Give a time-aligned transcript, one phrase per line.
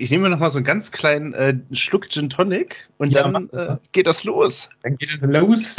[0.00, 3.48] Ich nehme noch mal so einen ganz kleinen äh, Schluck Gin Tonic und ja, dann
[3.50, 4.70] äh, geht das los.
[4.82, 5.76] Dann geht es los.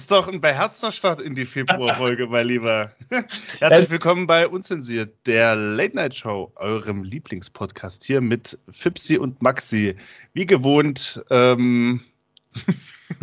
[0.00, 2.90] Ist doch ein beherzter Start in die Februarfolge, mein Lieber.
[3.58, 9.96] Herzlich willkommen bei Unzensiert, der Late Night Show, eurem Lieblingspodcast hier mit Fipsi und Maxi.
[10.32, 12.00] Wie gewohnt, ähm,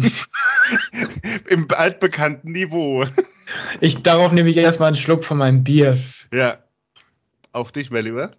[1.49, 3.05] im altbekannten Niveau.
[3.81, 5.97] Ich, darauf nehme ich erstmal einen Schluck von meinem Bier.
[6.31, 6.59] Ja.
[7.53, 8.33] Auf dich, mein Lieber.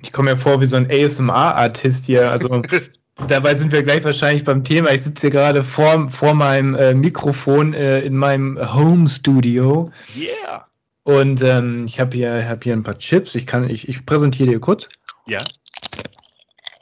[0.00, 2.30] Ich komme mir vor wie so ein ASMR-Artist hier.
[2.30, 2.62] Also
[3.28, 4.90] Dabei sind wir gleich wahrscheinlich beim Thema.
[4.90, 9.90] Ich sitze hier gerade vor, vor meinem äh, Mikrofon äh, in meinem Home Studio.
[10.14, 10.66] Yeah.
[11.04, 13.34] Und ähm, ich habe hier, hab hier ein paar Chips.
[13.34, 14.88] Ich, kann, ich, ich präsentiere dir kurz.
[15.26, 15.42] Ja.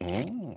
[0.01, 0.57] Oh.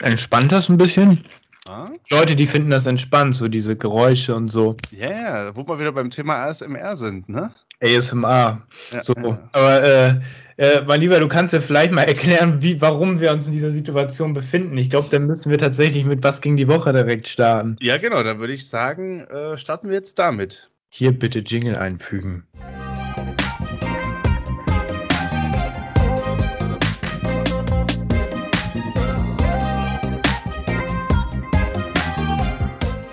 [0.00, 1.24] Entspannt das ein bisschen?
[1.68, 1.88] Ah.
[2.10, 4.76] Leute, die finden das entspannt, so diese Geräusche und so.
[4.92, 7.52] Ja, yeah, wo wir wieder beim Thema ASMR sind, ne?
[7.82, 8.62] ASMR.
[8.92, 9.14] Ja, so.
[9.14, 9.48] Ja.
[9.52, 10.20] Aber äh,
[10.56, 13.70] äh, mein Lieber, du kannst ja vielleicht mal erklären, wie, warum wir uns in dieser
[13.70, 14.78] Situation befinden.
[14.78, 17.76] Ich glaube, dann müssen wir tatsächlich mit was ging die Woche direkt starten.
[17.80, 20.70] Ja, genau, dann würde ich sagen, äh, starten wir jetzt damit.
[20.88, 22.44] Hier bitte Jingle einfügen.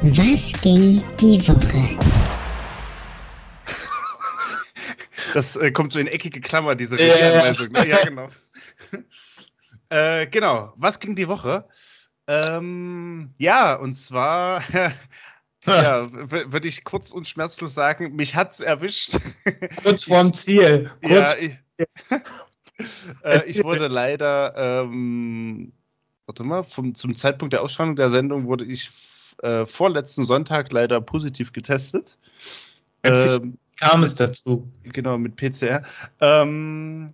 [0.02, 2.33] Was ging die Woche?
[5.34, 7.72] Das äh, kommt so in eckige Klammer, diese Regieanweisung.
[7.72, 7.88] Ne?
[7.88, 8.28] Ja, genau.
[9.90, 10.74] äh, genau.
[10.78, 11.68] Was ging die Woche?
[12.28, 14.64] Ähm, ja, und zwar,
[15.66, 19.18] ja, würde ich kurz und schmerzlos sagen, mich hat's erwischt.
[19.84, 20.92] Kurz vorm Ziel.
[21.02, 21.58] Kurz ja, ich,
[23.24, 25.74] äh, ich wurde leider, ähm,
[26.28, 28.90] warte mal, vom, zum Zeitpunkt der Ausstrahlung der Sendung wurde ich
[29.42, 32.20] äh, vorletzten Sonntag leider positiv getestet.
[33.04, 33.58] Ähm,
[33.90, 34.68] kam es dazu?
[34.84, 35.84] Genau, mit PCR.
[36.20, 37.14] Ähm,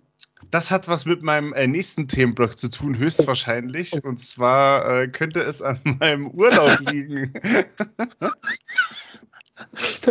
[0.50, 4.04] das hat was mit meinem äh, nächsten Themenblock zu tun, höchstwahrscheinlich.
[4.04, 7.32] Und zwar äh, könnte es an meinem Urlaub liegen.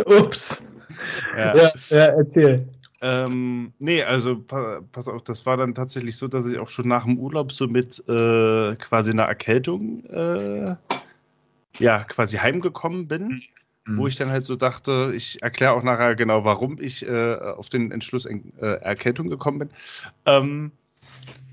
[0.06, 0.62] Ups.
[1.36, 1.56] Ja.
[1.56, 2.68] ja, ja erzähl.
[3.02, 6.86] Ähm, nee, also pa pass auf, das war dann tatsächlich so, dass ich auch schon
[6.86, 10.76] nach dem Urlaub so mit äh, quasi einer Erkältung äh,
[11.78, 13.42] ja, quasi heimgekommen bin
[13.96, 14.08] wo mhm.
[14.08, 17.92] ich dann halt so dachte, ich erkläre auch nachher genau, warum ich äh, auf den
[17.92, 19.70] Entschluss äh, Erkältung gekommen bin.
[20.26, 20.72] Ähm,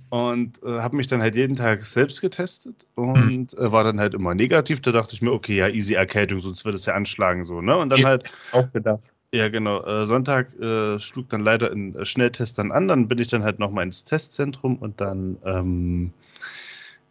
[0.10, 3.66] und äh, habe mich dann halt jeden Tag selbst getestet und mhm.
[3.66, 4.82] äh, war dann halt immer negativ.
[4.82, 7.78] Da dachte ich mir, okay, ja, easy Erkältung, sonst würde es ja anschlagen so, ne?
[7.78, 9.02] Und dann halt auch gedacht.
[9.34, 9.84] Ja, genau.
[9.84, 12.88] Äh, Sonntag äh, schlug dann leider ein äh, Schnelltest dann an.
[12.88, 16.14] Dann bin ich dann halt nochmal ins Testzentrum und dann ähm,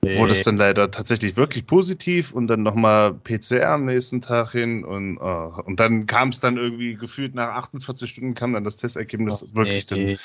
[0.07, 0.19] Nee.
[0.19, 4.85] Wurde es dann leider tatsächlich wirklich positiv und dann nochmal PCR am nächsten Tag hin
[4.85, 8.77] und, oh, und dann kam es dann irgendwie gefühlt nach 48 Stunden kam dann das
[8.77, 10.17] Testergebnis oh, wirklich nee.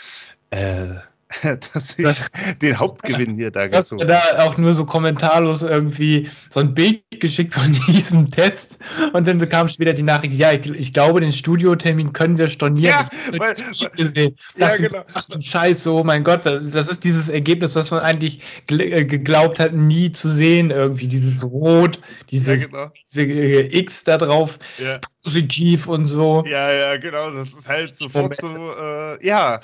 [0.51, 0.99] dann äh,
[1.73, 2.25] dass ich das,
[2.61, 4.13] den Hauptgewinn hier da gezogen habe.
[4.35, 8.79] da auch nur so kommentarlos irgendwie so ein Bild geschickt von diesem Test
[9.13, 13.07] und dann kam wieder die Nachricht, ja, ich, ich glaube, den Studiotermin können wir stornieren.
[13.31, 13.53] Ja, weil,
[13.95, 14.35] gesehen.
[14.55, 15.03] ja genau.
[15.13, 19.05] Ach du Scheiße, oh mein Gott, das, das, ist dieses Ergebnis, was man eigentlich äh,
[19.05, 21.99] geglaubt hat, nie zu sehen irgendwie, dieses Rot,
[22.29, 22.91] dieses, ja, genau.
[23.05, 24.99] diese äh, X da drauf, ja.
[25.23, 26.43] positiv und so.
[26.45, 29.59] Ja, ja, genau, das ist halt sofort so, äh, ja,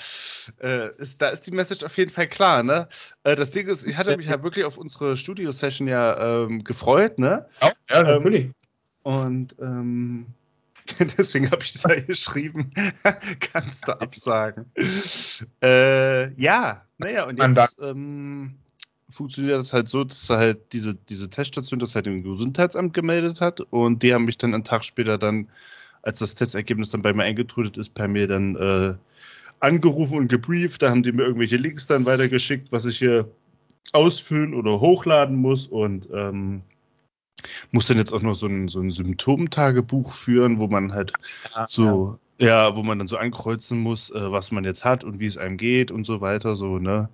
[0.62, 2.88] äh, ist, da ist die Message auf jeden Fall klar, ne?
[3.24, 7.20] Äh, das Ding ist, ich hatte mich halt wirklich auf unsere Studio-Session ja ähm, gefreut,
[7.20, 7.48] ne?
[7.62, 8.46] Ja, ja natürlich.
[8.46, 8.54] Ähm,
[9.04, 10.28] und ähm,
[11.18, 12.72] deswegen habe ich da geschrieben,
[13.40, 14.72] kannst du absagen.
[15.62, 18.56] äh, ja, naja, und jetzt ähm,
[19.10, 23.62] funktioniert das halt so, dass halt diese, diese Teststation das halt im Gesundheitsamt gemeldet hat
[23.62, 25.50] und die haben mich dann einen Tag später dann,
[26.02, 28.94] als das Testergebnis dann bei mir eingetrudelt ist, per Mail dann äh,
[29.60, 30.82] angerufen und gebrieft.
[30.82, 33.30] Da haben die mir irgendwelche Links dann weitergeschickt, was ich hier
[33.94, 36.62] ausfüllen oder hochladen muss und ähm,
[37.72, 41.14] muss dann jetzt auch noch so ein, so ein Symptomtagebuch führen, wo man halt
[41.56, 45.20] ja, so Ja, wo man dann so ankreuzen muss, äh, was man jetzt hat und
[45.20, 47.10] wie es einem geht und so weiter, so, ne?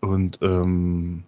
[0.00, 1.24] Und ähm,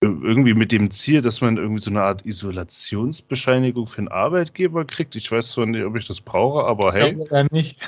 [0.00, 5.16] irgendwie mit dem Ziel, dass man irgendwie so eine Art Isolationsbescheinigung für einen Arbeitgeber kriegt.
[5.16, 7.16] Ich weiß zwar nicht, ob ich das brauche, aber hey.
[7.30, 7.80] Ja, nicht.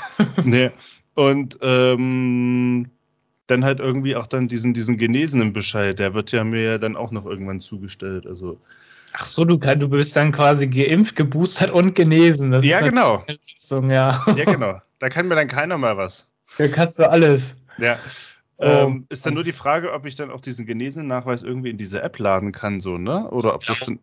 [0.45, 0.71] nee.
[1.17, 2.91] Und ähm,
[3.47, 6.95] dann halt irgendwie auch dann diesen, diesen genesenen Bescheid, der wird ja mir ja dann
[6.95, 8.27] auch noch irgendwann zugestellt.
[8.27, 8.61] Also.
[9.15, 12.51] Ach so, du, kann, du bist dann quasi geimpft, geboostert und genesen.
[12.51, 13.25] Das ja, genau.
[13.27, 14.25] Leistung, ja.
[14.37, 14.81] ja, genau.
[14.99, 16.29] Da kann mir dann keiner mal was.
[16.59, 17.55] Da kannst du alles.
[17.79, 17.99] Ja.
[18.59, 21.77] Ähm, ist dann nur die Frage, ob ich dann auch diesen genesenen Nachweis irgendwie in
[21.77, 23.29] diese App laden kann, so, ne?
[23.31, 23.99] Oder ob glaub, das dann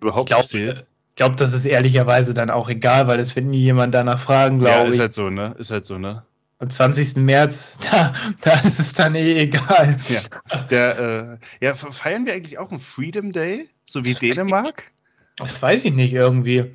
[0.00, 0.86] überhaupt glaub, zählt.
[1.10, 4.58] Ich glaube, das ist ehrlicherweise dann auch egal, weil es wird nie jemand danach fragen,
[4.58, 4.88] glaube ich.
[4.88, 5.54] Ja, ist halt so, ne?
[5.58, 6.24] Ist halt so, ne?
[6.58, 7.16] Am 20.
[7.16, 9.96] März, da, da ist es dann eh egal.
[10.08, 10.22] Ja,
[10.70, 14.90] der, äh, ja, feiern wir eigentlich auch einen Freedom Day, so wie Dänemark?
[15.36, 16.74] Das weiß ich nicht irgendwie.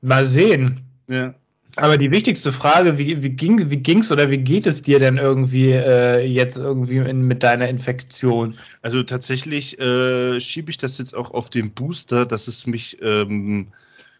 [0.00, 0.86] Mal sehen.
[1.06, 1.34] Ja.
[1.76, 5.16] Aber die wichtigste Frage, wie, wie ging wie ging's oder wie geht es dir denn
[5.16, 8.58] irgendwie äh, jetzt irgendwie in, mit deiner Infektion?
[8.82, 13.68] Also tatsächlich äh, schiebe ich das jetzt auch auf den Booster, dass es mich ähm,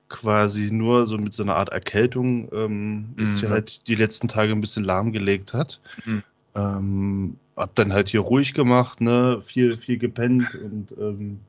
[0.09, 3.31] quasi nur so mit so einer Art Erkältung ähm, mhm.
[3.31, 5.81] hier halt die letzten Tage ein bisschen lahmgelegt hat.
[6.05, 6.23] Mhm.
[6.55, 11.41] Ähm, hab dann halt hier ruhig gemacht, ne, viel, viel gepennt und ähm,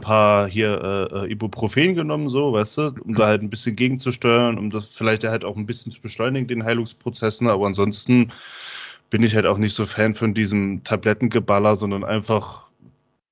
[0.00, 4.58] paar hier äh, äh, Ibuprofen genommen, so, weißt du, um da halt ein bisschen gegenzusteuern,
[4.58, 7.50] um das vielleicht halt auch ein bisschen zu beschleunigen, den Heilungsprozess, ne?
[7.50, 8.32] aber ansonsten
[9.10, 12.68] bin ich halt auch nicht so Fan von diesem Tablettengeballer, sondern einfach,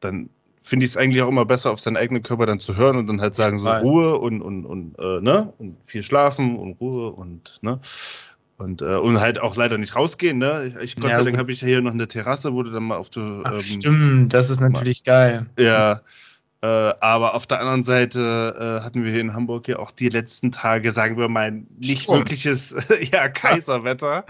[0.01, 0.29] dann
[0.69, 3.07] finde ich es eigentlich auch immer besser, auf seinen eigenen Körper dann zu hören und
[3.07, 7.11] dann halt sagen, so Ruhe und, und, und, äh, ne, und viel schlafen und Ruhe
[7.11, 7.81] und, ne,
[8.59, 10.71] und, äh, und halt auch leider nicht rausgehen, ne?
[10.83, 12.97] Ich, Gott ja, sei Dank habe ich hier noch eine Terrasse, wo du dann mal
[12.97, 13.23] auf der.
[13.23, 15.47] Ähm, stimmt, das ist natürlich mal, geil.
[15.59, 16.03] Ja,
[16.61, 20.09] äh, aber auf der anderen Seite äh, hatten wir hier in Hamburg ja auch die
[20.09, 22.19] letzten Tage, sagen wir mal, nicht Stimmt.
[22.19, 22.75] wirkliches
[23.13, 24.25] ja, Kaiserwetter,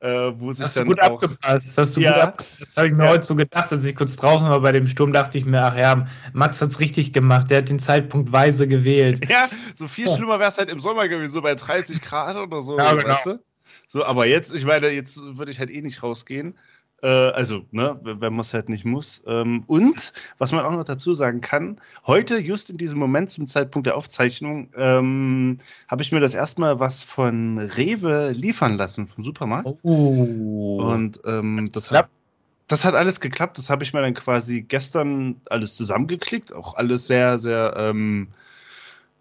[0.00, 1.76] äh, wo sich Hast dann du gut auch, abgepasst.
[1.76, 2.62] Hast du ja, gut abgepasst.
[2.62, 3.10] Das habe ich mir ja.
[3.10, 5.76] heute so gedacht, als ich kurz draußen war bei dem Sturm, dachte ich mir, ach
[5.76, 7.50] ja, Max hat es richtig gemacht.
[7.50, 9.28] Der hat den Zeitpunkt weise gewählt.
[9.28, 10.16] Ja, so viel ja.
[10.16, 12.78] schlimmer wäre es halt im Sommer gewesen, so bei 30 Grad oder so.
[12.78, 13.08] Ja, genau.
[13.08, 13.44] weißt du?
[13.86, 16.56] So, aber jetzt, ich meine, jetzt würde ich halt eh nicht rausgehen.
[17.02, 19.22] Äh, also, ne, wenn man es halt nicht muss.
[19.26, 23.46] Ähm, und was man auch noch dazu sagen kann, heute, just in diesem Moment, zum
[23.46, 25.58] Zeitpunkt der Aufzeichnung, ähm,
[25.88, 29.68] habe ich mir das erstmal was von Rewe liefern lassen vom Supermarkt.
[29.82, 30.78] Oh.
[30.82, 32.08] Und ähm, das hat
[32.66, 33.58] das hat alles geklappt.
[33.58, 36.52] Das habe ich mir dann quasi gestern alles zusammengeklickt.
[36.52, 38.28] Auch alles sehr, sehr ähm,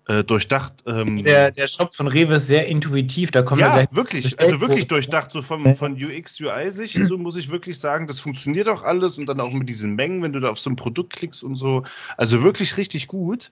[0.07, 0.73] äh, durchdacht.
[0.85, 4.87] Ähm, der, der Shop von Rewe ist sehr intuitiv, da kommen ja, wirklich, also wirklich
[4.87, 9.17] durchdacht, so vom, von UX, UI-Sicht, so muss ich wirklich sagen, das funktioniert auch alles
[9.17, 11.55] und dann auch mit diesen Mengen, wenn du da auf so ein Produkt klickst und
[11.55, 11.83] so,
[12.17, 13.51] also wirklich richtig gut.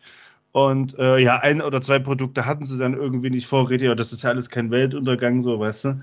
[0.51, 4.11] Und äh, ja, ein oder zwei Produkte hatten sie dann irgendwie nicht vorrätig, aber das
[4.11, 6.01] ist ja alles kein Weltuntergang, so, weißt du.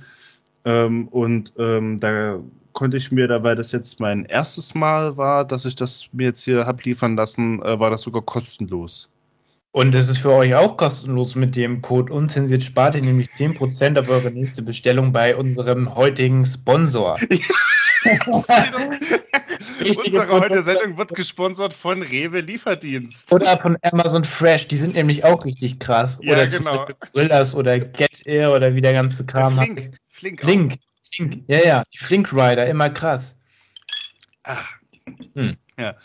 [0.64, 2.40] Ähm, und ähm, da
[2.72, 6.24] konnte ich mir, da weil das jetzt mein erstes Mal war, dass ich das mir
[6.24, 9.10] jetzt hier habe liefern lassen, äh, war das sogar kostenlos.
[9.70, 13.98] Und es ist für euch auch kostenlos mit dem Code unzensiert spart ihr nämlich 10%
[13.98, 17.16] auf eure nächste Bestellung bei unserem heutigen Sponsor.
[20.04, 23.32] Unsere heutige Sendung wird gesponsert von Rewe Lieferdienst.
[23.32, 26.20] Oder von Amazon Fresh, die sind nämlich auch richtig krass.
[26.22, 26.86] Ja, oder genau.
[27.12, 29.94] Brillers oder Get Air oder wie der ganze Kram Flink, heißt.
[30.08, 30.78] Flink, Flink,
[31.12, 33.36] Flink, ja, ja, die Flink Rider, immer krass.
[34.44, 34.58] Ah.
[35.34, 35.56] Hm.
[35.78, 35.96] Ja.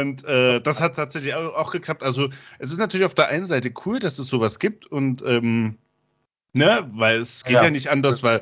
[0.00, 2.02] Und äh, das hat tatsächlich auch, geklappt.
[2.02, 5.78] Also es ist natürlich auf der einen Seite cool, dass es sowas gibt und ähm,
[6.52, 8.40] ne, weil es geht ja, ja nicht anders, weil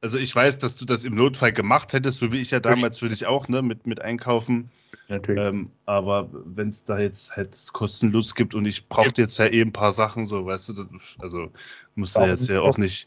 [0.00, 2.98] also ich weiß, dass du das im Notfall gemacht hättest, so wie ich ja damals
[2.98, 4.68] für dich auch, ne, mit, mit einkaufen.
[5.06, 5.46] Natürlich.
[5.46, 9.60] Ähm, aber wenn es da jetzt halt kostenlos gibt und ich brauchte jetzt ja eh
[9.60, 10.86] ein paar Sachen, so, weißt du, das,
[11.20, 11.52] also
[11.94, 13.06] musst du jetzt ja auch nicht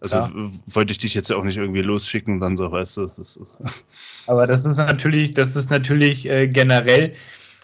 [0.00, 0.30] also ja.
[0.66, 3.02] wollte ich dich jetzt auch nicht irgendwie losschicken und dann so, weißt du.
[3.02, 3.40] Das ist,
[4.26, 7.14] Aber das ist natürlich, das ist natürlich äh, generell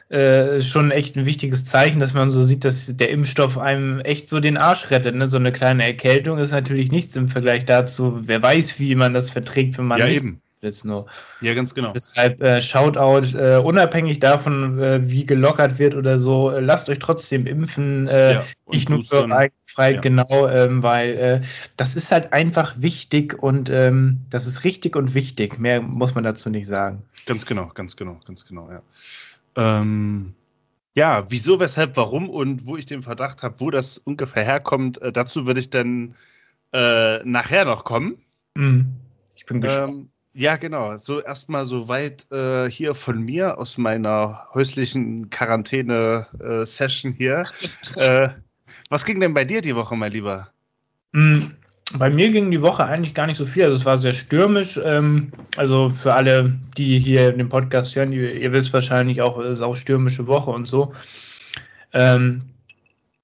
[0.09, 4.29] äh, schon echt ein wichtiges Zeichen, dass man so sieht, dass der Impfstoff einem echt
[4.29, 5.15] so den Arsch rettet.
[5.15, 5.27] Ne?
[5.27, 8.21] So eine kleine Erkältung ist natürlich nichts im Vergleich dazu.
[8.23, 11.07] Wer weiß, wie man das verträgt, wenn man ja, nicht eben jetzt nur.
[11.41, 11.93] Ja, ganz genau.
[11.93, 16.99] Deshalb äh, Shoutout, äh, unabhängig davon, äh, wie gelockert wird oder so, äh, lasst euch
[16.99, 18.09] trotzdem impfen.
[18.09, 19.29] Äh, ja, nicht nur für
[19.67, 20.01] frei, ja.
[20.01, 21.41] genau, ähm, weil äh,
[21.77, 25.59] das ist halt einfach wichtig und ähm, das ist richtig und wichtig.
[25.59, 27.03] Mehr muss man dazu nicht sagen.
[27.27, 28.83] Ganz genau, ganz genau, ganz genau, ja.
[29.57, 30.35] Ähm,
[30.97, 35.47] ja, wieso, weshalb, warum und wo ich den Verdacht habe, wo das ungefähr herkommt, dazu
[35.47, 36.15] würde ich dann
[36.73, 38.19] nachher noch kommen.
[38.55, 38.93] Mhm.
[39.35, 40.09] Ich bin gespannt.
[40.33, 40.97] Ja, genau.
[40.97, 47.45] So erstmal so weit äh, hier von mir aus meiner häuslichen Quarantäne-Session äh, hier.
[47.97, 48.29] äh,
[48.89, 50.49] was ging denn bei dir die Woche, mein Lieber?
[51.13, 51.41] Mm,
[51.99, 53.65] bei mir ging die Woche eigentlich gar nicht so viel.
[53.65, 54.79] Also es war sehr stürmisch.
[54.83, 59.55] Ähm, also für alle, die hier den Podcast hören, ihr, ihr wisst wahrscheinlich auch, es
[59.55, 60.95] ist auch stürmische Woche und so.
[61.93, 62.43] Ähm,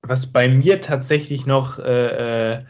[0.02, 2.64] was bei mir tatsächlich noch äh,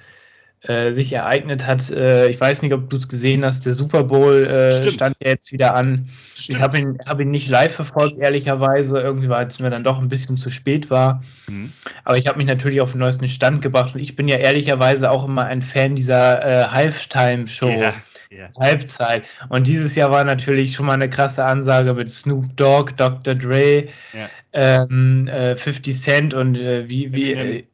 [0.69, 4.03] äh, sich ereignet hat, äh, ich weiß nicht, ob du es gesehen hast, der Super
[4.03, 6.09] Bowl äh, stand ja jetzt wieder an.
[6.35, 6.59] Stimmt.
[6.59, 8.99] Ich habe ihn, hab ihn nicht live verfolgt, ehrlicherweise.
[8.99, 11.23] Irgendwie, weil es mir dann doch ein bisschen zu spät war.
[11.47, 11.73] Mhm.
[12.05, 15.11] Aber ich habe mich natürlich auf den neuesten Stand gebracht und ich bin ja ehrlicherweise
[15.11, 17.69] auch immer ein Fan dieser äh, Halftime-Show.
[17.69, 17.95] Ja.
[18.33, 18.49] Yeah.
[18.59, 19.25] Halbzeit.
[19.51, 23.37] Und dieses Jahr war natürlich schon mal eine krasse Ansage mit Snoop Dogg, Dr.
[23.37, 24.31] Dre, yeah.
[24.53, 27.33] ähm, äh, 50 Cent und äh, wie, wie.
[27.33, 27.65] Äh,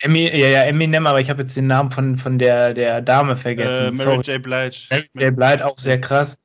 [0.00, 3.36] Emi, ja, ja, Eminem, aber ich habe jetzt den Namen von, von der, der Dame
[3.36, 3.98] vergessen.
[3.98, 4.42] Äh, Mary J.
[4.42, 4.76] Blige.
[4.90, 5.36] Mary J.
[5.36, 6.38] Blige, auch sehr krass.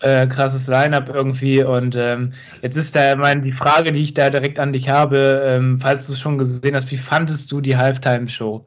[0.00, 1.62] Äh, krasses Line-Up irgendwie.
[1.62, 2.32] Und ähm,
[2.62, 6.06] jetzt ist da meine, die Frage, die ich da direkt an dich habe, ähm, falls
[6.06, 8.66] du es schon gesehen hast, wie fandest du die Halftime-Show?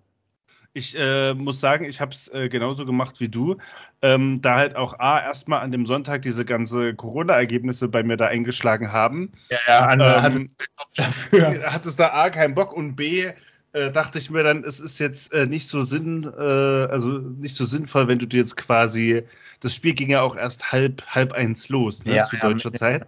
[0.76, 3.58] Ich äh, muss sagen, ich habe es äh, genauso gemacht wie du.
[4.02, 8.28] Ähm, da halt auch A, erstmal an dem Sonntag diese ganze Corona-Ergebnisse bei mir da
[8.28, 9.34] eingeschlagen haben.
[9.52, 10.56] Ja, ja, Anne ähm, hat, es
[10.96, 11.64] dafür.
[11.72, 13.32] hat es da A, keinen Bock und B,
[13.74, 17.56] äh, dachte ich mir dann, es ist jetzt äh, nicht so sinn, äh, also nicht
[17.56, 19.24] so sinnvoll, wenn du dir jetzt quasi,
[19.60, 22.76] das Spiel ging ja auch erst halb, halb eins los, ne, ja, zu deutscher ja,
[22.76, 23.08] Zeit.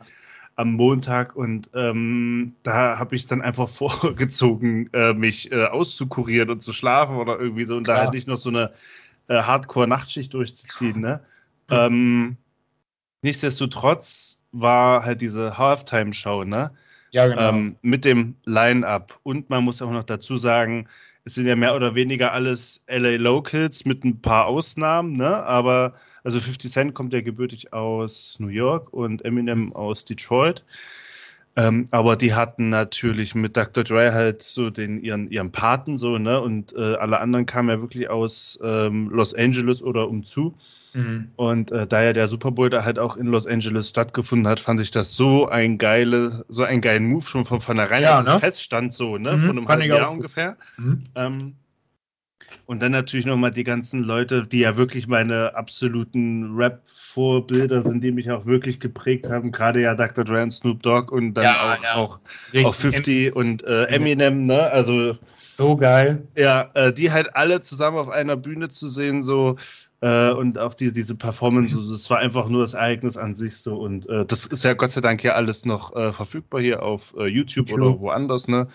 [0.57, 3.69] Am Montag und ähm, da habe ich dann einfach
[4.01, 7.97] vorgezogen, äh, mich äh, auszukurieren und zu schlafen oder irgendwie so und Klar.
[7.97, 8.71] da halt nicht noch so eine
[9.27, 10.99] äh, Hardcore-Nachtschicht durchzuziehen.
[10.99, 11.21] Ne?
[11.69, 11.75] Mhm.
[11.75, 12.37] Ähm,
[13.21, 16.71] nichtsdestotrotz war halt diese Halftime-Show, ne?
[17.15, 17.49] Ja, genau.
[17.49, 19.21] Ähm, mit dem Line-Up.
[19.23, 20.89] Und man muss auch noch dazu sagen,
[21.23, 25.33] es sind ja mehr oder weniger alles LA Locals mit ein paar Ausnahmen, ne?
[25.33, 25.93] Aber
[26.25, 30.65] also 50 Cent kommt ja gebürtig aus New York und Eminem aus Detroit.
[31.55, 33.85] Ähm, aber die hatten natürlich mit Dr.
[33.85, 36.41] Dre halt so den ihren, ihren Paten so, ne?
[36.41, 40.53] Und äh, alle anderen kamen ja wirklich aus ähm, Los Angeles oder umzu.
[40.95, 41.31] Mhm.
[41.35, 44.61] Und äh, da ja der Super Bowl da halt auch in Los Angeles stattgefunden hat,
[44.61, 48.27] fand ich das so ein geile, so einen geilen Move schon von vornherein, ja, als
[48.27, 48.35] ne?
[48.35, 49.33] es feststand, so, ne?
[49.33, 50.55] Mhm, von einem halben Jahr ungefähr.
[50.77, 51.03] Mhm.
[51.15, 51.55] Ähm,
[52.65, 58.11] und dann natürlich nochmal die ganzen Leute, die ja wirklich meine absoluten Rap-Vorbilder sind, die
[58.11, 59.51] mich auch wirklich geprägt haben.
[59.51, 60.23] Gerade ja Dr.
[60.23, 61.95] Dre und Snoop Dogg und dann ja, auch, ja.
[61.95, 62.19] auch,
[62.63, 64.71] auch 50 und äh, Eminem, ne?
[64.71, 65.17] Also.
[65.57, 66.27] So geil.
[66.35, 69.55] Ja, äh, die halt alle zusammen auf einer Bühne zu sehen, so.
[70.01, 73.57] Äh, und auch die, diese Performance, also das war einfach nur das Ereignis an sich
[73.57, 73.77] so.
[73.77, 77.15] Und äh, das ist ja Gott sei Dank ja alles noch äh, verfügbar hier auf
[77.17, 78.67] äh, YouTube, YouTube oder woanders, ne?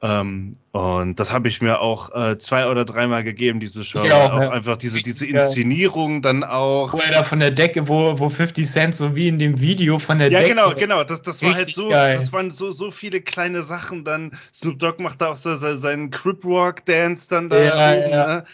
[0.00, 4.04] Ähm, und das habe ich mir auch äh, zwei oder dreimal gegeben, diese Show.
[4.04, 4.50] Ja, auch, ja.
[4.50, 6.92] einfach diese, diese Inszenierung dann auch.
[6.92, 9.98] Wo er da von der Decke, wo, wo 50 Cent so wie in dem Video
[9.98, 10.54] von der ja, Decke.
[10.54, 11.04] Ja, genau, genau.
[11.04, 12.14] Das, das war halt so, geil.
[12.14, 14.04] das waren so, so viele kleine Sachen.
[14.04, 17.60] Dann Snoop Dogg macht da auch so seinen Crip Rock Dance dann da.
[17.60, 18.26] Ja.
[18.26, 18.44] Ne?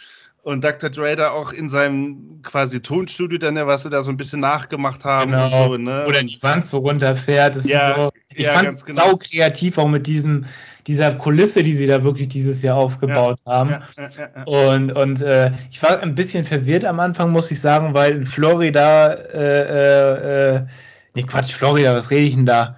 [0.45, 0.91] Und Dr.
[0.91, 5.07] Dre da auch in seinem quasi Tonstudio dann, was sie da so ein bisschen nachgemacht
[5.07, 5.33] haben.
[5.33, 5.69] Genau.
[5.69, 6.05] So, ne?
[6.07, 7.57] Oder die Wand so runterfährt.
[7.57, 9.05] Das ja, so, ich ja, fand es genau.
[9.05, 10.45] sau kreativ, auch mit diesem
[10.87, 13.71] dieser Kulisse, die sie da wirklich dieses Jahr aufgebaut ja, haben.
[13.71, 17.95] Ja, ja, und und äh, ich war ein bisschen verwirrt am Anfang, muss ich sagen,
[17.95, 20.67] weil in Florida, äh, äh, äh
[21.15, 22.77] nee, Quatsch, Florida, was rede ich denn da?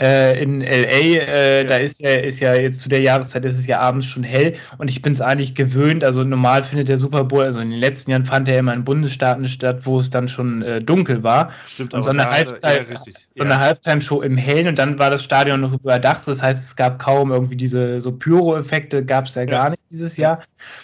[0.00, 1.64] Äh, in LA, äh, ja.
[1.64, 4.54] da ist ja, ist ja jetzt zu der Jahreszeit ist es ja abends schon hell
[4.78, 6.02] und ich bin es eigentlich gewöhnt.
[6.02, 8.84] Also normal findet der Super Bowl, also in den letzten Jahren fand er immer in
[8.84, 11.52] Bundesstaaten statt, wo es dann schon äh, dunkel war.
[11.66, 12.96] Stimmt, und so eine, Halbzeit, ja,
[13.36, 16.26] so eine Halftime-Show im Hellen und dann war das Stadion noch überdacht.
[16.26, 20.16] Das heißt, es gab kaum irgendwie diese so Pyro-Effekte, gab es ja gar nicht dieses
[20.16, 20.42] Jahr.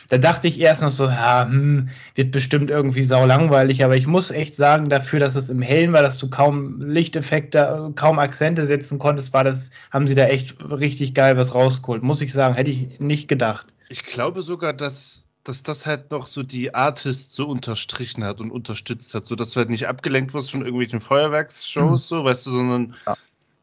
[0.09, 4.07] Da dachte ich erst noch so, ja, hm, wird bestimmt irgendwie sau langweilig, aber ich
[4.07, 8.67] muss echt sagen, dafür, dass es im Hellen war, dass du kaum Lichteffekte, kaum Akzente
[8.67, 12.05] setzen konntest, war das, haben sie da echt richtig geil was rausgeholt.
[12.05, 13.67] Muss ich sagen, hätte ich nicht gedacht.
[13.89, 18.51] Ich glaube sogar, dass dass das halt noch so die Artist so unterstrichen hat und
[18.51, 22.17] unterstützt hat, so dass du halt nicht abgelenkt wirst von irgendwelchen Feuerwerksshows, mhm.
[22.17, 23.17] so, weißt du, sondern ja.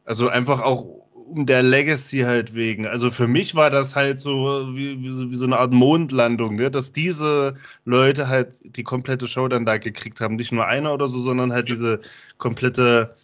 [0.04, 0.86] also einfach auch
[1.28, 2.86] um der Legacy halt wegen.
[2.86, 6.56] Also für mich war das halt so wie, wie, so, wie so eine Art Mondlandung,
[6.56, 6.70] ne?
[6.70, 10.36] dass diese Leute halt die komplette Show dann da gekriegt haben.
[10.36, 12.00] Nicht nur einer oder so, sondern halt diese
[12.38, 13.14] komplette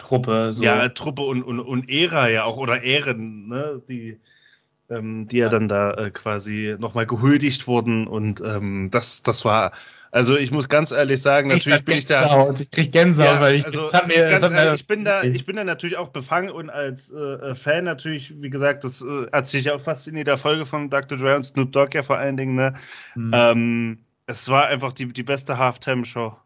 [0.00, 0.52] Truppe.
[0.52, 0.62] So.
[0.62, 3.82] Ja, Truppe und, und, und Ära ja auch oder Ehren, ne?
[3.88, 4.18] die,
[4.88, 8.06] ähm, die ja dann da äh, quasi nochmal gehuldigt wurden.
[8.06, 9.72] Und ähm, das, das war
[10.12, 12.50] also ich muss ganz ehrlich sagen, natürlich bin ich da.
[12.58, 15.62] Ich krieg Gänsehaut, ja, weil ich also, mir, ehrlich, ich bin da, ich bin da
[15.62, 19.70] natürlich auch befangen und als äh, äh, Fan natürlich, wie gesagt, das äh, erzähle ich
[19.70, 21.16] auch fast in jeder Folge von Dr.
[21.16, 22.56] Dre und Snoop Dogg ja vor allen Dingen.
[22.56, 22.74] Ne?
[23.14, 23.30] Mhm.
[23.32, 26.36] Ähm, es war einfach die, die beste Halftime-Show.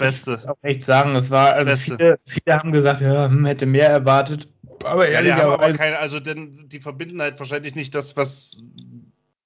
[0.00, 0.38] Beste.
[0.42, 3.88] Ich auch echt sagen, es war, also viele, viele, haben gesagt, ja, hm, hätte mehr
[3.88, 4.48] erwartet.
[4.84, 5.48] Aber ehrlicherweise.
[5.48, 8.62] Ja, aber keine, also denn die verbinden halt wahrscheinlich nicht das, was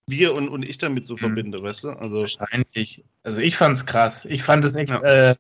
[0.07, 1.19] wir und, und ich damit so mhm.
[1.19, 1.91] verbinde, weißt du?
[1.91, 3.05] Also Wahrscheinlich.
[3.23, 4.27] Also ich fand's krass.
[4.27, 5.01] Ich fand es echt, ja.
[5.03, 5.35] äh,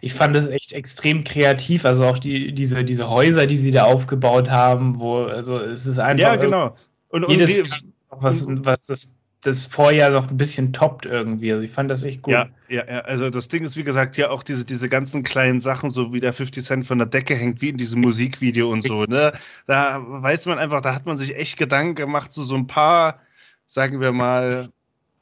[0.00, 1.84] ich fand es echt extrem kreativ.
[1.84, 5.98] Also auch die, diese, diese Häuser, die sie da aufgebaut haben, wo, also es ist
[5.98, 6.22] einfach.
[6.22, 6.76] Ja, genau.
[7.08, 11.52] Und, und jedes, wie, was, was das das Vorjahr noch ein bisschen toppt irgendwie.
[11.52, 12.32] Also ich fand das echt gut.
[12.32, 13.00] Ja, ja, ja.
[13.00, 16.20] Also das Ding ist, wie gesagt, ja auch diese, diese ganzen kleinen Sachen, so wie
[16.20, 19.32] der 50 Cent von der Decke hängt, wie in diesem Musikvideo und so, ne?
[19.66, 23.18] Da weiß man einfach, da hat man sich echt Gedanken gemacht, so, so ein paar,
[23.66, 24.68] sagen wir mal,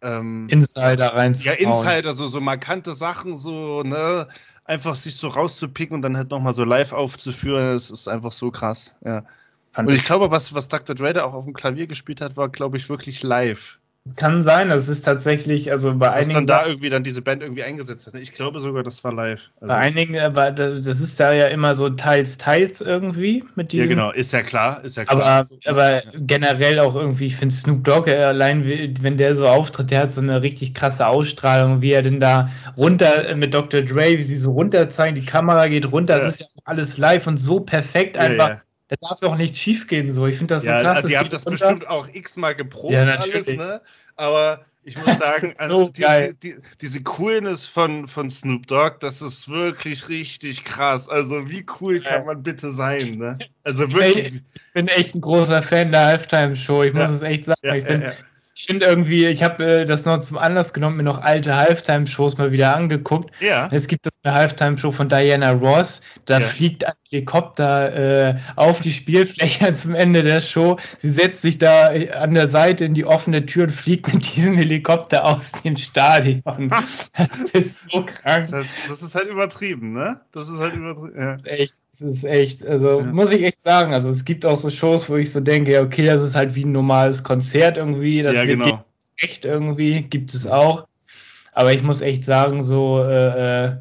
[0.03, 1.33] ähm, Insider rein.
[1.41, 4.29] Ja, Insider, so, so markante Sachen, so, ne?
[4.67, 8.51] Einfach sich so rauszupicken und dann halt nochmal so live aufzuführen, das ist einfach so
[8.51, 9.25] krass, ja.
[9.79, 10.95] und ich glaube, was, was Dr.
[10.95, 13.80] Dre auch auf dem Klavier gespielt hat, war, glaube ich, wirklich live.
[14.07, 16.35] Es kann sein, das ist tatsächlich, also bei Dass einigen.
[16.35, 18.15] dann da irgendwie dann diese Band irgendwie eingesetzt hat.
[18.15, 19.51] Ich glaube sogar, das war live.
[19.61, 23.91] Also bei einigen, aber das ist da ja immer so teils, teils irgendwie mit diesem.
[23.91, 25.23] Ja, genau, ist ja klar, ist ja klar.
[25.23, 28.65] Aber, aber generell auch irgendwie, ich finde Snoop Dogg äh, allein,
[29.03, 32.51] wenn der so auftritt, der hat so eine richtig krasse Ausstrahlung, wie er denn da
[32.79, 33.83] runter äh, mit Dr.
[33.83, 36.25] Dre, wie sie so runter zeigen, die Kamera geht runter, ja.
[36.25, 38.49] das ist ja alles live und so perfekt einfach.
[38.49, 40.27] Ja, ja da darf doch nicht schief gehen so.
[40.27, 41.05] Ich finde das so ja, krass.
[41.05, 41.59] Die haben das runter.
[41.59, 43.81] bestimmt auch x-mal geprobt ja, alles, ne?
[44.17, 48.97] Aber ich muss sagen, also so die, die, die, diese Coolness von, von Snoop Dogg,
[49.01, 51.09] das ist wirklich richtig krass.
[51.09, 53.39] Also wie cool kann man bitte sein, ne?
[53.63, 54.43] Also wirklich.
[54.55, 56.83] Ich bin echt ein großer Fan der Halftime-Show.
[56.83, 57.13] Ich muss ja.
[57.13, 57.59] es echt sagen.
[57.63, 58.11] ich bin,
[58.61, 62.37] ich finde irgendwie, ich habe äh, das noch zum Anlass genommen, mir noch alte Halftime-Shows
[62.37, 63.31] mal wieder angeguckt.
[63.41, 63.71] Ja.
[63.73, 66.47] Es gibt eine Halftime-Show von Diana Ross, da ja.
[66.47, 70.77] fliegt ein Helikopter äh, auf die Spielfläche zum Ende der Show.
[70.99, 74.37] Sie setzt sich da äh, an der Seite in die offene Tür und fliegt mit
[74.37, 76.43] diesem Helikopter aus dem Stadion.
[77.15, 78.51] das ist so krank.
[78.51, 80.21] Das, heißt, das, ist halt übertrieben, ne?
[80.33, 81.19] Das ist halt übertrieben.
[81.19, 81.37] Ja.
[81.45, 83.13] Echt das ist echt, also ja.
[83.13, 86.05] muss ich echt sagen, also es gibt auch so Shows, wo ich so denke, okay,
[86.05, 88.85] das ist halt wie ein normales Konzert irgendwie, das ja, genau.
[89.19, 90.87] echt irgendwie, gibt es auch.
[91.53, 93.77] Aber ich muss echt sagen, so äh, äh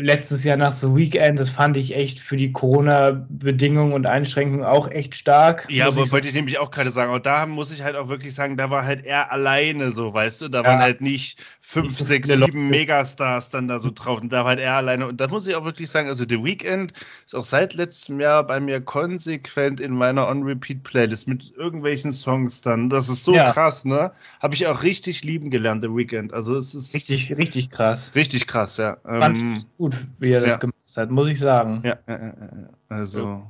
[0.00, 4.88] letztes Jahr nach so Weekend, das fand ich echt für die Corona-Bedingungen und Einschränkungen auch
[4.88, 5.66] echt stark.
[5.68, 7.12] Ja, aber wollte ich nämlich auch gerade sagen.
[7.12, 10.42] Und da muss ich halt auch wirklich sagen, da war halt er alleine so, weißt
[10.42, 10.48] du?
[10.48, 10.68] Da ja.
[10.68, 14.20] waren halt nicht fünf, nicht so sechs, sieben Megastars dann da so drauf.
[14.20, 15.08] Und da war halt er alleine.
[15.08, 16.92] Und da muss ich auch wirklich sagen, also The Weekend
[17.26, 22.88] ist auch seit letztem Jahr bei mir konsequent in meiner On-Repeat-Playlist mit irgendwelchen Songs dann.
[22.88, 23.50] Das ist so ja.
[23.50, 24.12] krass, ne?
[24.40, 26.32] Habe ich auch richtig lieben gelernt, The Weekend.
[26.32, 26.94] Also es ist.
[26.94, 28.12] Richtig, richtig krass.
[28.14, 28.98] Richtig krass, ja.
[29.04, 30.56] Ähm, gut gut, wie er das ja.
[30.58, 31.82] gemacht hat, muss ich sagen.
[31.84, 31.98] Ja,
[32.88, 33.46] also.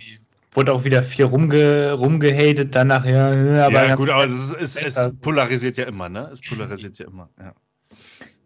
[0.53, 3.67] Wurde auch wieder viel rumge, rumgehatet danach, ja.
[3.67, 6.31] Aber ja, gut, aber es, ist, es, es, polarisiert ja immer, ne?
[6.33, 7.53] Es polarisiert ja immer, ja.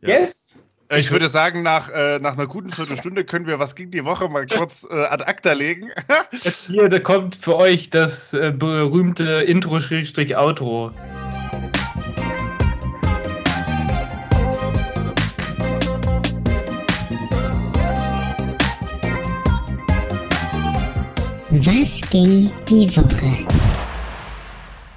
[0.00, 0.56] Yes!
[0.94, 4.28] Ich würde sagen, nach, äh, nach einer guten Viertelstunde können wir was gegen die Woche
[4.28, 5.90] mal kurz äh, ad acta legen.
[6.66, 10.90] Hier da kommt für euch das äh, berühmte Intro-Outro.
[21.56, 23.46] Was ging die Woche?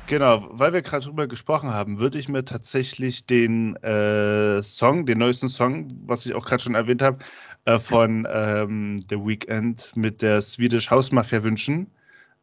[0.08, 5.18] Genau, weil wir gerade drüber gesprochen haben, würde ich mir tatsächlich den äh, Song, den
[5.18, 7.18] neuesten Song, was ich auch gerade schon erwähnt habe,
[7.66, 11.92] äh, von ähm, The Weeknd mit der Swedish House Mafia wünschen.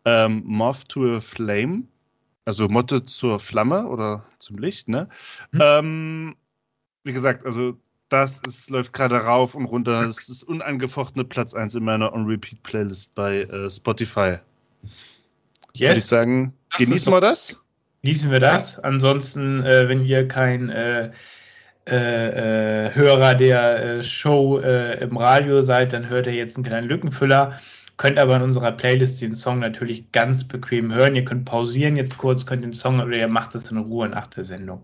[0.05, 1.85] Ähm, Moth to a Flame,
[2.45, 5.09] also Motte zur Flamme oder zum Licht, ne?
[5.53, 5.61] Hm.
[5.63, 6.37] Ähm,
[7.05, 7.79] wie gesagt, also
[8.13, 10.05] das ist, läuft gerade rauf und runter.
[10.05, 14.37] Das ist unangefochtene Platz 1 in meiner On-Repeat-Playlist bei äh, Spotify.
[15.75, 15.89] Yes.
[15.89, 17.59] Würde ich sagen, genießen wir das?
[18.03, 18.79] Genießen wir das.
[18.79, 21.13] Ansonsten, äh, wenn ihr kein äh,
[21.89, 26.89] äh, äh Hörer der äh, Show im Radio seid, dann hört ihr jetzt einen kleinen
[26.89, 27.59] Lückenfüller.
[27.97, 31.15] Könnt aber in unserer Playlist den Song natürlich ganz bequem hören.
[31.15, 34.27] Ihr könnt pausieren jetzt kurz, könnt den Song oder ihr macht es in Ruhe nach
[34.27, 34.83] der Sendung.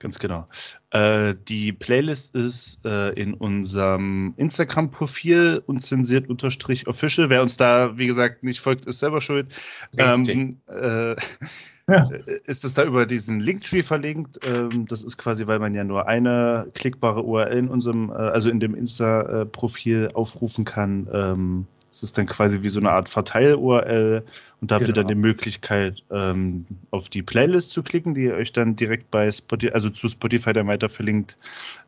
[0.00, 0.48] Ganz genau.
[0.90, 7.28] Äh, die Playlist ist äh, in unserem Instagram-Profil unzensiert unterstrich official.
[7.28, 9.54] Wer uns da, wie gesagt, nicht folgt, ist selber schuld.
[9.98, 11.16] Ähm, äh,
[11.86, 12.08] ja.
[12.46, 14.38] Ist es da über diesen Linktree verlinkt?
[14.46, 18.48] Ähm, das ist quasi, weil man ja nur eine klickbare URL in unserem, äh, also
[18.48, 21.08] in dem Insta-Profil aufrufen kann.
[21.12, 24.24] Ähm, es ist dann quasi wie so eine Art Verteil-URL
[24.60, 24.90] und da habt genau.
[24.90, 25.20] ihr dann genau.
[25.20, 29.72] die Möglichkeit, ähm, auf die Playlist zu klicken, die ihr euch dann direkt bei Spotify,
[29.72, 31.38] also zu Spotify dann weiter verlinkt.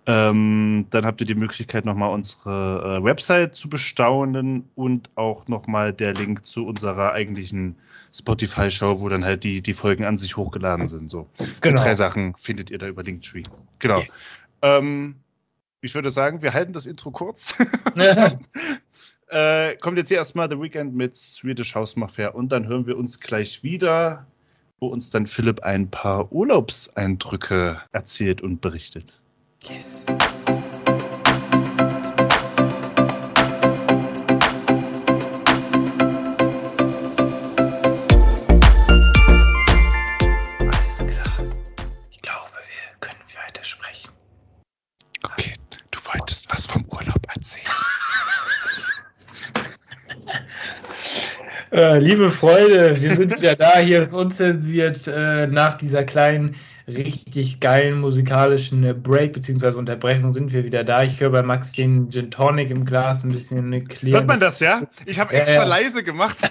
[0.06, 5.92] Ähm, dann habt ihr die Möglichkeit, nochmal unsere äh, Website zu bestaunen und auch nochmal
[5.92, 7.76] der Link zu unserer eigentlichen
[8.14, 11.10] Spotify-Show, wo dann halt die, die Folgen an sich hochgeladen sind.
[11.10, 11.28] So.
[11.60, 11.76] Genau.
[11.76, 13.42] Die drei Sachen findet ihr da über Linktree.
[13.78, 14.00] Genau.
[14.00, 14.30] Yes.
[14.62, 15.16] Ähm,
[15.82, 17.54] ich würde sagen, wir halten das Intro kurz.
[19.32, 22.96] Äh, kommt jetzt hier erstmal The Weekend mit Swedish House Mafia und dann hören wir
[22.98, 24.26] uns gleich wieder
[24.82, 29.22] wo uns dann Philipp ein paar Urlaubseindrücke erzählt und berichtet.
[29.62, 30.04] Yes.
[51.72, 53.78] Äh, liebe Freunde, wir sind wieder da.
[53.78, 56.56] Hier ist unzensiert äh, nach dieser kleinen,
[56.86, 59.78] richtig geilen musikalischen Break bzw.
[59.78, 61.02] Unterbrechung sind wir wieder da.
[61.02, 64.16] Ich höre bei Max den Gin Tonic im Glas ein bisschen klären.
[64.16, 64.82] Hört man das, ja?
[65.06, 66.36] Ich habe extra äh, leise gemacht.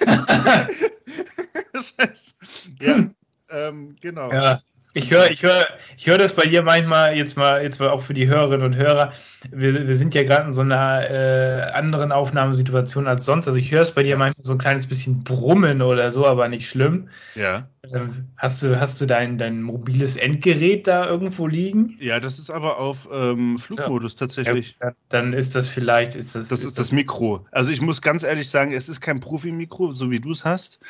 [2.80, 3.04] ja,
[3.48, 4.32] ähm, genau.
[4.32, 4.60] Ja.
[4.94, 8.02] Ich höre ich hör, ich hör das bei dir manchmal, jetzt mal, jetzt mal auch
[8.02, 9.12] für die Hörerinnen und Hörer.
[9.50, 13.46] Wir, wir sind ja gerade in so einer äh, anderen Aufnahmesituation als sonst.
[13.46, 16.48] Also ich höre es bei dir manchmal so ein kleines bisschen brummen oder so, aber
[16.48, 17.08] nicht schlimm.
[17.34, 17.68] Ja.
[17.94, 21.96] Ähm, hast du, hast du dein, dein mobiles Endgerät da irgendwo liegen?
[21.98, 24.18] Ja, das ist aber auf ähm, Flugmodus ja.
[24.18, 24.76] tatsächlich.
[24.82, 26.16] Ja, dann ist das vielleicht.
[26.16, 27.46] Ist das, das ist, ist das Mikro.
[27.50, 30.80] Also ich muss ganz ehrlich sagen, es ist kein Profi-Mikro, so wie du es hast.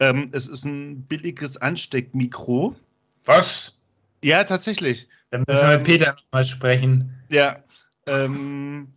[0.00, 2.74] Ähm, es ist ein billiges Ansteckmikro.
[3.24, 3.78] Was?
[4.22, 5.08] Ja, tatsächlich.
[5.30, 7.18] Dann müssen wir ähm, mit Peter mal sprechen.
[7.28, 7.56] Ja.
[8.06, 8.88] Ähm,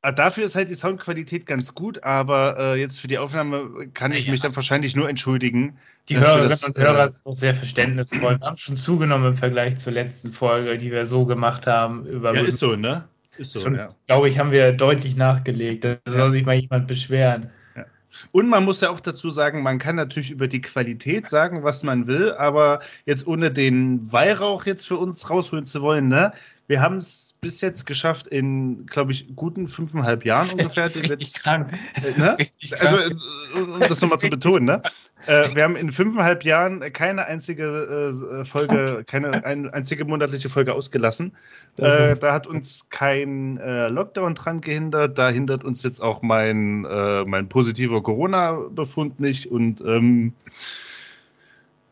[0.00, 4.12] ah, dafür ist halt die Soundqualität ganz gut, aber äh, jetzt für die Aufnahme kann
[4.12, 4.30] ich ja.
[4.30, 5.78] mich dann wahrscheinlich nur entschuldigen.
[6.08, 8.40] Die Hörerinnen das, und Hörer äh, sind doch sehr verständnisvoll.
[8.40, 12.06] Wir haben schon zugenommen im Vergleich zur letzten Folge, die wir so gemacht haben.
[12.06, 13.04] Über ja, ist so, ne?
[13.36, 13.94] Ist so, schon, ja.
[14.06, 15.84] Glaube ich, haben wir deutlich nachgelegt.
[15.84, 17.50] Da soll sich mal jemand beschweren.
[18.32, 21.82] Und man muss ja auch dazu sagen, man kann natürlich über die Qualität sagen, was
[21.82, 26.32] man will, aber jetzt ohne den Weihrauch jetzt für uns rausholen zu wollen, ne?
[26.72, 30.84] Wir haben es bis jetzt geschafft in, glaube ich, guten fünfeinhalb Jahren ungefähr.
[30.84, 31.70] Das ist richtig krank.
[31.96, 32.38] Äh, ne?
[32.38, 33.20] Richtig also, krank.
[33.54, 34.82] Also, um das nochmal zu betonen, ne?
[35.26, 40.72] Äh, wir haben in fünfeinhalb Jahren keine einzige äh, Folge, keine ein, einzige monatliche Folge
[40.72, 41.36] ausgelassen.
[41.76, 45.18] Äh, da hat uns kein äh, Lockdown dran gehindert.
[45.18, 49.48] Da hindert uns jetzt auch mein, äh, mein positiver Corona-Befund nicht.
[49.48, 50.32] Und ähm,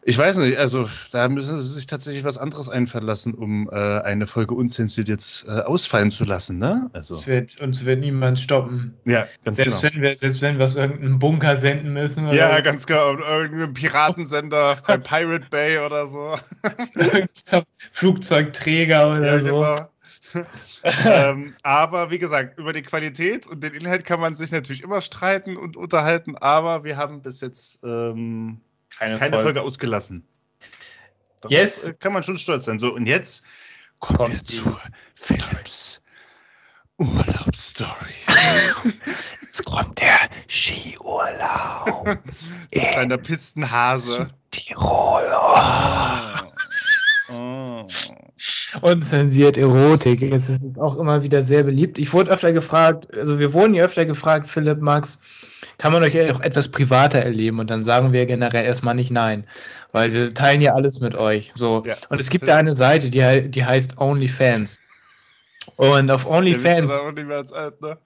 [0.03, 4.27] ich weiß nicht, also da müssen sie sich tatsächlich was anderes einverlassen, um äh, eine
[4.27, 6.89] Folge unzensiert jetzt äh, ausfallen zu lassen, ne?
[6.93, 7.15] Also.
[7.15, 8.95] Uns, wird, uns wird niemand stoppen.
[9.05, 9.95] Ja, ganz selbst genau.
[9.95, 12.27] Wenn wir, selbst wenn wir aus irgendeinem Bunker senden müssen.
[12.27, 13.19] Oder ja, ganz genau.
[13.19, 16.35] Irgendein Piratensender bei Pirate Bay oder so.
[17.93, 19.47] Flugzeugträger oder ja, so.
[19.47, 19.91] Genau.
[21.05, 25.01] ähm, aber wie gesagt, über die Qualität und den Inhalt kann man sich natürlich immer
[25.01, 28.61] streiten und unterhalten, aber wir haben bis jetzt ähm,
[29.01, 29.45] keine, keine Folge.
[29.45, 29.63] Folge.
[29.63, 30.27] ausgelassen.
[31.41, 31.95] Das yes.
[32.01, 32.79] kann man schon stolz sein.
[32.79, 33.47] So, und jetzt
[33.99, 34.77] kommen Kommt wir zu
[35.15, 36.03] Philips
[36.99, 38.13] Urlaubsstory.
[39.41, 42.09] jetzt kommt der Skiurlaub.
[42.09, 42.21] Ein
[42.71, 44.29] kleiner Pistenhase.
[44.51, 45.23] Tirol.
[45.33, 47.33] Oh.
[47.33, 47.87] Oh.
[48.83, 50.21] Unzensiert Erotik.
[50.21, 51.99] Es ist auch immer wieder sehr beliebt.
[51.99, 55.21] Ich wurde öfter gefragt, also wir wurden ja öfter gefragt, Philipp, Max,
[55.81, 57.59] kann man euch auch etwas privater erleben?
[57.59, 59.45] Und dann sagen wir generell erstmal nicht nein,
[59.93, 61.53] weil wir teilen ja alles mit euch.
[61.55, 61.83] So.
[61.87, 64.79] Ja, und es gibt da eine Seite, die, die heißt OnlyFans.
[65.77, 66.93] Und auf OnlyFans,
[67.81, 67.97] ne?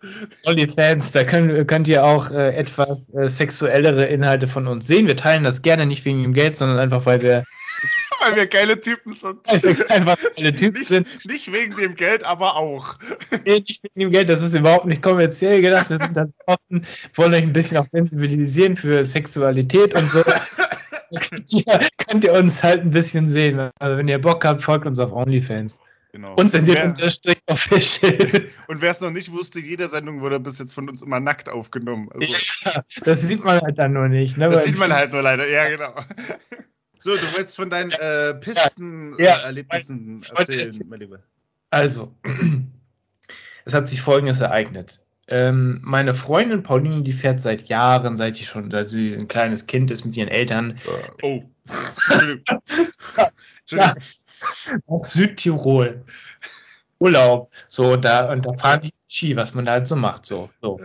[0.46, 5.08] OnlyFans, da können, könnt ihr auch äh, etwas äh, sexuellere Inhalte von uns sehen.
[5.08, 7.42] Wir teilen das gerne nicht wegen dem Geld, sondern einfach, weil wir
[8.20, 9.46] weil wir geile Typen sind.
[9.46, 11.24] Weil wir einfach geile Typen nicht, sind.
[11.24, 12.96] Nicht wegen dem Geld, aber auch.
[13.44, 15.90] Nee, nicht wegen dem Geld, das ist überhaupt nicht kommerziell gedacht.
[15.90, 20.22] Wir sind das offen, wollen euch ein bisschen auch sensibilisieren für Sexualität und so.
[21.30, 23.70] könnt, ihr, könnt ihr uns halt ein bisschen sehen.
[23.78, 25.80] Also wenn ihr Bock habt, folgt uns auf OnlyFans.
[26.12, 26.34] Genau.
[26.36, 28.46] Und zensiert unterstrich official.
[28.68, 31.48] Und wer es noch nicht wusste, jede Sendung wurde bis jetzt von uns immer nackt
[31.48, 32.08] aufgenommen.
[32.14, 32.32] Also,
[32.64, 34.38] ja, das sieht man halt dann nur nicht.
[34.38, 34.48] Ne?
[34.48, 35.92] Das sieht man halt nur leider, ja, genau.
[37.04, 41.18] So, du wolltest von deinen äh, Pisten-Erlebnissen ja, ja, erzählen, mein Lieber.
[41.68, 42.14] Also,
[43.66, 45.04] es hat sich folgendes ereignet.
[45.28, 49.66] Ähm, meine Freundin Pauline, die fährt seit Jahren, seit sie schon, seit sie ein kleines
[49.66, 50.78] Kind ist mit ihren Eltern.
[51.20, 51.42] Oh.
[52.08, 52.62] Entschuldigung.
[53.60, 54.02] Entschuldigung.
[54.86, 56.04] Nach Südtirol.
[57.00, 57.50] Urlaub.
[57.68, 60.24] So, da, und da fahren die Ski, was man da halt so macht.
[60.24, 60.78] So, so.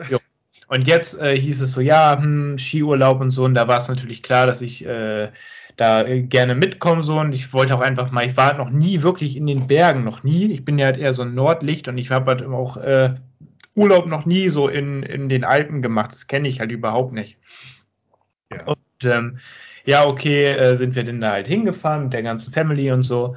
[0.68, 3.88] Und jetzt äh, hieß es so, ja, hm, Skiurlaub und so, und da war es
[3.88, 5.32] natürlich klar, dass ich äh,
[5.80, 9.02] da äh, gerne mitkommen so und ich wollte auch einfach mal, ich war noch nie
[9.02, 10.52] wirklich in den Bergen, noch nie.
[10.52, 13.16] Ich bin ja halt eher so ein Nordlicht und ich habe halt auch äh,
[13.76, 16.12] Urlaub noch nie so in, in den Alpen gemacht.
[16.12, 17.38] Das kenne ich halt überhaupt nicht.
[18.52, 18.66] Ja.
[18.66, 19.40] Und ähm,
[19.86, 23.36] ja, okay, äh, sind wir denn da halt hingefahren mit der ganzen Family und so.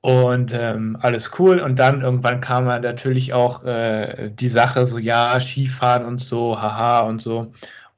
[0.00, 1.60] Und ähm, alles cool.
[1.60, 7.00] Und dann irgendwann kam natürlich auch äh, die Sache so, ja, Skifahren und so, haha
[7.00, 7.52] und so.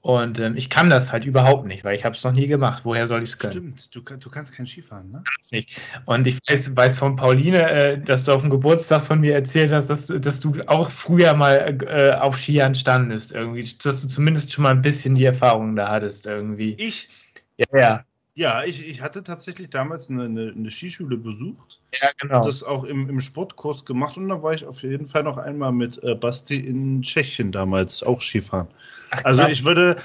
[0.07, 2.85] Und ähm, ich kann das halt überhaupt nicht, weil ich habe es noch nie gemacht.
[2.85, 3.51] Woher soll ich es können?
[3.77, 5.25] Stimmt, du, du, kannst kein Skifahren, ne?
[5.29, 5.81] Kannst nicht.
[6.05, 9.73] Und ich weiß, weiß von Pauline, äh, dass du auf dem Geburtstag von mir erzählt
[9.73, 13.69] hast, dass, dass du auch früher mal äh, auf Skiern standest irgendwie.
[13.83, 16.75] Dass du zumindest schon mal ein bisschen die Erfahrung da hattest irgendwie.
[16.79, 17.09] Ich?
[17.57, 18.05] Ja, ja.
[18.37, 21.81] Ja, ich, ich hatte tatsächlich damals eine, eine, eine Skischule besucht.
[22.01, 22.43] Ja, genau.
[22.43, 25.73] Das auch im, im Sportkurs gemacht und da war ich auf jeden Fall noch einmal
[25.73, 28.69] mit äh, Basti in Tschechien damals auch Skifahren.
[29.11, 29.97] Ach, also ich würde,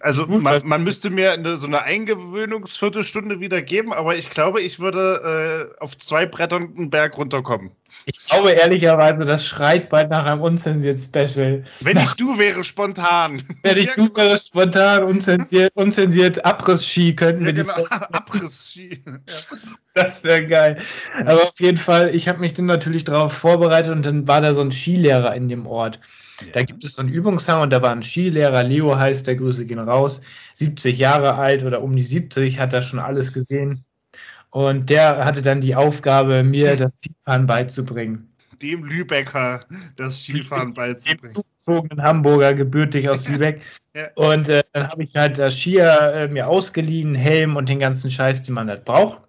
[0.00, 4.80] also man, man müsste mir eine, so eine Eingewöhnungsviertelstunde wieder geben, aber ich glaube, ich
[4.80, 7.72] würde äh, auf zwei Brettern einen Berg runterkommen.
[8.04, 11.64] Ich glaube ehrlicherweise, das schreit bald nach einem unzensiert Special.
[11.80, 13.42] Wenn ich du wäre, spontan.
[13.62, 17.86] Wenn ich du wäre, spontan, unzensiert, unzensiert Abriss-Ski könnten wir ja, genau.
[17.88, 19.02] Abriss-Ski.
[19.92, 20.78] Das wäre geil.
[21.24, 24.52] Aber auf jeden Fall, ich habe mich dann natürlich darauf vorbereitet und dann war da
[24.52, 25.98] so ein Skilehrer in dem Ort.
[26.40, 26.52] Ja.
[26.52, 29.64] Da gibt es so einen Übungshang und da war ein Skilehrer, Leo heißt der, Grüße
[29.64, 30.20] gehen raus,
[30.54, 33.84] 70 Jahre alt oder um die 70, hat er schon alles gesehen.
[34.50, 38.32] Und der hatte dann die Aufgabe, mir das Skifahren beizubringen.
[38.62, 39.64] Dem Lübecker
[39.96, 41.34] das Skifahren beizubringen.
[41.34, 43.60] Dem zugezogenen Hamburger, gebürtig aus Lübeck.
[43.94, 44.08] Ja.
[44.14, 48.10] Und äh, dann habe ich halt das Skier äh, mir ausgeliehen, Helm und den ganzen
[48.10, 49.25] Scheiß, den man halt braucht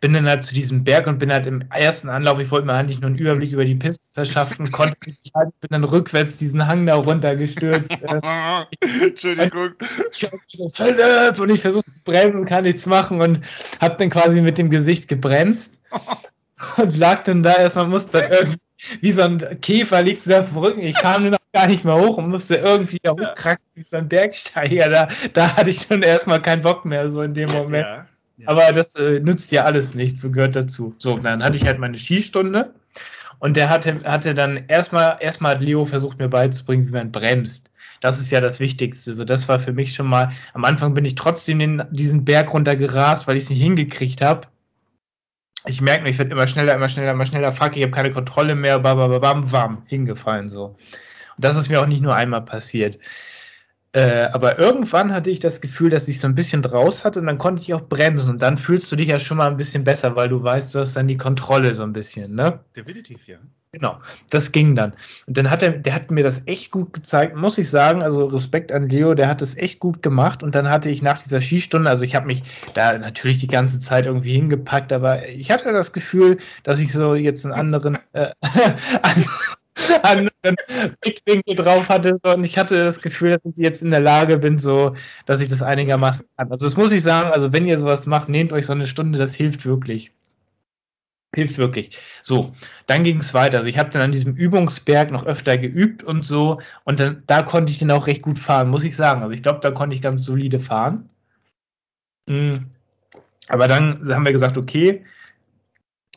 [0.00, 2.74] bin dann halt zu diesem Berg und bin halt im ersten Anlauf, ich wollte mir
[2.74, 6.66] eigentlich nur einen Überblick über die Piste verschaffen, konnte mich halt, bin dann rückwärts diesen
[6.66, 7.90] Hang da runtergestürzt.
[7.90, 8.62] Äh,
[9.02, 9.74] Entschuldigung.
[10.12, 13.40] Ich, ich so, Philipp, und ich versuche zu bremsen, kann nichts machen und
[13.80, 15.80] habe dann quasi mit dem Gesicht gebremst
[16.76, 18.58] und lag dann da erstmal, musste dann irgendwie
[19.00, 20.80] wie so ein Käfer liegst du da auf dem Rücken.
[20.82, 23.96] Ich kam nur noch gar nicht mehr hoch und musste irgendwie da hochkraxen wie so
[23.96, 24.88] ein Bergsteiger.
[24.88, 27.86] Da, da hatte ich schon erstmal keinen Bock mehr, so in dem Moment.
[27.86, 28.07] Ja.
[28.46, 30.94] Aber das äh, nützt ja alles nichts, so gehört dazu.
[30.98, 32.72] So, dann hatte ich halt meine Skistunde
[33.38, 37.70] und der hatte, hatte dann erstmal, erstmal hat Leo versucht mir beizubringen, wie man bremst.
[38.00, 39.12] Das ist ja das Wichtigste.
[39.14, 42.52] So, das war für mich schon mal, am Anfang bin ich trotzdem in diesen Berg
[42.52, 44.48] runter gerast, weil ich es nicht hingekriegt habe.
[45.66, 47.52] Ich merke nur, ich werde immer schneller, immer schneller, immer schneller.
[47.52, 48.78] Fuck, ich habe keine Kontrolle mehr.
[48.78, 50.76] Bam, bam, bam, bam, hingefallen so.
[51.36, 52.98] Und das ist mir auch nicht nur einmal passiert.
[53.98, 57.26] Äh, aber irgendwann hatte ich das Gefühl, dass ich so ein bisschen draus hatte und
[57.26, 59.82] dann konnte ich auch bremsen und dann fühlst du dich ja schon mal ein bisschen
[59.82, 62.60] besser, weil du weißt, du hast dann die Kontrolle so ein bisschen, ne?
[62.76, 63.38] Definitiv, ja.
[63.72, 63.98] Genau,
[64.30, 64.92] das ging dann.
[65.26, 68.02] Und dann hat er, der hat mir das echt gut gezeigt, muss ich sagen.
[68.02, 70.44] Also Respekt an Leo, der hat das echt gut gemacht.
[70.44, 73.80] Und dann hatte ich nach dieser Skistunde, also ich habe mich da natürlich die ganze
[73.80, 78.30] Zeit irgendwie hingepackt, aber ich hatte das Gefühl, dass ich so jetzt einen anderen, äh,
[80.02, 80.56] anderen
[81.00, 84.58] Blickwinkel drauf hatte und ich hatte das Gefühl, dass ich jetzt in der Lage bin,
[84.58, 84.94] so,
[85.26, 86.50] dass ich das einigermaßen kann.
[86.50, 89.18] Also das muss ich sagen, also wenn ihr sowas macht, nehmt euch so eine Stunde,
[89.18, 90.12] das hilft wirklich.
[91.34, 91.96] Hilft wirklich.
[92.22, 92.54] So,
[92.86, 93.58] dann ging es weiter.
[93.58, 97.42] Also ich habe dann an diesem Übungsberg noch öfter geübt und so und dann da
[97.42, 99.22] konnte ich den auch recht gut fahren, muss ich sagen.
[99.22, 101.10] Also ich glaube, da konnte ich ganz solide fahren.
[102.26, 102.66] Mhm.
[103.48, 105.04] Aber dann haben wir gesagt, okay,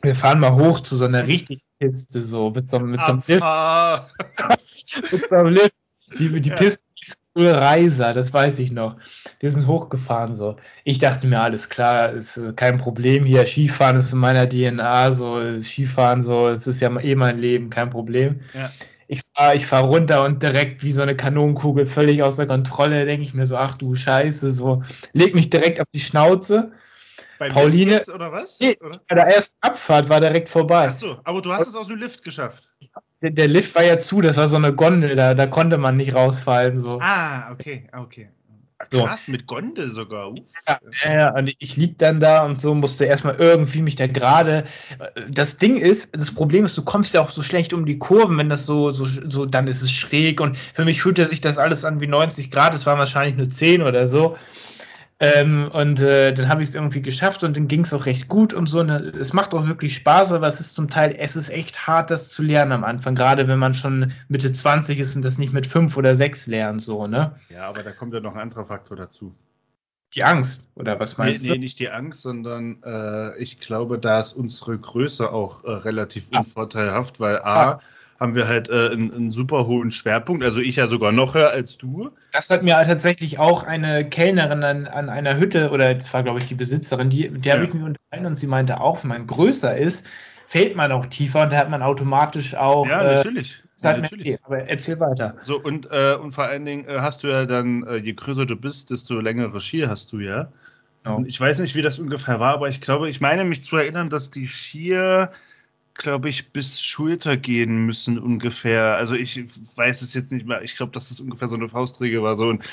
[0.02, 3.22] wir fahren mal hoch zu so einer richtig Piste, so mit so, mit so einem
[3.26, 3.42] Lift.
[5.12, 5.74] mit so einem Lift.
[6.18, 6.54] Die, die ja.
[6.54, 8.96] Piste ist cool Reiser, das weiß ich noch.
[9.40, 10.56] Die sind hochgefahren so.
[10.84, 13.44] Ich dachte mir, alles klar, ist äh, kein Problem hier.
[13.46, 17.90] Skifahren ist in meiner DNA, so Skifahren, so, es ist ja eh mein Leben, kein
[17.90, 18.40] Problem.
[18.54, 18.70] Ja.
[19.08, 23.26] Ich fahre ich fahr runter und direkt wie so eine Kanonenkugel völlig außer Kontrolle, denke
[23.26, 26.70] ich mir so, ach du Scheiße, so, leg mich direkt auf die Schnauze
[27.42, 28.60] bei Pauline, Lift oder was?
[28.60, 29.00] Nee, oder?
[29.08, 30.86] bei der ersten Abfahrt war direkt vorbei.
[30.88, 32.70] Ach so, aber du hast es aus dem Lift geschafft.
[33.20, 35.96] Der, der, Lift war ja zu, das war so eine Gondel, da, da konnte man
[35.96, 36.78] nicht rausfallen.
[36.78, 36.98] So.
[37.00, 38.28] Ah, okay, okay.
[38.90, 39.32] Krass, so.
[39.32, 40.30] mit Gondel sogar.
[40.30, 40.38] Uff.
[41.04, 44.64] Ja, ja, und ich lieg dann da und so musste erstmal irgendwie mich da gerade.
[45.28, 48.38] Das Ding ist, das Problem ist, du kommst ja auch so schlecht um die Kurven,
[48.38, 51.58] wenn das so, so, so, dann ist es schräg und für mich fühlte sich das
[51.58, 54.36] alles an wie 90 Grad, es waren wahrscheinlich nur 10 oder so.
[55.22, 58.26] Ähm, und äh, dann habe ich es irgendwie geschafft und dann ging es auch recht
[58.26, 58.80] gut und so.
[58.80, 62.10] Und es macht auch wirklich Spaß, aber es ist zum Teil, es ist echt hart,
[62.10, 65.52] das zu lernen am Anfang, gerade wenn man schon Mitte 20 ist und das nicht
[65.52, 67.36] mit 5 oder 6 lernt, so, ne?
[67.50, 69.32] Ja, aber da kommt ja noch ein anderer Faktor dazu.
[70.16, 71.54] Die Angst, oder was meinst nee, du?
[71.54, 76.30] Nee, nicht die Angst, sondern äh, ich glaube, da ist unsere Größe auch äh, relativ
[76.36, 77.80] unvorteilhaft, weil A, ah
[78.22, 80.44] haben wir halt äh, einen, einen, super hohen Schwerpunkt.
[80.44, 82.10] Also ich ja sogar noch höher als du.
[82.32, 86.38] Das hat mir tatsächlich auch eine Kellnerin an, an einer Hütte, oder das war, glaube
[86.38, 87.58] ich, die Besitzerin, die, der ja.
[87.58, 90.06] habe ich mir unterhalten und sie meinte auch, wenn man größer ist,
[90.46, 92.86] fällt man auch tiefer und da hat man automatisch auch.
[92.86, 93.58] Ja, äh, natürlich.
[93.82, 94.38] Äh, ja, natürlich.
[94.44, 95.34] aber erzähl weiter.
[95.42, 98.46] So, und, äh, und vor allen Dingen äh, hast du ja dann, äh, je größer
[98.46, 100.52] du bist, desto längere Skier hast du ja.
[101.02, 101.24] Genau.
[101.26, 104.08] Ich weiß nicht, wie das ungefähr war, aber ich glaube, ich meine mich zu erinnern,
[104.08, 105.32] dass die Skier
[105.94, 108.96] glaube ich, bis Schulter gehen müssen ungefähr.
[108.96, 109.36] Also ich
[109.76, 110.62] weiß es jetzt nicht mehr.
[110.62, 112.36] Ich glaube, dass das ungefähr so eine Faustregel war.
[112.36, 112.64] So und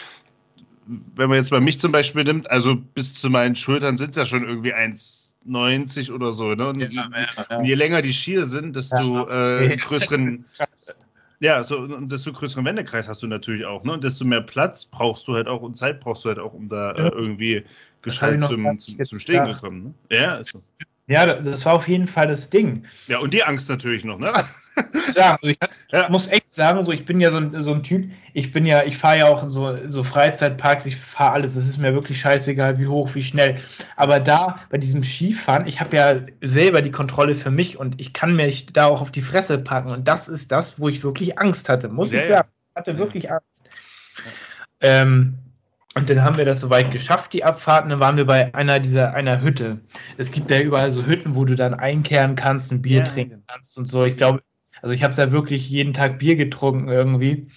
[1.16, 4.16] wenn man jetzt bei mich zum Beispiel nimmt, also bis zu meinen Schultern sind es
[4.16, 6.56] ja schon irgendwie 1,90 oder so.
[6.56, 6.70] Ne?
[6.70, 10.46] Und, ja, ja, und, je länger die Skier sind, desto äh, größeren.
[11.42, 13.94] Ja, so, und desto größeren Wendekreis hast du natürlich auch, ne?
[13.94, 16.68] Und desto mehr Platz brauchst du halt auch und Zeit brauchst du halt auch, um
[16.68, 17.64] da äh, irgendwie
[18.02, 19.96] gescheit zum, zum, zum Stehen zu kommen.
[20.10, 20.18] Ne?
[20.18, 20.60] Ja, ist so.
[21.10, 22.86] Ja, das war auf jeden Fall das Ding.
[23.08, 24.32] Ja, und die Angst natürlich noch, ne?
[25.16, 25.48] Ja, also
[25.92, 28.66] ich muss echt sagen, so ich bin ja so ein, so ein Typ, ich bin
[28.66, 31.96] ja, ich fahre ja auch in so, so Freizeitparks, ich fahre alles, es ist mir
[31.96, 33.60] wirklich scheißegal, wie hoch, wie schnell.
[33.96, 38.14] Aber da, bei diesem Skifahren, ich habe ja selber die Kontrolle für mich und ich
[38.14, 39.90] kann mich da auch auf die Fresse packen.
[39.90, 42.50] Und das ist das, wo ich wirklich Angst hatte, muss ja, ich sagen.
[42.70, 43.68] Ich hatte wirklich Angst.
[44.80, 45.40] Ähm,
[45.96, 47.84] und dann haben wir das soweit geschafft, die Abfahrt.
[47.84, 49.80] Und dann waren wir bei einer dieser einer Hütte.
[50.18, 53.44] Es gibt ja überall so Hütten, wo du dann einkehren kannst, ein Bier ja, trinken
[53.48, 54.06] kannst und so.
[54.06, 54.42] Ich glaube,
[54.82, 57.48] also ich habe da wirklich jeden Tag Bier getrunken irgendwie.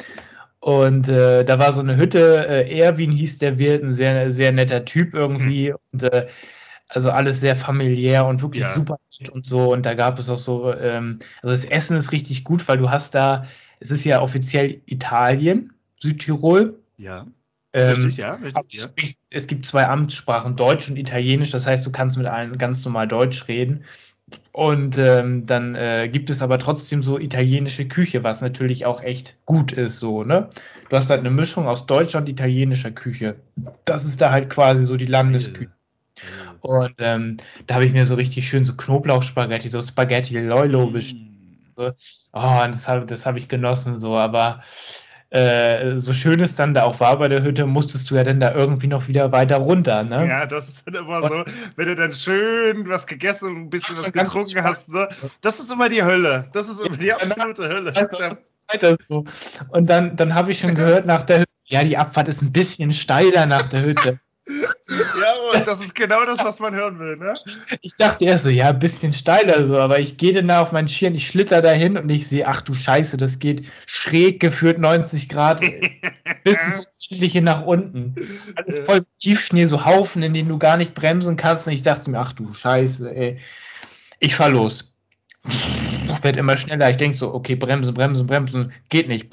[0.60, 4.52] Und äh, da war so eine Hütte, äh, Erwin hieß der Wirt, ein sehr, sehr
[4.52, 5.70] netter Typ irgendwie.
[5.70, 5.76] Mhm.
[5.92, 6.28] Und äh,
[6.88, 8.70] also alles sehr familiär und wirklich ja.
[8.70, 8.98] super
[9.32, 9.72] und so.
[9.72, 12.90] Und da gab es auch so, ähm, also das Essen ist richtig gut, weil du
[12.90, 13.46] hast da,
[13.80, 16.78] es ist ja offiziell Italien, Südtirol.
[16.96, 17.26] Ja.
[17.72, 18.88] Ähm, richtig, ja, richtig, ja.
[19.30, 21.50] Es gibt zwei Amtssprachen, Deutsch und Italienisch.
[21.50, 23.84] Das heißt, du kannst mit allen ganz normal Deutsch reden.
[24.52, 29.36] Und ähm, dann äh, gibt es aber trotzdem so italienische Küche, was natürlich auch echt
[29.46, 30.48] gut ist, so, ne?
[30.88, 33.36] Du hast halt eine Mischung aus deutscher und italienischer Küche.
[33.84, 35.72] Das ist da halt quasi so die Landesküche.
[36.60, 40.92] Und ähm, da habe ich mir so richtig schön so Knoblauchspaghetti, so Spaghetti Loilo mm.
[40.92, 41.32] bestellt.
[41.74, 41.90] So.
[42.32, 44.62] Oh, das habe das hab ich genossen, so, aber
[45.32, 48.38] äh, so schön es dann da auch war bei der Hütte, musstest du ja dann
[48.38, 50.02] da irgendwie noch wieder weiter runter.
[50.02, 50.28] Ne?
[50.28, 51.44] Ja, das ist dann immer und, so,
[51.76, 54.92] wenn du dann schön was gegessen und ein bisschen was getrunken hast.
[54.92, 55.08] Ne?
[55.40, 56.50] Das ist immer die Hölle.
[56.52, 57.92] Das ist immer die absolute Hölle.
[59.70, 62.52] Und dann, dann habe ich schon gehört nach der Hütte, ja, die Abfahrt ist ein
[62.52, 64.20] bisschen steiler nach der Hütte.
[64.48, 67.34] Ja, und das ist genau das, was man hören will, ne?
[67.80, 70.72] Ich dachte erst so, ja, ein bisschen steiler so, aber ich gehe dann da auf
[70.72, 74.78] meinen Schirm, ich schlitter dahin und ich sehe, ach du Scheiße, das geht schräg geführt
[74.78, 75.60] 90 Grad
[76.44, 76.58] bis
[77.10, 78.14] ins nach unten.
[78.56, 81.66] Alles voll Tiefschnee, so Haufen, in denen du gar nicht bremsen kannst.
[81.66, 83.38] Und ich dachte mir, ach du Scheiße, ey.
[84.18, 84.92] Ich fahr los.
[86.22, 86.90] Wird immer schneller.
[86.90, 88.72] Ich denke so, okay, bremsen, bremsen, bremsen.
[88.88, 89.28] Geht nicht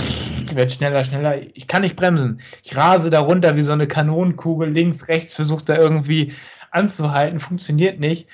[0.56, 1.42] werde schneller, schneller.
[1.54, 2.42] Ich kann nicht bremsen.
[2.64, 6.34] Ich rase da runter wie so eine Kanonenkugel, links, rechts, versuche da irgendwie
[6.72, 8.28] anzuhalten, funktioniert nicht.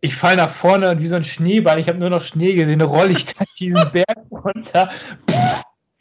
[0.00, 2.80] Ich falle nach vorne und wie so ein Schneeball, ich habe nur noch Schnee gesehen,
[2.80, 4.90] rolle ich da diesen Berg runter.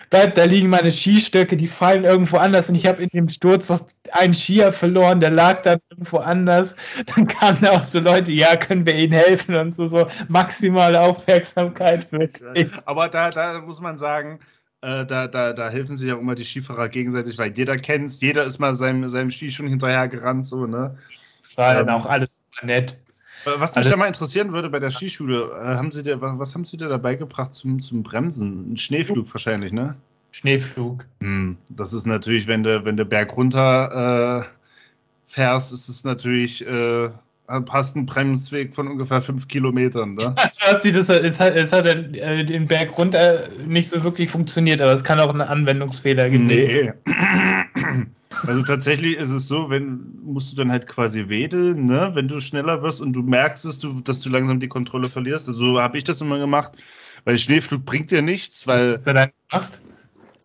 [0.10, 3.86] Bleibt da liegen meine Skistöcke, die fallen irgendwo anders und ich habe in dem Sturz
[4.12, 6.76] einen Skier verloren, der lag dann irgendwo anders.
[7.14, 11.00] Dann kamen da auch so Leute, ja, können wir ihnen helfen und so, so maximale
[11.00, 12.12] Aufmerksamkeit.
[12.12, 12.72] Wirklich.
[12.86, 14.40] Aber da, da muss man sagen,
[14.82, 18.46] äh, da, da, da helfen sich auch immer die Skifahrer gegenseitig, weil jeder kennt jeder
[18.46, 20.98] ist mal seinem, seinem Ski schon hinterher gerannt, so, ne?
[21.42, 22.98] Das war ähm, dann auch alles nett.
[23.46, 26.22] Äh, was mich alles da mal interessieren würde bei der Skischule, äh, haben Sie dir,
[26.22, 28.74] was, was haben Sie dir dabei gebracht zum, zum Bremsen?
[28.74, 29.96] Ein Schneeflug wahrscheinlich, ne?
[30.32, 31.06] Schneeflug.
[31.22, 34.48] Hm, das ist natürlich, wenn du, wenn du berg runter äh,
[35.26, 36.66] fährst, ist es natürlich
[37.50, 40.14] äh, hast einen Bremsweg von ungefähr fünf Kilometern.
[40.14, 40.36] Ne?
[40.50, 44.30] Also hat sie das, es hat, es hat äh, den Berg runter nicht so wirklich
[44.30, 46.48] funktioniert, aber es kann auch ein Anwendungsfehler geben.
[46.48, 46.94] Nee.
[48.46, 52.12] Also tatsächlich ist es so, wenn musst du dann halt quasi wedeln, ne?
[52.14, 55.48] wenn du schneller wirst und du merkst, dass du, dass du langsam die Kontrolle verlierst.
[55.48, 56.72] Also so habe ich das immer gemacht,
[57.26, 58.94] weil Schneeflug bringt dir nichts, weil.
[58.94, 59.82] Was hast du dann gemacht?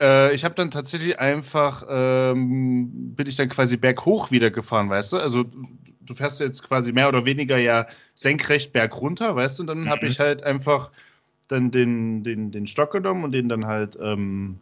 [0.04, 5.14] Äh, ich habe dann tatsächlich einfach, ähm, bin ich dann quasi berghoch wieder gefahren, weißt
[5.14, 5.16] du?
[5.16, 9.62] Also du fährst jetzt quasi mehr oder weniger ja senkrecht bergunter, weißt du?
[9.62, 9.88] Und dann mhm.
[9.88, 10.92] habe ich halt einfach
[11.48, 14.58] dann den, den, den Stock genommen und den dann halt ähm,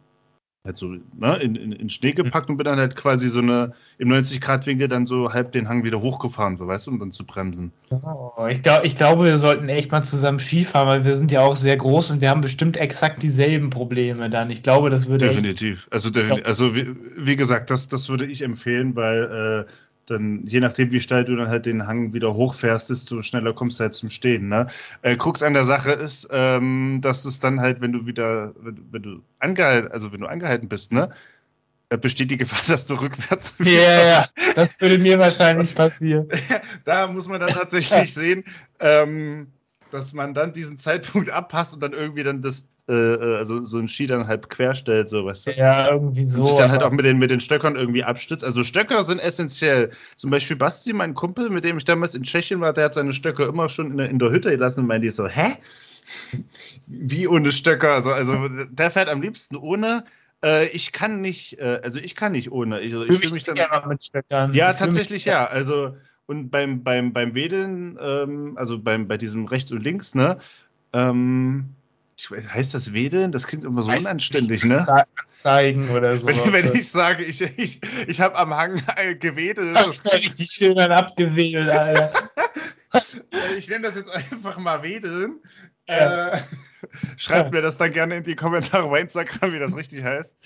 [0.65, 3.73] halt so ne, in, in, in Schnee gepackt und bin dann halt quasi so eine
[3.97, 7.25] im 90-Grad-Winkel dann so halb den Hang wieder hochgefahren, so weißt du, um dann zu
[7.25, 7.73] bremsen.
[7.89, 11.41] Oh, ich, glaub, ich glaube, wir sollten echt mal zusammen Skifahren, weil wir sind ja
[11.41, 14.49] auch sehr groß und wir haben bestimmt exakt dieselben Probleme dann.
[14.51, 15.27] Ich glaube, das würde.
[15.27, 15.89] Definitiv.
[15.91, 16.45] Also, definitiv.
[16.47, 19.71] also wie, wie, gesagt, das, das würde ich empfehlen, weil äh,
[20.05, 23.79] dann, je nachdem, wie steil du dann halt den Hang wieder hochfährst, desto schneller kommst
[23.79, 24.49] du halt zum Stehen.
[24.49, 24.67] Ne?
[25.01, 28.85] Äh, Krux an der Sache ist, ähm, dass es dann halt, wenn du wieder, wenn,
[28.91, 31.09] wenn du angehalten, also wenn du angehalten bist, ne,
[31.89, 36.27] äh, besteht die Gefahr, dass du rückwärts Ja, yeah, ja, das würde mir wahrscheinlich passieren.
[36.83, 38.43] da muss man dann tatsächlich sehen,
[38.79, 39.47] ähm,
[39.93, 43.77] dass man dann diesen Zeitpunkt abpasst und dann irgendwie dann das, äh, äh also so
[43.79, 45.51] ein Ski dann halb querstellt, so weißt du?
[45.51, 46.37] Ja, irgendwie so.
[46.37, 48.43] Und sich dann halt auch mit den, mit den Stöckern irgendwie abstützt.
[48.43, 49.91] Also Stöcker sind essentiell.
[50.17, 53.13] Zum Beispiel Basti, mein Kumpel, mit dem ich damals in Tschechien war, der hat seine
[53.13, 55.53] Stöcker immer schon in der, in der Hütte gelassen und meinte so, hä?
[56.87, 57.91] Wie ohne Stöcker?
[57.91, 60.05] Also, also der fährt am liebsten ohne.
[60.43, 62.81] Äh, ich kann nicht, äh, also ich kann nicht ohne.
[62.81, 63.57] Ich, ich fühle mich dann.
[63.87, 64.53] Mit Stöckern.
[64.53, 65.45] Ja, tatsächlich ja.
[65.45, 65.95] Also
[66.33, 70.37] und beim, beim, beim Wedeln, ähm, also beim, bei diesem rechts und links, ne?
[70.91, 71.75] Ähm,
[72.17, 73.31] ich, heißt das Wedeln?
[73.31, 74.85] Das klingt immer so heißt unanständig, ne?
[75.29, 76.27] Zeigen oder so.
[76.27, 78.81] Wenn, wenn, ich sage, ich, ich, ich habe am Hang
[79.19, 79.75] gewedelt.
[79.75, 82.11] Das ist richtig schön dann abgewedelt, Alter.
[83.57, 85.39] ich nenne das jetzt einfach mal Wedeln.
[85.87, 86.33] Ja.
[86.33, 86.41] Äh,
[87.17, 90.37] schreibt mir das dann gerne in die Kommentare bei Instagram, wie das richtig heißt,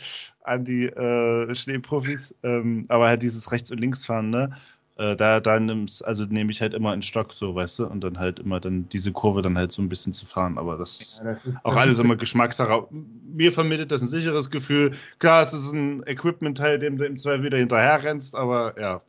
[0.43, 2.35] an die äh, Schneeprofis.
[2.43, 4.57] Ähm, aber halt dieses Rechts- und Linksfahren, ne?
[4.97, 8.03] Äh, da da nimmst, also nehme ich halt immer einen Stock, so, weißt du, und
[8.03, 10.57] dann halt immer dann diese Kurve dann halt so ein bisschen zu fahren.
[10.57, 12.87] Aber das, ja, das ist auch alles immer Geschmackssache.
[12.91, 14.95] Mir vermittelt das ein sicheres Gefühl.
[15.19, 19.01] Klar, es ist ein Equipment-Teil, dem du im Zweifel wieder hinterher rennst, aber ja.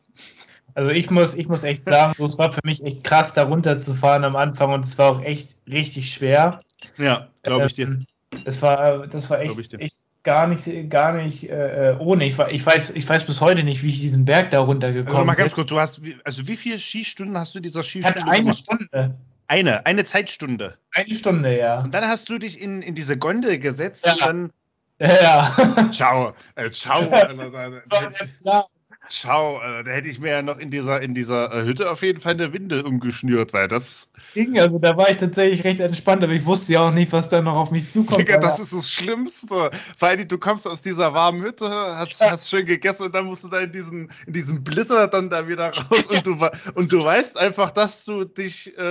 [0.75, 4.25] Also ich muss, ich muss echt sagen, es war für mich echt krass, da runterzufahren
[4.25, 6.61] am Anfang und es war auch echt richtig schwer.
[6.99, 7.87] Ja, glaube ich dir.
[7.87, 8.07] Ähm,
[8.45, 12.27] es war, das war echt, echt gar nicht, gar nicht äh, ohne.
[12.27, 15.25] Ich, ich, weiß, ich weiß bis heute nicht, wie ich diesen Berg da runtergekommen also
[15.25, 18.19] mal ganz kurz, du hast, also wie viele Skistunden hast du dieser Skistunde?
[18.19, 18.59] Ich hatte eine gemacht?
[18.59, 19.15] Stunde.
[19.47, 20.77] Eine, eine Zeitstunde.
[20.95, 21.81] Eine Stunde, ja.
[21.81, 24.13] Und dann hast du dich in, in diese Gondel gesetzt ja.
[24.13, 24.53] und dann.
[25.01, 25.89] Ja.
[25.93, 26.35] Ciao.
[26.57, 27.01] Äh, ciao.
[28.45, 28.67] ja,
[29.11, 32.03] Schau, äh, da hätte ich mir ja noch in dieser, in dieser äh, Hütte auf
[32.03, 34.11] jeden Fall eine Windel umgeschnürt, weil das.
[34.35, 37.29] Ging, also da war ich tatsächlich recht entspannt, aber ich wusste ja auch nicht, was
[37.29, 38.21] da noch auf mich zukommt.
[38.21, 39.71] Digga, das ist das Schlimmste.
[39.97, 42.31] Vor allem, du kommst aus dieser warmen Hütte, hast, ja.
[42.31, 45.49] hast schön gegessen und dann musst du da in diesen, in diesen Blizzard dann da
[45.49, 46.37] wieder raus und du,
[46.75, 48.83] und du weißt einfach, dass du dich äh,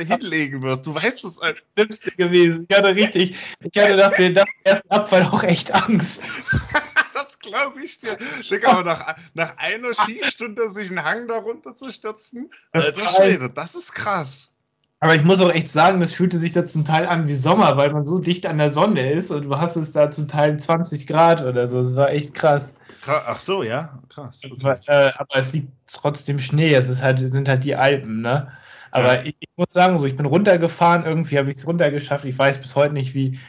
[0.00, 0.86] äh hinlegen wirst.
[0.86, 1.62] Du weißt es einfach.
[1.62, 2.66] Das Schlimmste gewesen.
[2.68, 6.22] Ich hatte richtig, ich hatte nach dem ersten Abfall auch echt Angst.
[7.14, 8.16] das glaube ich dir.
[8.42, 12.50] Schick aber nach, nach einer Skistunde sich einen Hang darunter zu stürzen.
[12.72, 14.52] Alter Schwede, das ist krass.
[15.00, 17.76] Aber ich muss auch echt sagen, das fühlte sich da zum Teil an wie Sommer,
[17.76, 20.60] weil man so dicht an der Sonne ist und du hast es da zum Teil
[20.60, 21.80] 20 Grad oder so.
[21.80, 22.74] Es war echt krass.
[23.08, 24.40] Ach so, ja, krass.
[24.44, 24.76] Okay.
[24.86, 26.72] Äh, aber es liegt trotzdem Schnee.
[26.72, 28.52] Es ist halt, sind halt die Alpen, ne?
[28.92, 29.22] Aber ja.
[29.22, 32.24] ich, ich, muss sagen, so ich bin runtergefahren, irgendwie habe ich es runtergeschafft.
[32.24, 33.40] Ich weiß bis heute nicht, wie,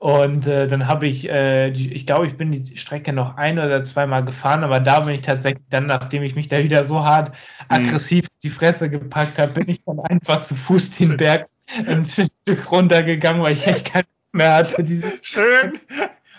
[0.00, 3.58] und äh, dann habe ich, äh, die, ich glaube, ich bin die Strecke noch ein
[3.58, 7.04] oder zweimal gefahren, aber da bin ich tatsächlich dann, nachdem ich mich da wieder so
[7.04, 7.34] hart mhm.
[7.68, 8.38] aggressiv mhm.
[8.44, 11.48] die Fresse gepackt habe, bin ich dann einfach zu Fuß den Berg
[11.86, 14.84] ein Stück runtergegangen, weil ich echt keinen mehr hatte.
[15.22, 15.80] Schön.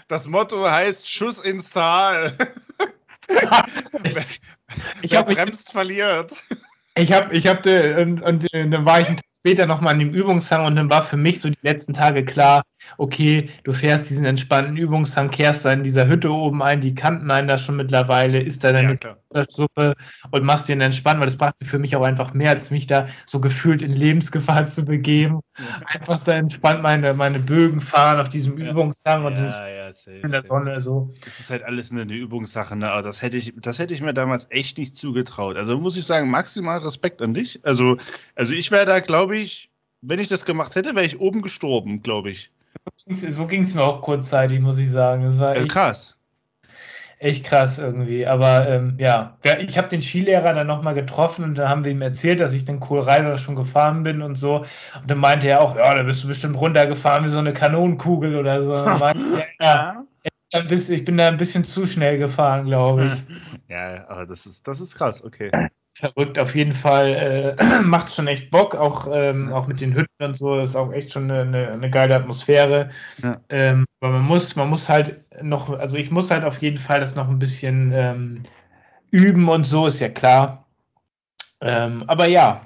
[0.08, 2.32] Das Motto heißt Schuss ins Tal.
[5.02, 6.44] ich Wer bremst, verliert.
[6.96, 9.08] Ich habe, ich habe, und, und, und dann war ich
[9.40, 12.64] später nochmal an dem Übungshang und dann war für mich so die letzten Tage klar,
[12.98, 17.30] okay, du fährst diesen entspannten Übungshang, kehrst da in dieser Hütte oben ein, die kannten
[17.32, 19.96] einen da schon mittlerweile, isst da deine ja, Suppe
[20.32, 23.08] und machst den entspannt, weil das passte für mich auch einfach mehr, als mich da
[23.26, 25.42] so gefühlt in Lebensgefahr zu begeben.
[25.58, 25.82] Ja.
[25.88, 28.72] Einfach da entspannt meine, meine Bögen fahren auf diesem ja.
[28.72, 31.14] Übungshang und ja, safe, in der Sonne so.
[31.24, 32.92] Das ist halt alles eine, eine Übungssache, ne?
[32.92, 35.58] aber das hätte, ich, das hätte ich mir damals echt nicht zugetraut.
[35.58, 37.60] Also muss ich sagen, maximal Respekt an dich.
[37.64, 37.98] Also,
[38.36, 39.70] also ich wäre da, glaube ich,
[40.02, 42.52] wenn ich das gemacht hätte, wäre ich oben gestorben, glaube ich.
[43.06, 45.24] So ging es mir auch kurzzeitig, muss ich sagen.
[45.24, 46.18] Das war echt, krass.
[47.18, 48.28] Echt krass irgendwie.
[48.28, 52.02] Aber ähm, ja, ich habe den Skilehrer dann nochmal getroffen und da haben wir ihm
[52.02, 54.66] erzählt, dass ich den Kohlreiter schon gefahren bin und so.
[55.02, 58.36] Und dann meinte er auch, ja, da bist du bestimmt runtergefahren wie so eine Kanonenkugel
[58.36, 58.72] oder so.
[59.00, 60.06] meinte, ja,
[60.52, 60.66] ja.
[60.72, 63.24] Ich bin da ein bisschen zu schnell gefahren, glaube ich.
[63.70, 65.52] Ja, aber das ist, das ist krass, okay
[65.94, 67.56] verrückt auf jeden Fall.
[67.60, 70.60] Äh, macht schon echt Bock, auch, ähm, auch mit den Hütten und so.
[70.60, 72.90] Ist auch echt schon eine, eine, eine geile Atmosphäre.
[73.22, 73.38] Ja.
[73.50, 77.00] Ähm, aber man muss, man muss halt noch, also ich muss halt auf jeden Fall
[77.00, 78.44] das noch ein bisschen ähm,
[79.12, 80.66] üben und so, ist ja klar.
[81.62, 82.62] Ähm, aber ja,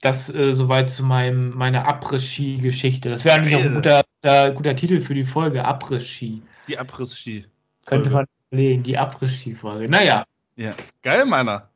[0.00, 3.10] das äh, soweit zu meinem, meiner Abriss-Ski-Geschichte.
[3.10, 6.42] Das wäre eigentlich auch ein guter, guter, guter, Titel für die Folge, Abriss-Ski.
[6.68, 7.46] Die Abriss-Ski.
[7.86, 9.90] Könnte man überlegen, die Abriss-Ski-Folge.
[9.90, 10.24] Naja.
[10.56, 11.68] Ja, geil, meiner.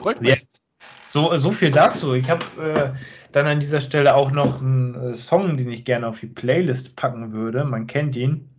[0.00, 0.30] Freut mich.
[0.30, 0.62] Jetzt.
[1.08, 2.14] So, so viel dazu.
[2.14, 2.98] Ich habe äh,
[3.32, 6.96] dann an dieser Stelle auch noch einen äh, Song, den ich gerne auf die Playlist
[6.96, 7.64] packen würde.
[7.64, 8.50] Man kennt ihn.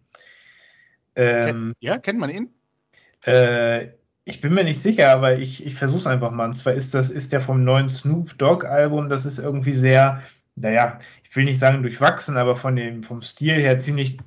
[1.15, 2.49] Ähm, ja, kennt man ihn?
[3.25, 3.89] Äh,
[4.23, 6.45] ich bin mir nicht sicher, aber ich, ich versuche es einfach mal.
[6.45, 9.09] Und zwar ist das ist der vom neuen Snoop Dogg Album.
[9.09, 10.21] Das ist irgendwie sehr,
[10.55, 14.17] naja, ich will nicht sagen durchwachsen, aber von dem vom Stil her ziemlich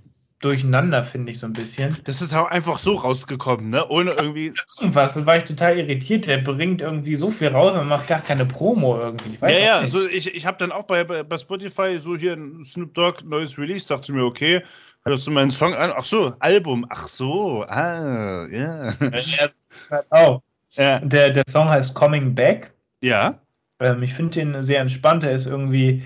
[0.40, 1.96] durcheinander, finde ich so ein bisschen.
[2.04, 3.86] Das ist auch einfach so rausgekommen, ne?
[3.88, 4.52] Ohne irgendwie.
[4.78, 6.26] Irgendwas, da war ich total irritiert.
[6.26, 9.38] Der bringt irgendwie so viel raus und macht gar keine Promo irgendwie.
[9.42, 12.94] ja, ja, also ich, ich habe dann auch bei, bei, Spotify so hier ein Snoop
[12.94, 14.62] Dogg neues Release, dachte mir, okay,
[15.04, 15.92] hörst du meinen Song an?
[15.94, 18.92] Ach so, Album, ach so, ah, ja.
[19.00, 20.04] Yeah.
[20.10, 20.40] Oh.
[20.72, 21.00] Ja.
[21.00, 22.72] Der, der Song heißt Coming Back.
[23.02, 23.40] Ja.
[23.80, 26.02] Ähm, ich finde den sehr entspannt, er ist irgendwie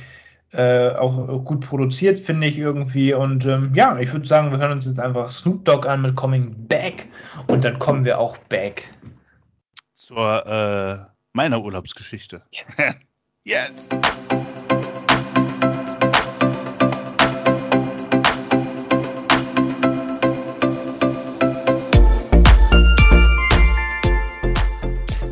[0.54, 3.12] äh, auch gut produziert, finde ich irgendwie.
[3.12, 6.14] Und ähm, ja, ich würde sagen, wir hören uns jetzt einfach Snoop Dogg an mit
[6.14, 7.08] Coming Back
[7.48, 8.88] und dann kommen wir auch back.
[9.94, 12.42] Zur äh, meiner Urlaubsgeschichte.
[12.52, 12.76] Yes.
[13.44, 13.98] yes.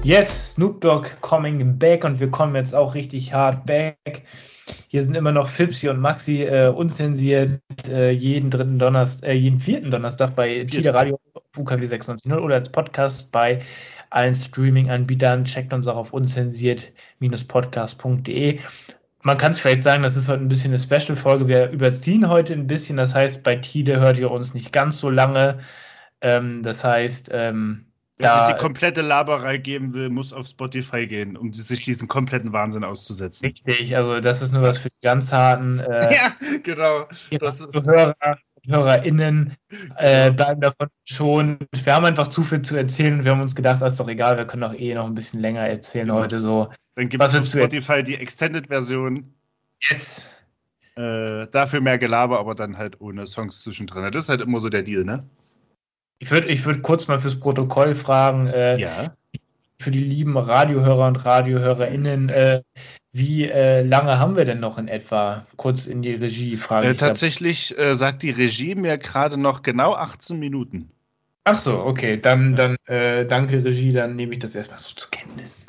[0.05, 4.23] Yes, Snoop Dogg coming back und wir kommen jetzt auch richtig hart back.
[4.93, 9.59] Hier sind immer noch Fipsi und Maxi äh, unzensiert äh, jeden dritten Donnerstag, äh, jeden
[9.59, 11.19] vierten Donnerstag bei Tide Radio
[11.57, 13.63] UKW 96.0 oder als Podcast bei
[14.11, 15.47] allen Streaming-Anbietern.
[15.47, 18.61] Checkt uns auch auf unzensiert-podcast.de.
[19.23, 21.49] Man kann es vielleicht sagen, das ist heute ein bisschen eine Special-Folge.
[21.49, 22.99] Wir überziehen heute ein bisschen.
[22.99, 25.61] Das heißt, bei Tide hört ihr uns nicht ganz so lange.
[26.21, 27.87] Ähm, das heißt, ähm,
[28.23, 32.53] Wer sich die komplette Laberei geben will, muss auf Spotify gehen, um sich diesen kompletten
[32.53, 33.47] Wahnsinn auszusetzen.
[33.47, 35.79] Richtig, also das ist nur was für die ganz harten.
[35.81, 37.07] Äh, ja, genau.
[37.39, 38.15] Das Hörer,
[38.67, 39.57] HörerInnen
[39.97, 41.59] äh, bleiben davon schon.
[41.73, 44.09] Wir haben einfach zu viel zu erzählen und wir haben uns gedacht, das ist doch
[44.09, 46.21] egal, wir können auch eh noch ein bisschen länger erzählen genau.
[46.21, 46.71] heute so.
[46.95, 49.35] Dann gibt es auf Spotify die Extended-Version.
[49.81, 50.23] Yes.
[50.95, 54.11] Äh, dafür mehr Gelaber, aber dann halt ohne Songs zwischendrin.
[54.13, 55.25] Das ist halt immer so der Deal, ne?
[56.23, 59.13] Ich würde ich würd kurz mal fürs Protokoll fragen, äh, ja.
[59.81, 62.63] für die lieben Radiohörer und RadiohörerInnen, äh,
[63.11, 65.45] wie äh, lange haben wir denn noch in etwa?
[65.57, 66.87] Kurz in die Regie fragen.
[66.87, 70.93] Äh, tatsächlich äh, sagt die Regie mir gerade noch genau 18 Minuten.
[71.43, 75.11] Ach so, okay, dann, dann äh, danke Regie, dann nehme ich das erstmal so zur
[75.11, 75.67] Kenntnis.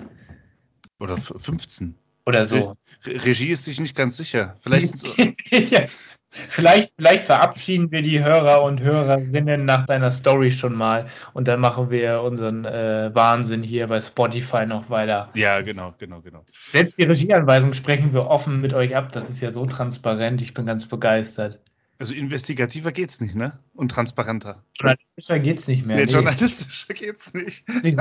[0.99, 1.95] Oder 15.
[2.27, 2.75] Oder so.
[3.07, 4.55] Re Regie ist sich nicht ganz sicher.
[4.59, 5.03] Vielleicht.
[5.71, 5.85] ja.
[6.33, 11.59] Vielleicht, vielleicht verabschieden wir die Hörer und Hörerinnen nach deiner Story schon mal und dann
[11.59, 15.29] machen wir unseren äh, Wahnsinn hier bei Spotify noch weiter.
[15.35, 16.43] Ja, genau, genau, genau.
[16.47, 19.11] Selbst die Regieanweisung sprechen wir offen mit euch ab.
[19.11, 20.41] Das ist ja so transparent.
[20.41, 21.59] Ich bin ganz begeistert.
[21.99, 23.59] Also investigativer geht's nicht, ne?
[23.75, 24.63] Und transparenter.
[24.73, 25.97] Journalistischer geht's nicht mehr.
[25.97, 26.11] Nee, nee.
[26.11, 27.63] journalistischer geht's nicht.
[27.83, 27.95] ich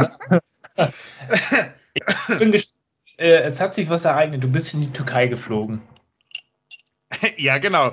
[2.38, 2.82] bin gespannt.
[3.18, 4.42] Äh, es hat sich was ereignet.
[4.42, 5.82] Du bist in die Türkei geflogen.
[7.36, 7.92] ja, genau.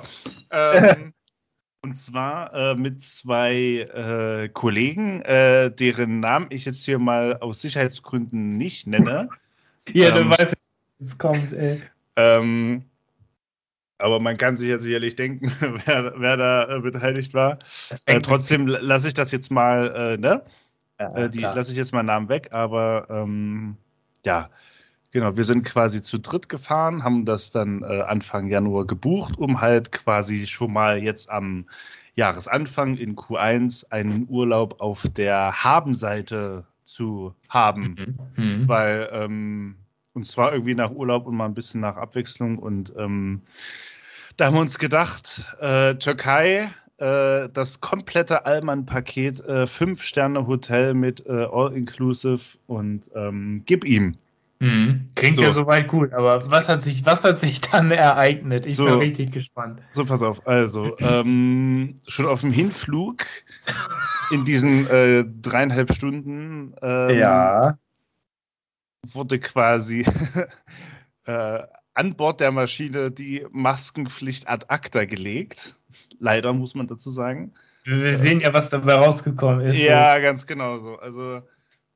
[0.50, 1.12] Ähm,
[1.84, 7.62] und zwar äh, mit zwei äh, Kollegen, äh, deren Namen ich jetzt hier mal aus
[7.62, 9.28] Sicherheitsgründen nicht nenne.
[9.92, 11.82] ja, ähm, dann weiß ich, es kommt, ey.
[12.16, 12.84] Ähm,
[13.98, 15.50] aber man kann sich ja sicherlich denken,
[15.86, 17.58] wer, wer da äh, beteiligt war.
[18.06, 20.42] Äh, trotzdem lasse ich das jetzt mal, äh, ne?
[20.98, 23.78] Ja, die lasse ich jetzt mal Namen weg, aber ähm,
[24.26, 24.50] ja,
[25.12, 29.60] Genau, wir sind quasi zu dritt gefahren, haben das dann äh, Anfang Januar gebucht, um
[29.60, 31.66] halt quasi schon mal jetzt am
[32.14, 38.18] Jahresanfang in Q1 einen Urlaub auf der Habenseite zu haben.
[38.36, 38.44] Mhm.
[38.44, 38.68] Mhm.
[38.68, 39.76] Weil, ähm,
[40.12, 42.58] und zwar irgendwie nach Urlaub und mal ein bisschen nach Abwechslung.
[42.58, 43.42] Und ähm,
[44.36, 51.46] da haben wir uns gedacht, äh, Türkei, äh, das komplette Allmann-Paket, äh, Fünf-Sterne-Hotel mit äh,
[51.50, 54.16] All-Inclusive und ähm, gib ihm.
[54.60, 55.08] Mhm.
[55.14, 55.42] Klingt so.
[55.42, 58.66] ja soweit gut, aber was hat sich, was hat sich dann ereignet?
[58.66, 58.84] Ich so.
[58.84, 59.80] bin richtig gespannt.
[59.92, 60.46] So, pass auf.
[60.46, 63.24] Also, ähm, schon auf dem Hinflug
[64.30, 67.78] in diesen äh, dreieinhalb Stunden ähm, ja.
[69.12, 70.06] wurde quasi
[71.24, 71.62] äh,
[71.94, 75.76] an Bord der Maschine die Maskenpflicht ad acta gelegt.
[76.18, 77.54] Leider muss man dazu sagen.
[77.84, 79.78] Wir sehen ja, was dabei rausgekommen ist.
[79.78, 80.22] Ja, so.
[80.22, 80.98] ganz genau so.
[80.98, 81.40] Also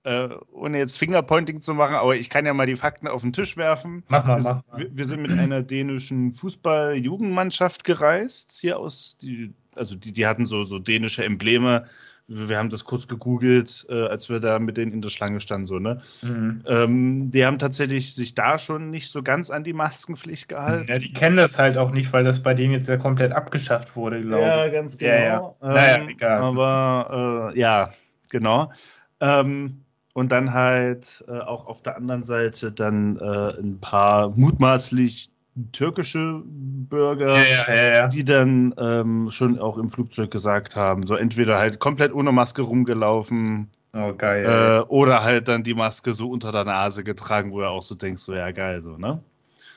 [0.04, 3.32] äh, ohne jetzt Fingerpointing zu machen, aber ich kann ja mal die Fakten auf den
[3.32, 4.04] Tisch werfen.
[4.08, 4.62] Mach mal, mach mal.
[4.76, 10.46] Wir, wir sind mit einer dänischen Fußball-Jugendmannschaft gereist, hier aus, die, also die, die hatten
[10.46, 11.86] so, so dänische Embleme.
[12.26, 15.66] Wir haben das kurz gegoogelt, äh, als wir da mit denen in der Schlange standen,
[15.66, 16.00] so, ne?
[16.22, 16.62] Mhm.
[16.66, 20.90] Ähm, die haben tatsächlich sich da schon nicht so ganz an die Maskenpflicht gehalten.
[20.90, 23.94] Ja, die kennen das halt auch nicht, weil das bei denen jetzt ja komplett abgeschafft
[23.94, 24.48] wurde, glaube ich.
[24.48, 25.12] Ja, ganz genau.
[25.12, 25.54] Ja, ja.
[25.62, 26.42] Ähm, naja, egal.
[26.42, 27.92] Aber äh, ja,
[28.30, 28.72] genau.
[29.20, 29.83] Ähm,
[30.14, 35.30] und dann halt äh, auch auf der anderen Seite dann äh, ein paar mutmaßlich
[35.72, 41.14] türkische Bürger, ja, ja, ja, die dann ähm, schon auch im Flugzeug gesagt haben, so
[41.14, 46.28] entweder halt komplett ohne Maske rumgelaufen oh, geil, äh, oder halt dann die Maske so
[46.28, 49.20] unter der Nase getragen, wo du auch so denkst, so ja geil, so, ne?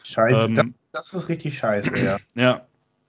[0.04, 2.18] Scheiße, ähm, das, das, ist richtig scheiße, ja.
[2.36, 2.62] Ja.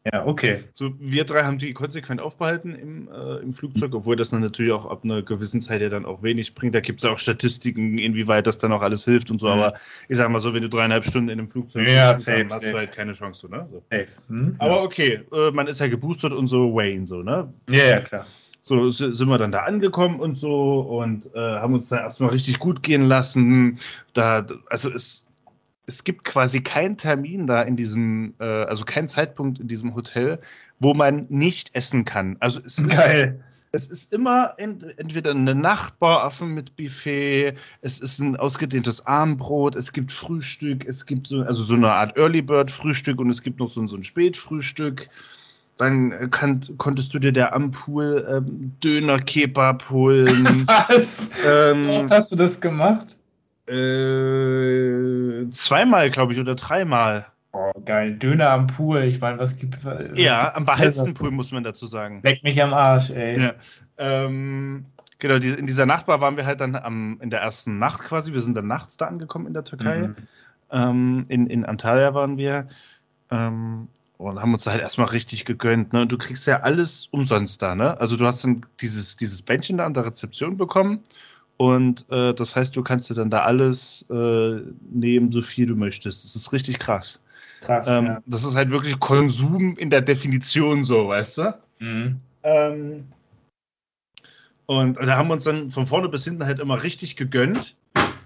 [0.05, 0.65] Ja, okay.
[0.73, 4.73] So, wir drei haben die konsequent aufbehalten im, äh, im Flugzeug, obwohl das dann natürlich
[4.73, 6.75] auch ab einer gewissen Zeit ja dann auch wenig bringt.
[6.75, 9.49] Da gibt es auch Statistiken, inwieweit das dann auch alles hilft und so.
[9.49, 9.53] Mhm.
[9.53, 9.75] Aber
[10.09, 12.63] ich sag mal so, wenn du dreieinhalb Stunden in einem Flugzeug ja, bist, dann hast
[12.63, 12.73] safe.
[12.73, 13.69] du halt keine Chance, ne?
[13.71, 13.83] So.
[14.29, 17.53] Mhm, Aber okay, äh, man ist ja geboostert und so Wayne, so, ne?
[17.69, 18.27] Ja, ja, klar.
[18.61, 22.59] So sind wir dann da angekommen und so und äh, haben uns da erstmal richtig
[22.59, 23.79] gut gehen lassen.
[24.13, 25.28] Da, also es
[25.89, 30.39] es gibt quasi keinen Termin da in diesem, äh, also keinen Zeitpunkt in diesem Hotel,
[30.79, 32.37] wo man nicht essen kann.
[32.41, 33.43] Also es ist, Geil.
[33.73, 39.77] es ist immer ent entweder eine Nachtbar offen mit Buffet, es ist ein ausgedehntes Abendbrot,
[39.77, 43.43] es gibt Frühstück, es gibt so, also so eine Art Early Bird Frühstück und es
[43.43, 45.09] gibt noch so, so ein Spätfrühstück.
[45.79, 50.67] Dann kann, konntest du dir der am Pool ähm, Döner Kebab holen.
[50.67, 51.31] Was?
[51.47, 53.18] Ähm, hast du das gemacht?
[53.69, 57.27] Äh, zweimal, glaube ich, oder dreimal.
[57.53, 58.17] Oh, geil.
[58.17, 59.03] Döner am Pool.
[59.05, 62.21] Ich meine, was gibt was Ja, am beheizten Pool, muss man dazu sagen.
[62.23, 63.41] Leck mich am Arsch, ey.
[63.41, 63.55] Ja.
[63.97, 64.87] Ähm,
[65.19, 68.33] genau, die, in dieser Nachtbar waren wir halt dann am, in der ersten Nacht quasi.
[68.33, 70.09] Wir sind dann nachts da angekommen in der Türkei.
[70.09, 70.17] Mhm.
[70.71, 72.69] Ähm, in, in Antalya waren wir.
[73.31, 73.89] Ähm,
[74.19, 75.93] und haben uns da halt erstmal richtig gegönnt.
[75.93, 76.03] Ne?
[76.03, 78.01] Und du kriegst ja alles umsonst da, ne?
[78.01, 81.03] Also du hast dann dieses, dieses Bändchen da an der Rezeption bekommen
[81.59, 85.75] und äh, das heißt, du kannst dir dann da alles äh, nehmen, so viel du
[85.75, 86.25] möchtest.
[86.25, 87.21] Das ist richtig krass.
[87.63, 87.89] Krass.
[87.89, 88.23] Ähm, ja.
[88.27, 91.59] Das ist halt wirklich Konsum in der Definition so, weißt du?
[91.81, 92.21] Mhm.
[92.45, 93.09] Ähm,
[94.67, 97.75] und da haben wir uns dann von vorne bis hinten halt immer richtig gegönnt.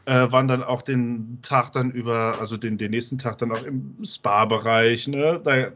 [0.04, 3.64] Äh, waren dann auch den Tag dann über, also den, den nächsten Tag dann auch
[3.64, 5.08] im Spa-Bereich.
[5.08, 5.40] Ne?
[5.42, 5.72] Da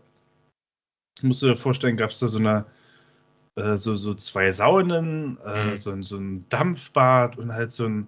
[1.23, 2.67] musst du dir vorstellen, gab es da so eine
[3.57, 5.77] äh, so, so zwei Saunen, äh, mhm.
[5.77, 8.07] so, so ein Dampfbad und halt so einen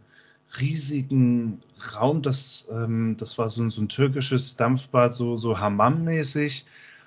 [0.60, 1.60] riesigen
[1.94, 2.22] Raum.
[2.22, 6.64] Das, ähm, das war so, so ein türkisches Dampfbad, so, so Hammam-mäßig.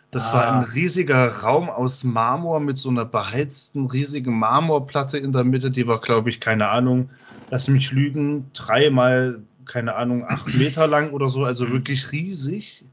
[0.10, 0.34] Das ah.
[0.34, 5.72] war ein riesiger Raum aus Marmor mit so einer beheizten, riesigen Marmorplatte in der Mitte.
[5.72, 7.10] Die war, glaube ich, keine Ahnung,
[7.50, 11.46] lass mich lügen, dreimal, keine Ahnung, acht Meter lang oder so.
[11.46, 12.86] Also wirklich riesig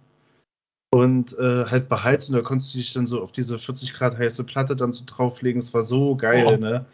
[0.90, 4.16] und äh, halt beheizt und da konntest du dich dann so auf diese 40 Grad
[4.16, 5.60] heiße Platte dann so drauflegen.
[5.60, 6.56] Es war so geil, oh.
[6.56, 6.86] ne?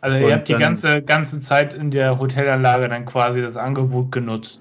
[0.00, 4.10] Also ihr und habt die ganze, ganze Zeit in der Hotelanlage dann quasi das Angebot
[4.10, 4.60] genutzt.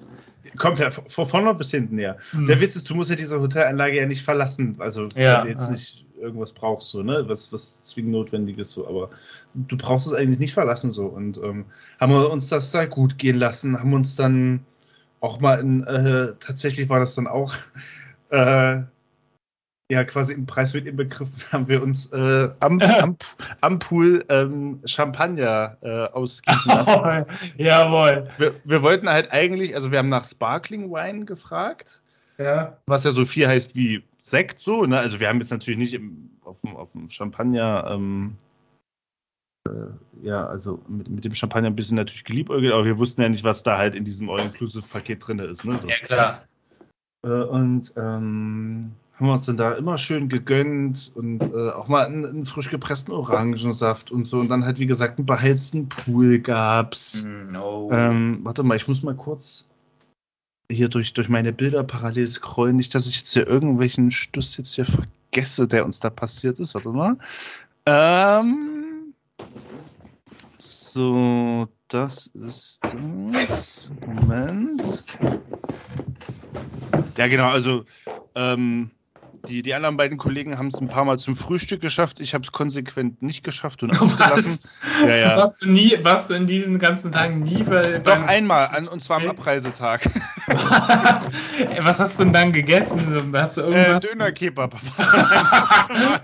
[0.58, 2.18] Komplett, von vorne bis hinten, ja.
[2.32, 2.46] Hm.
[2.46, 5.50] Der Witz ist, du musst ja diese Hotelanlage ja nicht verlassen, also ja, wenn du
[5.52, 5.72] jetzt ja.
[5.72, 9.10] nicht irgendwas brauchst, so, ne, was, was zwingend notwendig ist, so, aber
[9.56, 11.66] du brauchst es eigentlich nicht verlassen, so, und ähm,
[12.00, 14.66] haben wir uns das da gut gehen lassen, haben uns dann
[15.22, 17.56] auch mal in, äh, tatsächlich war das dann auch
[18.32, 18.84] äh,
[19.92, 23.18] ja, quasi im Preis mit inbegriffen, haben wir uns äh, am, am,
[23.60, 26.96] am, Pool ähm, Champagner äh, ausgießen lassen.
[26.96, 28.30] Oh, jawohl.
[28.38, 32.02] Wir, wir, wollten halt eigentlich, also wir haben nach Sparkling Wine gefragt,
[32.38, 32.78] ja.
[32.88, 34.98] was ja so viel heißt wie Sekt, so, ne?
[34.98, 38.38] Also wir haben jetzt natürlich nicht im, auf, dem, auf dem Champagner, ähm,
[39.68, 39.72] äh,
[40.26, 43.44] ja, also mit, mit dem Champagner ein bisschen natürlich geliebäugelt, aber wir wussten ja nicht,
[43.44, 45.78] was da halt in diesem All-Inclusive-Paket drin ist, ne?
[45.78, 45.90] So.
[45.90, 46.44] Ja, klar.
[47.24, 48.92] Äh, und ähm,
[49.22, 52.70] haben wir uns dann da immer schön gegönnt und äh, auch mal einen, einen, frisch
[52.70, 54.40] gepressten Orangensaft und so.
[54.40, 57.26] Und dann halt, wie gesagt, einen beheizten Pool gab's.
[57.26, 57.90] No.
[57.92, 59.68] Ähm, warte mal, ich muss mal kurz
[60.72, 62.78] hier durch, durch meine Bilder parallel scrollen.
[62.78, 66.74] Nicht, dass ich jetzt hier irgendwelchen Stuss jetzt hier vergesse, der uns da passiert ist.
[66.74, 67.18] Warte mal.
[67.86, 69.14] Ähm,
[70.58, 73.92] so, das ist das.
[74.06, 75.06] Moment.
[77.18, 77.84] Ja, genau, also
[78.36, 78.92] ähm,
[79.48, 82.20] die, die anderen beiden Kollegen haben es ein paar Mal zum Frühstück geschafft.
[82.20, 84.72] Ich habe es konsequent nicht geschafft und ausgelassen.
[85.02, 85.38] Ja, ja.
[85.38, 88.00] Warst, du nie, warst du in diesen ganzen Tagen nie bei.
[88.00, 90.08] Doch einmal, an, und zwar am Abreisetag.
[91.82, 93.34] Was hast du denn dann gegessen?
[93.34, 94.04] Hast du irgendwas?
[94.04, 94.74] Äh, Döner-Kebab.
[94.98, 96.22] ja,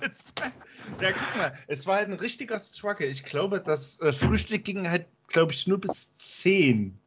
[1.12, 3.08] guck mal, es war halt ein richtiger Struggle.
[3.08, 6.98] Ich glaube, das äh, Frühstück ging halt, glaube ich, nur bis 10.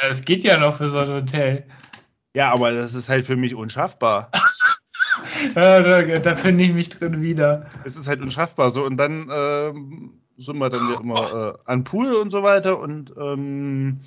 [0.00, 1.66] Das geht ja noch für so ein Hotel.
[2.34, 4.30] Ja, aber das ist halt für mich unschaffbar.
[5.54, 7.68] ja, da, da finde ich mich drin wieder.
[7.84, 11.84] Es ist halt unschaffbar so und dann ähm, sind wir dann ja immer äh, an
[11.84, 14.00] Pool und so weiter und ähm,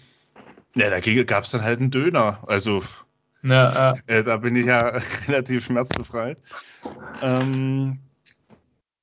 [0.76, 2.44] ja, da gab es dann halt einen Döner.
[2.48, 2.84] Also
[3.44, 4.88] ja, äh, da bin ich ja
[5.28, 6.42] relativ schmerzbefreit.
[7.22, 8.00] Ähm,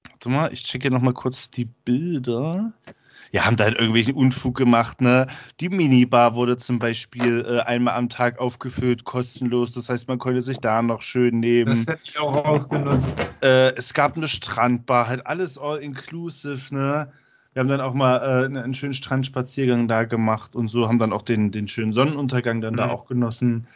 [0.08, 2.72] warte mal, ich checke noch mal kurz die Bilder
[3.32, 5.28] ja, haben da halt irgendwelchen Unfug gemacht, ne?
[5.60, 9.72] Die Minibar wurde zum Beispiel äh, einmal am Tag aufgefüllt, kostenlos.
[9.72, 11.70] Das heißt, man konnte sich da noch schön nehmen.
[11.70, 13.16] Das hätte ich auch ausgenutzt.
[13.40, 17.12] Äh, es gab eine Strandbar, halt alles all inclusive, ne?
[17.52, 21.12] Wir haben dann auch mal äh, einen schönen Strandspaziergang da gemacht und so, haben dann
[21.12, 22.78] auch den, den schönen Sonnenuntergang dann mhm.
[22.78, 23.66] da auch genossen.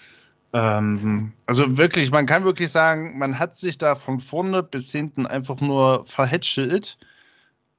[0.52, 5.26] Ähm, also wirklich, man kann wirklich sagen, man hat sich da von vorne bis hinten
[5.26, 6.98] einfach nur verhätschelt.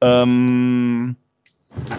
[0.01, 1.15] Ähm,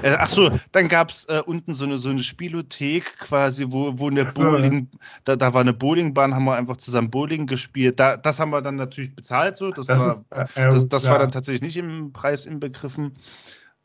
[0.03, 3.99] äh, ach so, dann gab es äh, unten so eine, so eine Spielothek quasi, wo,
[3.99, 4.89] wo eine so, Bowling,
[5.25, 8.01] da, da war eine Bowlingbahn, haben wir einfach zusammen Bowling gespielt.
[8.01, 9.71] Da, das haben wir dann natürlich bezahlt so.
[9.71, 10.01] Das, das
[10.31, 13.13] war, ist, äh, das, das war dann tatsächlich nicht im Preis inbegriffen.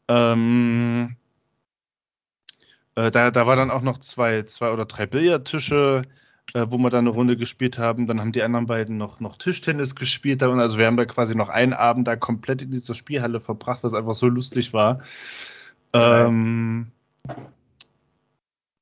[0.07, 1.15] Ähm,
[2.95, 6.03] äh, da, da war dann auch noch zwei, zwei oder drei Billardtische,
[6.53, 8.07] äh, wo wir dann eine Runde gespielt haben.
[8.07, 10.43] Dann haben die anderen beiden noch, noch Tischtennis gespielt.
[10.43, 13.93] Also wir haben da quasi noch einen Abend da komplett in dieser Spielhalle verbracht, was
[13.93, 14.99] einfach so lustig war.
[15.93, 16.91] Ähm,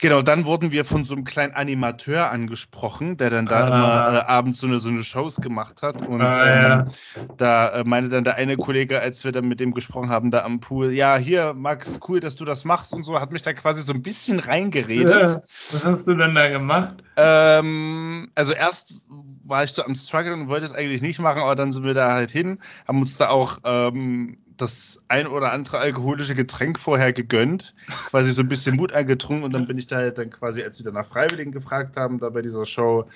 [0.02, 3.68] Genau, dann wurden wir von so einem kleinen Animateur angesprochen, der dann da ah.
[3.68, 6.08] immer äh, abends so eine, so eine Shows gemacht hat.
[6.08, 6.80] Und ah, ja.
[6.80, 6.92] ähm,
[7.36, 10.46] da äh, meinte dann der eine Kollege, als wir dann mit dem gesprochen haben, da
[10.46, 13.52] am Pool, ja, hier, Max, cool, dass du das machst und so, hat mich da
[13.52, 15.22] quasi so ein bisschen reingeredet.
[15.22, 15.42] Ja.
[15.72, 16.96] Was hast du denn da gemacht?
[17.18, 19.02] Ähm, also erst
[19.44, 21.94] war ich so am Struggle und wollte es eigentlich nicht machen, aber dann sind wir
[21.94, 27.14] da halt hin, haben uns da auch ähm, das ein oder andere alkoholische Getränk vorher
[27.14, 27.74] gegönnt,
[28.08, 30.78] quasi so ein bisschen Mut eingetrunken und dann bin ich da halt dann quasi, als
[30.78, 33.08] sie dann nach Freiwilligen gefragt haben, da bei dieser Show,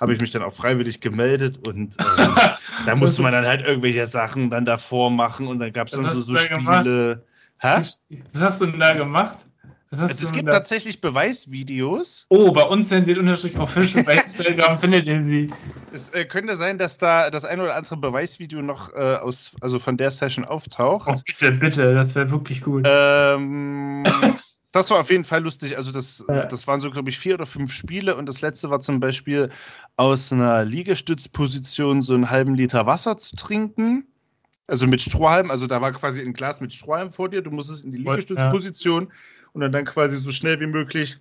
[0.00, 2.34] habe ich mich dann auch freiwillig gemeldet und ähm,
[2.86, 6.04] da musste man dann halt irgendwelche Sachen dann davor machen und dann gab es dann
[6.04, 7.24] so, so Spiele.
[7.60, 7.80] Hä?
[7.80, 9.38] Was hast du denn da gemacht?
[9.90, 12.26] Also es gibt tatsächlich Beweisvideos.
[12.28, 15.50] Oh, bei uns zensiert unterstrich Official bei Instagram findet ihr sie.
[15.92, 19.78] Es äh, könnte sein, dass da das ein oder andere Beweisvideo noch äh, aus, also
[19.78, 21.08] von der Session auftaucht.
[21.10, 22.84] Oh, bitte, bitte, das wäre wirklich gut.
[22.86, 24.04] Ähm,
[24.72, 25.78] das war auf jeden Fall lustig.
[25.78, 26.44] Also das, ja.
[26.44, 29.48] das waren so, glaube ich, vier oder fünf Spiele und das letzte war zum Beispiel
[29.96, 34.06] aus einer Liegestützposition so einen halben Liter Wasser zu trinken.
[34.66, 37.86] Also mit Strohhalm, also da war quasi ein Glas mit Strohhalm vor dir, du musstest
[37.86, 39.04] in die Liegestützposition.
[39.04, 39.14] Ja
[39.62, 41.18] und dann, quasi so schnell wie möglich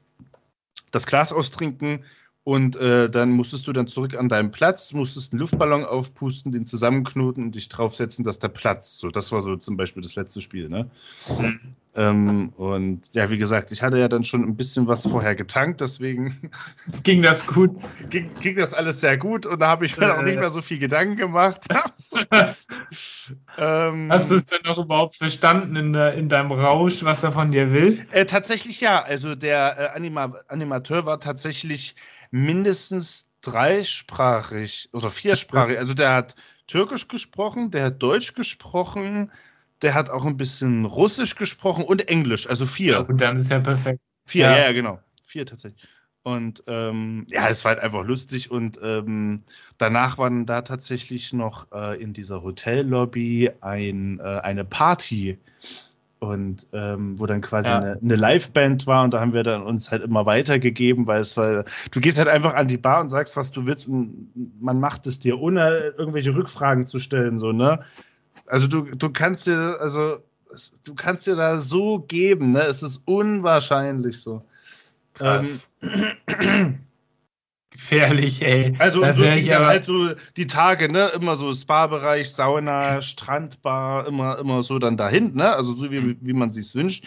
[0.91, 2.03] das Glas austrinken
[2.47, 6.65] und äh, dann musstest du dann zurück an deinen Platz, musstest einen Luftballon aufpusten, den
[6.65, 8.99] zusammenknoten und dich draufsetzen, dass der platzt.
[8.99, 10.89] So, das war so zum Beispiel das letzte Spiel, ne?
[11.27, 11.59] Mhm.
[11.93, 15.81] Ähm, und ja, wie gesagt, ich hatte ja dann schon ein bisschen was vorher getankt,
[15.81, 16.51] deswegen
[17.03, 17.71] ging das gut.
[18.09, 20.49] Ging, ging das alles sehr gut und da habe ich mir äh, auch nicht mehr
[20.49, 21.63] so viel Gedanken gemacht.
[23.57, 27.51] ähm, Hast du es denn noch überhaupt verstanden in, in deinem Rausch, was er von
[27.51, 28.05] dir will?
[28.11, 29.01] Äh, tatsächlich ja.
[29.01, 31.95] Also der äh, Anima Animateur war tatsächlich
[32.31, 35.77] mindestens dreisprachig oder viersprachig.
[35.77, 36.35] Also der hat
[36.67, 39.31] Türkisch gesprochen, der hat Deutsch gesprochen,
[39.81, 43.07] der hat auch ein bisschen Russisch gesprochen und Englisch, also vier.
[43.07, 44.01] Und dann ist ja perfekt.
[44.25, 44.99] Vier, ja, ja, genau.
[45.23, 45.81] Vier tatsächlich.
[46.23, 48.51] Und ähm, ja, es war halt einfach lustig.
[48.51, 49.43] Und ähm,
[49.77, 55.39] danach waren da tatsächlich noch äh, in dieser Hotellobby ein, äh, eine Party
[56.19, 57.77] und ähm, wo dann quasi ja.
[57.79, 61.37] eine, eine Liveband war und da haben wir dann uns halt immer weitergegeben, weil es
[61.37, 64.79] war, du gehst halt einfach an die Bar und sagst, was du willst und man
[64.79, 67.81] macht es dir, ohne irgendwelche Rückfragen zu stellen, so, ne?
[68.47, 70.17] Also du, du kannst dir, also
[70.85, 72.61] du kannst dir da so geben, ne?
[72.61, 74.43] Es ist unwahrscheinlich so.
[75.13, 75.69] Krass.
[75.81, 76.79] Ähm,
[77.71, 78.73] Gefährlich, ey.
[78.79, 84.39] Also so ging dann halt so die Tage, ne, immer so Spa-Bereich, Sauna, Strandbar, immer,
[84.39, 85.53] immer so dann dahin, ne?
[85.53, 87.05] Also so wie, wie man sich wünscht.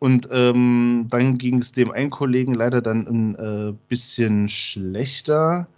[0.00, 5.68] Und ähm, dann ging es dem einen Kollegen leider dann ein äh, bisschen schlechter.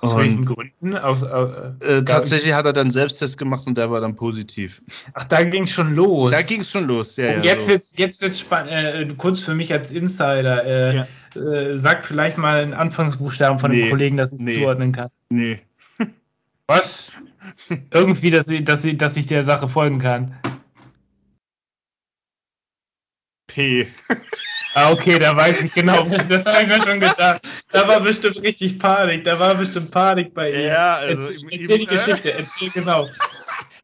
[0.00, 0.96] Aus und, welchen Gründen?
[0.96, 4.82] Aus, äh, äh, tatsächlich hat er dann Selbsttest gemacht und der war dann positiv.
[5.14, 6.30] Ach, da ging es schon los.
[6.30, 7.36] Da ging es schon los, ja.
[7.36, 7.68] Und ja, jetzt so.
[7.68, 8.72] wird's, jetzt wird's spannend.
[8.72, 10.64] Äh, kurz für mich als Insider.
[10.64, 11.06] Äh, ja.
[11.34, 14.92] Äh, sag vielleicht mal einen Anfangsbuchstaben von nee, dem Kollegen, dass ich es nee, zuordnen
[14.92, 15.08] kann.
[15.28, 15.60] Nee.
[16.66, 17.12] Was?
[17.92, 20.36] Irgendwie, dass ich, dass, dass ich der Sache folgen kann.
[23.46, 23.86] P.
[24.78, 26.04] Ah, okay, da weiß ich genau.
[26.28, 27.40] Das habe ich mir schon gedacht.
[27.72, 29.24] Da war bestimmt richtig Panik.
[29.24, 30.66] Da war bestimmt Panik bei ihm.
[30.66, 31.22] Ja, also.
[31.22, 33.08] Erzähl, erzähl die Geschichte, erzähl genau.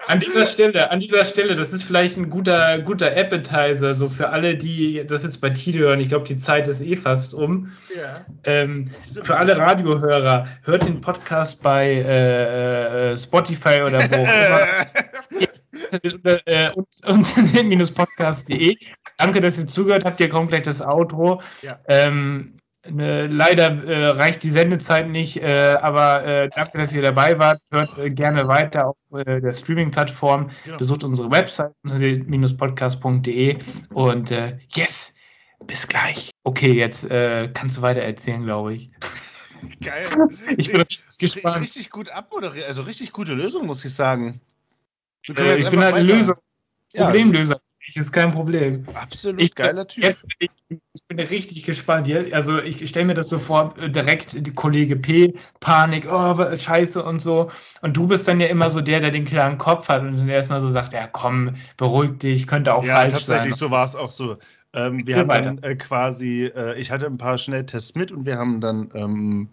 [0.06, 4.28] An dieser Stelle, an dieser Stelle, das ist vielleicht ein guter, guter Appetizer, so für
[4.28, 5.98] alle, die das jetzt bei Tide hören.
[6.00, 7.72] Ich glaube, die Zeit ist eh fast um.
[7.96, 8.26] Ja.
[8.44, 8.90] Ähm,
[9.22, 14.60] für alle Radiohörer, hört den Podcast bei äh, äh Spotify oder wo auch immer.
[16.46, 16.70] äh,
[17.06, 18.76] unzensiert-podcast.de.
[19.18, 20.18] Danke, dass ihr zugehört habt.
[20.18, 21.42] Hier kommt gleich das Outro.
[21.62, 21.78] Ja.
[21.86, 22.58] Ähm,
[22.88, 27.60] ne, leider äh, reicht die Sendezeit nicht, äh, aber äh, danke, dass ihr dabei wart.
[27.70, 30.50] Hört äh, gerne weiter auf äh, der Streaming-Plattform.
[30.64, 30.78] Genau.
[30.78, 33.58] Besucht unsere Website unzensiert-podcast.de
[33.92, 35.14] und äh, yes,
[35.66, 36.30] bis gleich.
[36.44, 38.88] Okay, jetzt kannst du weiter erzählen, glaube ich.
[39.84, 40.08] Geil.
[40.56, 41.62] Ich bin richtig gespannt.
[41.62, 44.40] Richtig gut abmoderiert, also richtig gute Lösung, muss ich sagen.
[45.22, 46.36] Ich bin halt ein Löser,
[46.92, 47.60] Problemlöser.
[47.86, 48.84] Ich, ist kein Problem.
[48.94, 50.04] Absolut ich, geiler Typ.
[50.04, 52.08] Jetzt, ich, ich bin richtig gespannt.
[52.32, 57.02] Also ich stelle mir das so vor, äh, direkt die Kollege P, Panik, oh, scheiße
[57.02, 57.50] und so.
[57.80, 60.28] Und du bist dann ja immer so der, der den klaren Kopf hat und dann
[60.28, 63.20] erstmal so sagt, ja komm, beruhig dich, könnte auch ja, falsch sein.
[63.20, 64.38] Ja, tatsächlich, so war es auch so.
[64.74, 68.38] Ähm, wir haben dann äh, quasi, äh, ich hatte ein paar Schnelltests mit und wir
[68.38, 69.48] haben dann, ähm,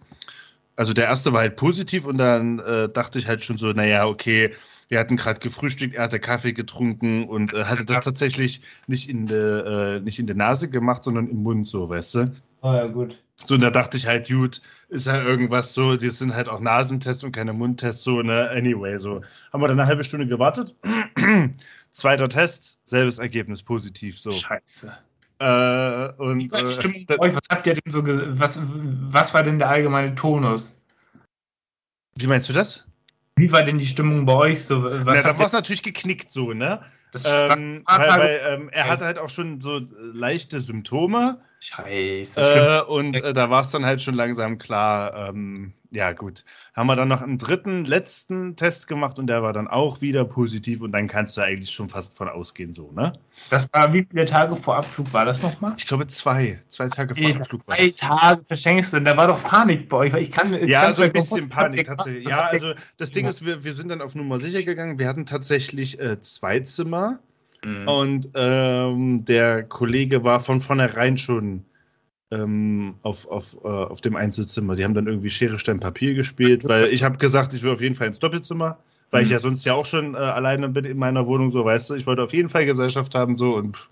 [0.76, 4.06] also der erste war halt positiv und dann äh, dachte ich halt schon so, naja,
[4.06, 4.54] okay,
[4.90, 9.26] wir hatten gerade gefrühstückt, er hatte Kaffee getrunken und äh, hatte das tatsächlich nicht in,
[9.26, 12.32] de, äh, nicht in der Nase gemacht, sondern im Mund so, weißt du?
[12.60, 13.22] Oh ja, gut.
[13.46, 16.58] So, und da dachte ich halt, gut, ist ja irgendwas so, die sind halt auch
[16.58, 18.50] Nasentests und keine Mundtests, so, ne?
[18.50, 19.22] Anyway, so.
[19.52, 20.74] Haben wir dann eine halbe Stunde gewartet.
[21.92, 24.32] Zweiter Test, selbes Ergebnis, positiv, so.
[24.32, 24.92] Scheiße.
[25.38, 27.34] Äh, und, äh, bei euch?
[27.34, 30.76] Was habt ihr denn so, was, was war denn der allgemeine Tonus?
[32.16, 32.89] Wie meinst du das?
[33.40, 34.84] Wie war denn die Stimmung bei euch so?
[34.84, 36.80] Was Na, da war es natürlich geknickt so, ne?
[37.24, 39.80] Ähm, weil, weil ähm, er hatte halt auch schon so
[40.12, 41.40] leichte Symptome.
[41.60, 42.40] Scheiße.
[42.40, 46.44] Äh, und äh, da war es dann halt schon langsam klar, ähm, ja gut.
[46.74, 50.24] Haben wir dann noch einen dritten, letzten Test gemacht und der war dann auch wieder
[50.24, 53.12] positiv und dann kannst du eigentlich schon fast von ausgehen, so, ne?
[53.50, 55.74] Das war, wie viele Tage vor Abflug war das nochmal?
[55.76, 56.62] Ich glaube zwei.
[56.68, 57.96] Zwei Tage vor Ey, Abflug war das.
[57.96, 60.54] Zwei Tage verschenkst du, da war doch Panik bei euch, weil ich kann.
[60.54, 62.26] Ich ja, kann so ein bisschen Panik tatsächlich.
[62.26, 64.98] Ja, also das Ding ist, wir, wir sind dann auf Nummer sicher gegangen.
[64.98, 67.18] Wir hatten tatsächlich äh, zwei Zimmer.
[67.64, 67.88] Mhm.
[67.88, 71.64] Und ähm, der Kollege war von vornherein schon
[72.30, 74.76] ähm, auf, auf, äh, auf dem Einzelzimmer.
[74.76, 77.80] Die haben dann irgendwie Schere, Stein, Papier gespielt, weil ich habe gesagt, ich will auf
[77.80, 78.78] jeden Fall ins Doppelzimmer,
[79.10, 79.26] weil mhm.
[79.26, 81.94] ich ja sonst ja auch schon äh, alleine bin in meiner Wohnung, so weißt du.
[81.94, 83.88] Ich wollte auf jeden Fall Gesellschaft haben, so und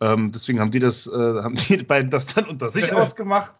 [0.00, 3.54] ähm, deswegen haben die das, äh, haben die beiden das dann unter sich ausgemacht.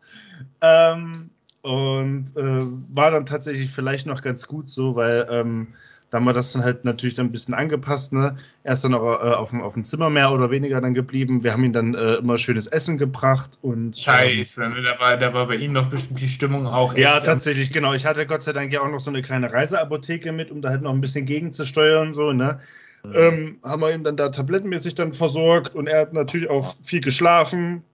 [0.61, 1.31] Ähm,
[1.63, 5.69] und äh, war dann tatsächlich vielleicht noch ganz gut so, weil ähm,
[6.11, 8.13] da haben wir das dann halt natürlich dann ein bisschen angepasst.
[8.13, 8.37] Ne?
[8.65, 11.45] Er ist dann auch äh, auf, dem, auf dem Zimmer mehr oder weniger dann geblieben.
[11.45, 13.97] Wir haben ihm dann äh, immer schönes Essen gebracht und.
[13.97, 14.83] Scheiße, ähm, ne?
[14.83, 16.97] da, war, da war bei ihm noch bestimmt die Stimmung auch.
[16.97, 17.95] Ja, tatsächlich, genau.
[17.95, 20.71] Ich hatte Gott sei Dank ja auch noch so eine kleine Reiseapotheke mit, um da
[20.71, 22.13] halt noch ein bisschen gegenzusteuern.
[22.13, 22.61] So, ne?
[23.05, 23.15] Mhm.
[23.15, 27.01] Ähm, haben wir ihm dann da tablettenmäßig dann versorgt und er hat natürlich auch viel
[27.01, 27.85] geschlafen,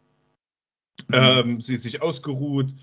[1.08, 1.14] mhm.
[1.14, 2.74] ähm, sie sich ausgeruht.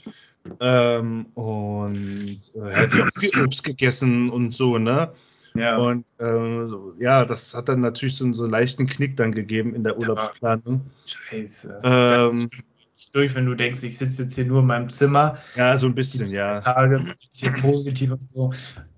[0.59, 5.13] Ähm, und äh, er hat ja auch viel Obst gegessen und so, ne?
[5.55, 5.77] Ja.
[5.77, 9.75] Und äh, so, ja, das hat dann natürlich so, so einen leichten Knick dann gegeben
[9.75, 10.81] in der Urlaubsplanung.
[11.05, 11.81] Scheiße.
[11.83, 12.47] Ähm,
[13.11, 15.37] durch, wenn du denkst, ich sitze jetzt hier nur in meinem Zimmer.
[15.55, 16.59] Ja, so ein bisschen, ja.
[16.61, 18.51] Tage, hier positiv und so.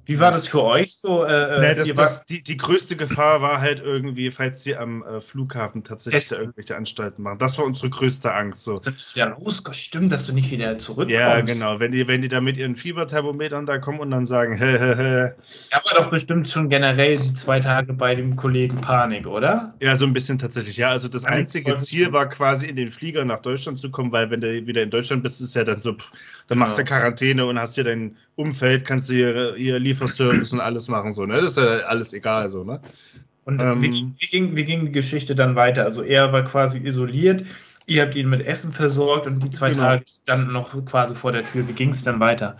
[0.05, 1.23] Wie war das für euch so?
[1.23, 5.19] Äh, nee, das, das, die, die größte Gefahr war halt irgendwie, falls sie am äh,
[5.19, 7.39] Flughafen tatsächlich da irgendwelche Anstalten machen.
[7.39, 8.63] Das war unsere größte Angst.
[8.63, 8.75] So.
[9.15, 11.13] Ja, los, stimmt, dass du nicht wieder zurückkommst.
[11.13, 11.79] Ja, genau.
[11.79, 14.95] Wenn die, wenn die da mit ihren Fieberthermometern da kommen und dann sagen, hä, hä,
[14.95, 15.31] hä.
[15.71, 19.73] Ja, war doch bestimmt schon generell die zwei Tage bei dem Kollegen Panik, oder?
[19.79, 20.77] Ja, so ein bisschen tatsächlich.
[20.77, 24.29] Ja, also das einzige Ziel war quasi in den Flieger nach Deutschland zu kommen, weil
[24.29, 26.11] wenn du wieder in Deutschland bist, ist ja dann so, pff,
[26.47, 26.87] dann machst du ja.
[26.87, 31.25] Quarantäne und hast hier dein Umfeld, kannst du hier, hier Lieferservice und alles machen, so,
[31.25, 31.35] ne?
[31.35, 32.81] Das ist ja alles egal, so, ne?
[33.45, 35.85] Und ähm, wie, wie, ging, wie ging die Geschichte dann weiter?
[35.85, 37.43] Also er war quasi isoliert,
[37.85, 39.83] ihr habt ihn mit Essen versorgt und die zwei genau.
[39.83, 41.67] Tage dann noch quasi vor der Tür.
[41.67, 42.57] Wie ging es dann weiter?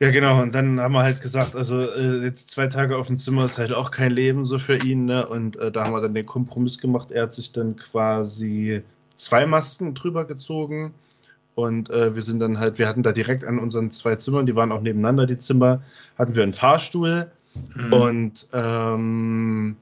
[0.00, 0.42] Ja, genau.
[0.42, 3.58] Und dann haben wir halt gesagt, also äh, jetzt zwei Tage auf dem Zimmer ist
[3.58, 5.06] halt auch kein Leben so für ihn.
[5.06, 5.26] Ne?
[5.26, 7.10] Und äh, da haben wir dann den Kompromiss gemacht.
[7.10, 8.82] Er hat sich dann quasi
[9.16, 10.92] zwei Masken drüber gezogen
[11.54, 14.56] und äh, wir sind dann halt, wir hatten da direkt an unseren zwei Zimmern, die
[14.56, 15.82] waren auch nebeneinander, die Zimmer,
[16.16, 17.30] hatten wir einen Fahrstuhl.
[17.74, 17.92] Mhm.
[17.92, 19.76] Und ähm,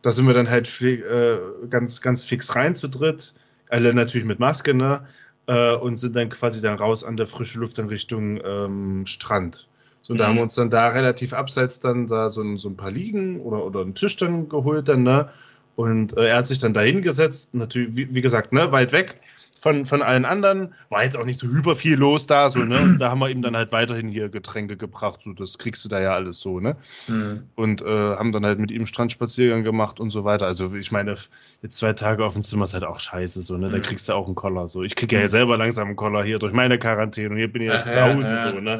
[0.00, 1.38] da sind wir dann halt äh,
[1.68, 3.34] ganz, ganz fix rein zu dritt.
[3.68, 5.06] Alle natürlich mit Maske, ne?
[5.46, 9.68] Äh, und sind dann quasi dann raus an der frische Luft in Richtung ähm, Strand.
[10.00, 10.44] So, und da haben wir mhm.
[10.44, 13.80] uns dann da relativ abseits dann da so ein, so ein paar Liegen oder, oder
[13.80, 15.28] einen Tisch dann geholt dann, ne?
[15.76, 19.20] Und äh, er hat sich dann da hingesetzt, natürlich, wie, wie gesagt, ne, weit weg
[19.60, 20.74] von, von allen anderen.
[20.90, 22.80] War jetzt auch nicht so hyper viel los da, so, ne?
[22.80, 25.88] Und da haben wir ihm dann halt weiterhin hier Getränke gebracht, so, das kriegst du
[25.88, 26.76] da ja alles so, ne?
[27.08, 27.44] Mhm.
[27.54, 30.46] Und äh, haben dann halt mit ihm Strandspaziergang gemacht und so weiter.
[30.46, 31.14] Also, ich meine,
[31.62, 33.68] jetzt zwei Tage auf dem Zimmer ist halt auch scheiße, so, ne?
[33.70, 33.82] Da mhm.
[33.82, 34.82] kriegst du auch einen Koller, so.
[34.82, 37.68] Ich kriege ja selber langsam einen Koller hier durch meine Quarantäne und hier bin ich
[37.68, 38.74] ja zu Hause, so, ne?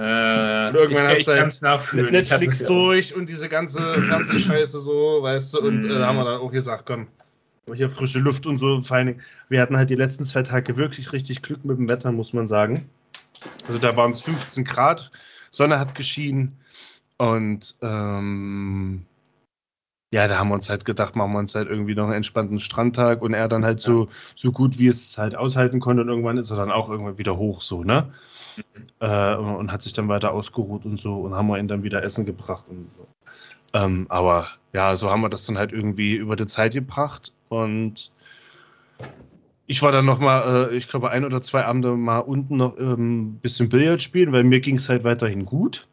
[0.69, 5.55] und irgendwann ich, hast du halt mit Netflix durch und diese ganze Fernsehscheiße so, weißt
[5.55, 7.07] du, und äh, da haben wir dann auch gesagt, komm,
[7.73, 8.81] hier frische Luft und so.
[8.81, 12.13] Vor allem, wir hatten halt die letzten zwei Tage wirklich richtig Glück mit dem Wetter,
[12.13, 12.89] muss man sagen.
[13.67, 15.11] Also da waren es 15 Grad,
[15.51, 16.55] Sonne hat geschienen
[17.17, 19.07] und ähm,
[20.13, 22.59] ja, da haben wir uns halt gedacht, machen wir uns halt irgendwie noch einen entspannten
[22.59, 26.39] Strandtag und er dann halt so, so gut, wie es halt aushalten konnte und irgendwann
[26.39, 28.13] ist er dann auch irgendwann wieder hoch so, ne?
[28.57, 28.63] Mhm.
[29.01, 31.83] Äh, und, und, hat sich dann weiter ausgeruht und so und haben wir ihn dann
[31.83, 33.09] wieder Essen gebracht und so.
[33.73, 38.11] Ähm, aber ja, so haben wir das dann halt irgendwie über die Zeit gebracht und
[39.67, 42.77] ich war dann noch mal, äh, ich glaube, ein oder zwei Abende mal unten noch
[42.77, 45.87] ein ähm, bisschen Billard spielen, weil mir ging es halt weiterhin gut.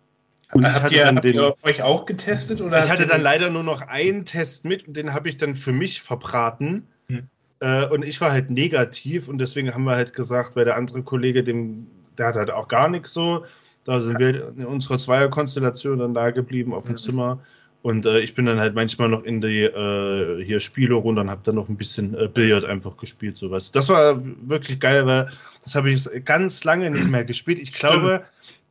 [0.54, 2.60] Und habt ich hatte ihr, dann den, ihr euch auch getestet?
[2.60, 5.56] Oder ich hatte dann leider nur noch einen Test mit und den habe ich dann
[5.56, 6.88] für mich verbraten.
[7.08, 7.30] Hm.
[7.62, 11.04] Äh, und ich war halt negativ und deswegen haben wir halt gesagt, weil der andere
[11.04, 13.46] Kollege, dem, der hat halt auch gar nichts so.
[13.86, 17.02] Da sind wir in unserer Zweierkonstellation dann da geblieben auf dem ja.
[17.02, 17.40] Zimmer.
[17.82, 21.42] Und äh, ich bin dann halt manchmal noch in die äh, hier Spiele-Runde und habe
[21.44, 23.72] dann noch ein bisschen äh, Billard einfach gespielt, sowas.
[23.72, 25.30] Das war wirklich geil, weil
[25.64, 27.58] das habe ich ganz lange nicht mehr gespielt.
[27.60, 28.24] Ich glaube,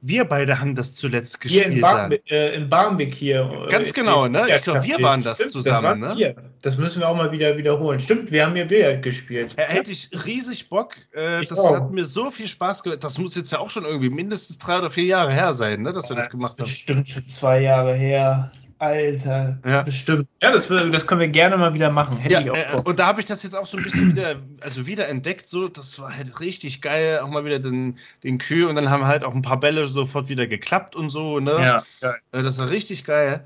[0.02, 1.66] wir beide haben das zuletzt gespielt.
[1.66, 3.66] Hier in, Barmbek, äh, in Barmbek hier.
[3.68, 4.46] Ganz genau, ne?
[4.48, 6.34] Ich glaube, wir waren das Stimmt, zusammen, das ne?
[6.62, 8.00] Das müssen wir auch mal wieder wiederholen.
[8.00, 9.54] Stimmt, wir haben hier Billard gespielt.
[9.58, 10.94] Ja, hätte ich riesig Bock.
[11.12, 11.74] Äh, das auch.
[11.74, 13.04] hat mir so viel Spaß gemacht.
[13.04, 15.92] Das muss jetzt ja auch schon irgendwie mindestens drei oder vier Jahre her sein, ne?
[15.92, 16.66] Dass wir das, das gemacht haben.
[16.66, 18.50] Bestimmt schon zwei Jahre her.
[18.80, 19.82] Alter, ja.
[19.82, 20.26] bestimmt.
[20.42, 22.16] Ja, das, das können wir gerne mal wieder machen.
[22.16, 24.86] Hätte ja, äh, und da habe ich das jetzt auch so ein bisschen wieder, also
[24.86, 25.50] wieder entdeckt.
[25.50, 27.20] So, das war halt richtig geil.
[27.20, 30.30] Auch mal wieder den, den Kühe und dann haben halt auch ein paar Bälle sofort
[30.30, 31.40] wieder geklappt und so.
[31.40, 31.60] Ne?
[31.62, 32.14] Ja, ja.
[32.32, 33.44] Äh, das war richtig geil.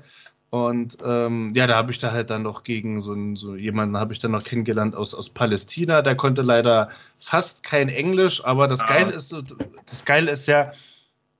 [0.51, 3.97] Und ähm, ja, da habe ich da halt dann noch gegen so, einen, so jemanden
[3.97, 6.01] habe ich dann noch kennengelernt aus, aus Palästina.
[6.01, 8.87] Der konnte leider fast kein Englisch, aber das ah.
[8.87, 9.35] Geile ist,
[9.85, 10.71] das Geile ist ja,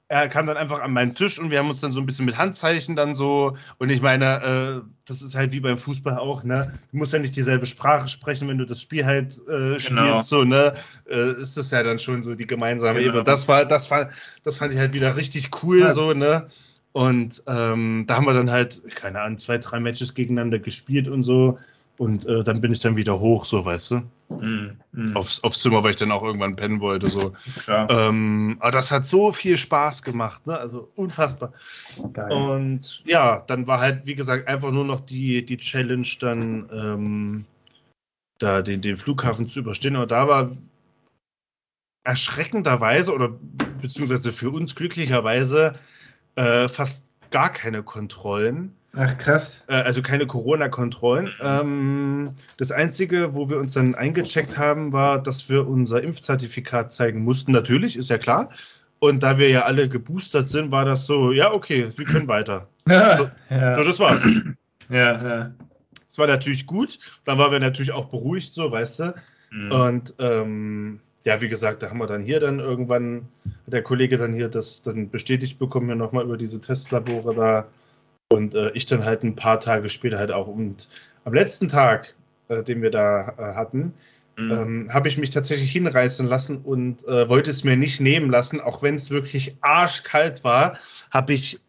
[0.07, 2.25] er kam dann einfach an meinen Tisch und wir haben uns dann so ein bisschen
[2.25, 3.57] mit Handzeichen dann so.
[3.79, 6.77] Und ich meine, äh, das ist halt wie beim Fußball auch, ne?
[6.91, 10.19] Du musst ja nicht dieselbe Sprache sprechen, wenn du das Spiel halt äh, spielst, genau.
[10.19, 10.73] so, ne?
[11.09, 13.09] Äh, ist das ja dann schon so die gemeinsame genau.
[13.09, 13.23] Ebene.
[13.23, 14.09] Das war, das war,
[14.43, 15.91] das fand ich halt wieder richtig cool, ja.
[15.91, 16.49] so, ne?
[16.91, 21.23] Und ähm, da haben wir dann halt, keine Ahnung, zwei, drei Matches gegeneinander gespielt und
[21.23, 21.57] so.
[21.97, 23.95] Und äh, dann bin ich dann wieder hoch, so weißt du.
[24.29, 25.15] Mm, mm.
[25.15, 27.09] Aufs, aufs Zimmer, weil ich dann auch irgendwann pennen wollte.
[27.09, 27.33] So.
[27.67, 30.57] Ähm, aber das hat so viel Spaß gemacht, ne?
[30.57, 31.53] Also unfassbar.
[32.11, 32.31] Geil.
[32.31, 37.45] Und ja, dann war halt, wie gesagt, einfach nur noch die, die Challenge, dann ähm,
[38.39, 39.95] da den, den Flughafen zu überstehen.
[39.95, 40.51] Und da war
[42.03, 43.29] erschreckenderweise oder
[43.81, 45.73] beziehungsweise für uns glücklicherweise
[46.35, 48.75] äh, fast gar keine Kontrollen.
[48.95, 49.63] Ach krass.
[49.67, 51.29] Äh, also keine Corona-Kontrollen.
[51.41, 57.23] Ähm, das Einzige, wo wir uns dann eingecheckt haben, war, dass wir unser Impfzertifikat zeigen
[57.23, 57.51] mussten.
[57.51, 58.49] Natürlich, ist ja klar.
[58.99, 62.67] Und da wir ja alle geboostert sind, war das so, ja, okay, wir können weiter.
[62.87, 63.73] Ja, so, ja.
[63.73, 64.27] so, das war's.
[64.89, 65.51] Ja, ja.
[66.07, 66.99] Das war natürlich gut.
[67.23, 69.15] Dann waren wir natürlich auch beruhigt, so, weißt du.
[69.49, 69.71] Mhm.
[69.71, 73.27] Und ähm, ja, wie gesagt, da haben wir dann hier dann irgendwann,
[73.65, 77.67] der Kollege dann hier das dann bestätigt bekommen, ja nochmal über diese Testlabore da
[78.35, 80.47] und äh, ich dann halt ein paar Tage später halt auch.
[80.47, 80.87] Und
[81.23, 82.15] am letzten Tag,
[82.49, 83.93] äh, den wir da äh, hatten,
[84.37, 84.51] mhm.
[84.51, 88.61] ähm, habe ich mich tatsächlich hinreißen lassen und äh, wollte es mir nicht nehmen lassen,
[88.61, 90.77] auch wenn es wirklich arschkalt war,
[91.11, 91.59] habe ich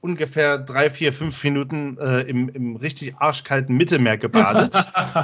[0.00, 4.74] ungefähr drei, vier, fünf Minuten äh, im, im richtig arschkalten Mittelmeer gebadet.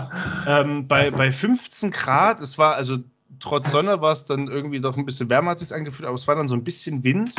[0.46, 2.98] ähm, bei, bei 15 Grad, es war also
[3.40, 6.14] trotz Sonne war es dann irgendwie doch ein bisschen wärmer, hat es sich angefühlt, aber
[6.14, 7.34] es war dann so ein bisschen Wind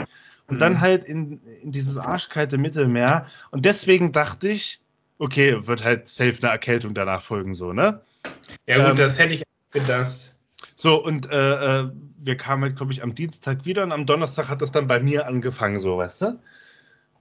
[0.47, 0.59] und mhm.
[0.59, 3.27] dann halt in, in dieses arschkalte Mittelmeer.
[3.51, 4.79] Und deswegen dachte ich,
[5.17, 8.01] okay, wird halt safe eine Erkältung danach folgen, so, ne?
[8.67, 10.33] Ja, gut, ähm, das hätte ich gedacht.
[10.75, 14.49] So, und äh, äh wir kamen halt, glaube ich, am Dienstag wieder und am Donnerstag
[14.49, 16.39] hat das dann bei mir angefangen, so, weißt du?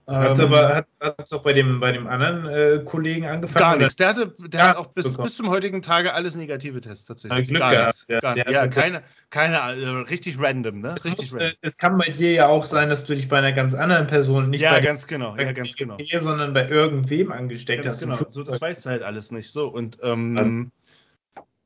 [0.07, 3.57] Hat es ähm, aber hat's, hat's auch bei dem, bei dem anderen äh, Kollegen angefangen?
[3.57, 3.95] Gar nichts.
[3.95, 7.47] Der, hatte, der hat auch bis, bis zum heutigen Tage alles negative Tests tatsächlich.
[7.47, 8.05] Glück gar nichts.
[8.07, 9.01] Ja, gar, ja keine,
[9.31, 10.95] keine also richtig random, ne?
[11.03, 11.57] Richtig muss, random.
[11.61, 14.51] Es kann bei dir ja auch sein, dass du dich bei einer ganz anderen Person
[14.51, 15.97] nicht ja, bei ganz genau, ja, ganz genau.
[16.19, 18.01] sondern bei irgendwem angesteckt ganz hast.
[18.01, 18.19] Genau.
[18.29, 19.67] So, das weißt du halt alles nicht so.
[19.67, 20.71] Und ähm,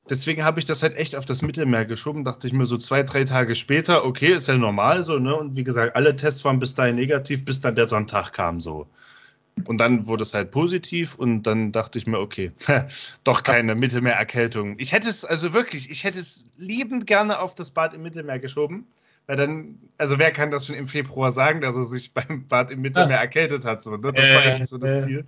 [0.09, 2.23] Deswegen habe ich das halt echt auf das Mittelmeer geschoben.
[2.23, 5.35] Dachte ich mir so zwei, drei Tage später, okay, ist ja normal so, ne?
[5.35, 8.87] Und wie gesagt, alle Tests waren bis dahin negativ, bis dann der Sonntag kam so.
[9.65, 12.51] Und dann wurde es halt positiv und dann dachte ich mir, okay,
[13.23, 14.75] doch keine Mittelmeererkältung.
[14.79, 18.39] Ich hätte es, also wirklich, ich hätte es liebend gerne auf das Bad im Mittelmeer
[18.39, 18.87] geschoben.
[19.27, 22.71] Weil dann, also wer kann das schon im Februar sagen, dass er sich beim Bad
[22.71, 23.21] im Mittelmeer ah.
[23.21, 23.83] erkältet hat?
[23.83, 24.11] So, ne?
[24.11, 25.05] Das war eigentlich so das.
[25.05, 25.25] Ziel.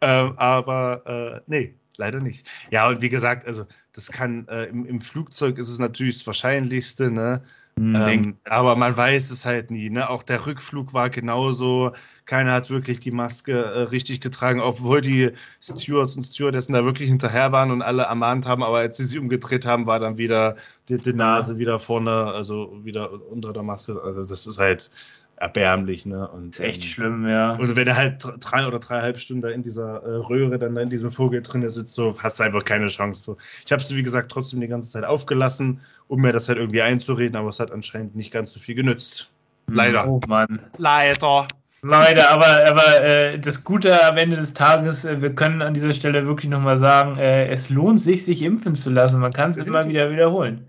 [0.00, 2.46] Ähm, aber äh, nee, leider nicht.
[2.70, 6.26] Ja, und wie gesagt, also das kann äh, im, im, Flugzeug ist es natürlich das
[6.26, 7.42] Wahrscheinlichste, ne?
[7.76, 7.96] Mhm.
[7.96, 9.90] Ähm, aber man weiß es halt nie.
[9.90, 10.08] Ne?
[10.08, 11.92] Auch der Rückflug war genauso.
[12.24, 17.08] Keiner hat wirklich die Maske äh, richtig getragen, obwohl die Stewards und Stewardessen da wirklich
[17.08, 18.62] hinterher waren und alle ermahnt haben.
[18.62, 20.56] Aber als sie sie umgedreht haben, war dann wieder
[20.88, 24.00] die, die Nase wieder vorne, also wieder unter der Maske.
[24.00, 24.92] Also das ist halt
[25.36, 26.28] erbärmlich, ne?
[26.28, 27.54] Und, echt ähm, schlimm, ja.
[27.54, 30.90] Und wenn er halt drei oder dreieinhalb Stunden da in dieser äh, Röhre dann in
[30.90, 33.22] diesem Vogel drin sitzt, so hast du einfach keine Chance.
[33.22, 33.36] So.
[33.64, 36.82] Ich habe es, wie gesagt, trotzdem die ganze Zeit aufgelassen, um mir das halt irgendwie
[36.82, 39.30] einzureden, aber es hat anscheinend nicht ganz so viel genützt.
[39.66, 40.08] Leider.
[40.08, 40.60] Oh Mann.
[40.76, 41.48] Leider.
[41.84, 45.92] Leute, aber, aber äh, das Gute am Ende des Tages, äh, wir können an dieser
[45.92, 49.20] Stelle wirklich nochmal sagen, äh, es lohnt sich, sich impfen zu lassen.
[49.20, 50.66] Man kann es immer wieder wiederholen.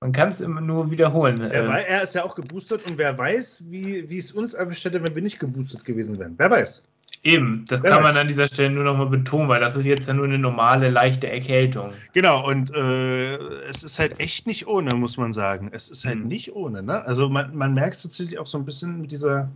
[0.00, 1.40] Man kann es immer nur wiederholen.
[1.40, 1.84] Er, äh.
[1.84, 5.14] er, ist ja auch geboostert und wer weiß, wie, wie es uns erwischt hätte, wenn
[5.14, 6.34] wir nicht geboostert gewesen wären.
[6.38, 6.84] Wer weiß.
[7.24, 8.14] Eben, das wer kann weiß.
[8.14, 10.88] man an dieser Stelle nur nochmal betonen, weil das ist jetzt ja nur eine normale,
[10.88, 11.90] leichte Erkältung.
[12.12, 13.34] Genau, und äh,
[13.64, 15.70] es ist halt echt nicht ohne, muss man sagen.
[15.72, 16.28] Es ist halt hm.
[16.28, 16.82] nicht ohne.
[16.82, 17.04] Ne?
[17.04, 19.50] Also man, man merkt es tatsächlich auch so ein bisschen mit dieser.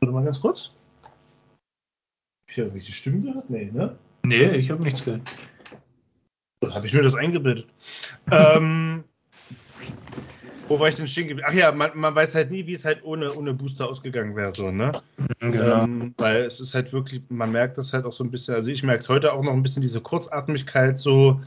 [0.00, 0.72] Warte mal ganz kurz.
[1.02, 3.50] Hab ich irgendwelche Stimmen gehört?
[3.50, 3.96] Nee, ne?
[4.24, 5.22] Nee, ich habe nichts gehört.
[6.70, 7.66] Habe ich mir das eingebildet.
[8.30, 9.04] ähm,
[10.68, 11.48] wo war ich denn stehen geblieben?
[11.50, 14.52] Ach ja, man, man, weiß halt nie, wie es halt ohne, ohne Booster ausgegangen wäre,
[14.54, 14.92] so, ne?
[15.40, 15.84] Genau.
[15.84, 18.70] Ähm, weil es ist halt wirklich, man merkt das halt auch so ein bisschen, also
[18.70, 21.40] ich merke es heute auch noch ein bisschen, diese Kurzatmigkeit so.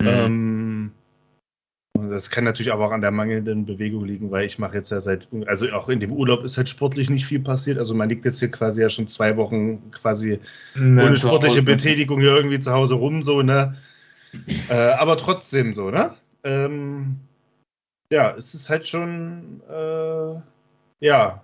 [0.00, 0.06] Mhm.
[0.08, 0.92] Ähm,
[1.94, 5.00] das kann natürlich aber auch an der mangelnden Bewegung liegen, weil ich mache jetzt ja
[5.00, 7.78] seit, also auch in dem Urlaub ist halt sportlich nicht viel passiert.
[7.78, 10.40] Also man liegt jetzt hier quasi ja schon zwei Wochen quasi
[10.74, 13.76] ne, ohne sportliche Betätigung hier irgendwie zu Hause rum, so, ne?
[14.68, 16.14] Äh, aber trotzdem so, ne?
[16.44, 17.20] Ähm,
[18.12, 20.40] ja, es ist halt schon, äh,
[21.00, 21.42] ja.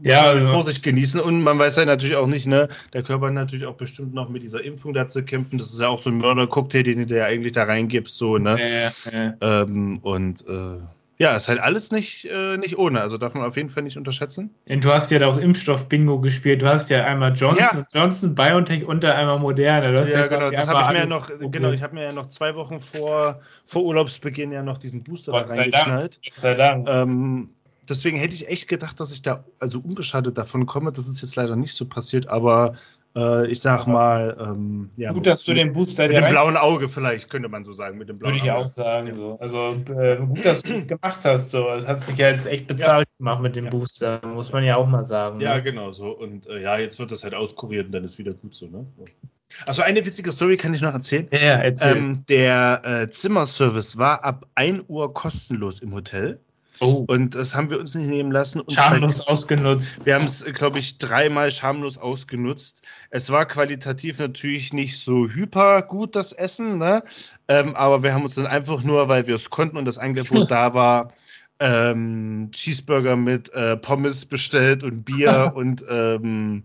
[0.00, 0.48] Ja, also.
[0.48, 4.14] Vorsicht genießen und man weiß ja natürlich auch nicht, ne, der Körper natürlich auch bestimmt
[4.14, 5.58] noch mit dieser Impfung da zu kämpfen.
[5.58, 8.58] Das ist ja auch so ein Mörder-Cocktail, den du ja eigentlich da reingibst, so, ne?
[8.60, 9.62] Ja, ja, ja.
[9.62, 10.78] Ähm, und äh,
[11.16, 13.00] ja, ist halt alles nicht, äh, nicht ohne.
[13.00, 14.54] Also darf man auf jeden Fall nicht unterschätzen.
[14.68, 16.62] Und du hast ja da auch Impfstoff-Bingo gespielt.
[16.62, 17.86] Du hast ja einmal Johnson, ja.
[17.92, 19.94] Johnson, BioNTech und da einmal Moderne.
[19.94, 20.50] ja, ja genau.
[20.50, 23.40] Das habe ich mir ja noch, genau, ich habe mir ja noch zwei Wochen vor,
[23.64, 26.20] vor Urlaubsbeginn ja noch diesen Booster Gott da reingeknallt.
[26.24, 26.88] Gott sei Dank.
[26.88, 27.50] Ähm,
[27.88, 30.90] deswegen hätte ich echt gedacht, dass ich da also unbeschadet davon komme.
[30.90, 32.72] Das ist jetzt leider nicht so passiert, aber
[33.16, 35.12] äh, ich sag mal, ähm, ja.
[35.12, 38.08] Gut, dass du den Booster mit dem blauen Auge vielleicht, könnte man so sagen, mit
[38.08, 38.64] dem blauen Würde ich Auge.
[38.64, 39.06] auch sagen.
[39.08, 39.14] Ja.
[39.14, 39.38] So.
[39.40, 41.50] Also äh, gut, dass du das gemacht hast.
[41.50, 41.68] So.
[41.70, 43.18] Es hat sich ja jetzt echt bezahlt ja.
[43.18, 43.70] gemacht mit dem.
[43.70, 45.40] Booster, muss man ja auch mal sagen.
[45.40, 45.62] Ja, ne?
[45.62, 46.10] genau so.
[46.10, 48.86] Und äh, ja, jetzt wird das halt auskuriert und dann ist wieder gut so, ne?
[49.66, 51.28] Also eine witzige Story kann ich noch erzählen.
[51.30, 51.96] Ja, erzähl.
[51.96, 56.40] Ähm, der äh, Zimmerservice war ab 1 Uhr kostenlos im Hotel.
[56.84, 57.04] Oh.
[57.08, 58.60] Und das haben wir uns nicht nehmen lassen.
[58.60, 60.04] Und schamlos ausgenutzt.
[60.04, 62.82] Wir haben es, glaube ich, dreimal schamlos ausgenutzt.
[63.08, 67.02] Es war qualitativ natürlich nicht so hyper gut, das Essen, ne?
[67.48, 70.50] Ähm, aber wir haben uns dann einfach nur, weil wir es konnten und das Angebot
[70.50, 71.12] da war,
[71.58, 76.64] ähm, Cheeseburger mit äh, Pommes bestellt und Bier und ähm,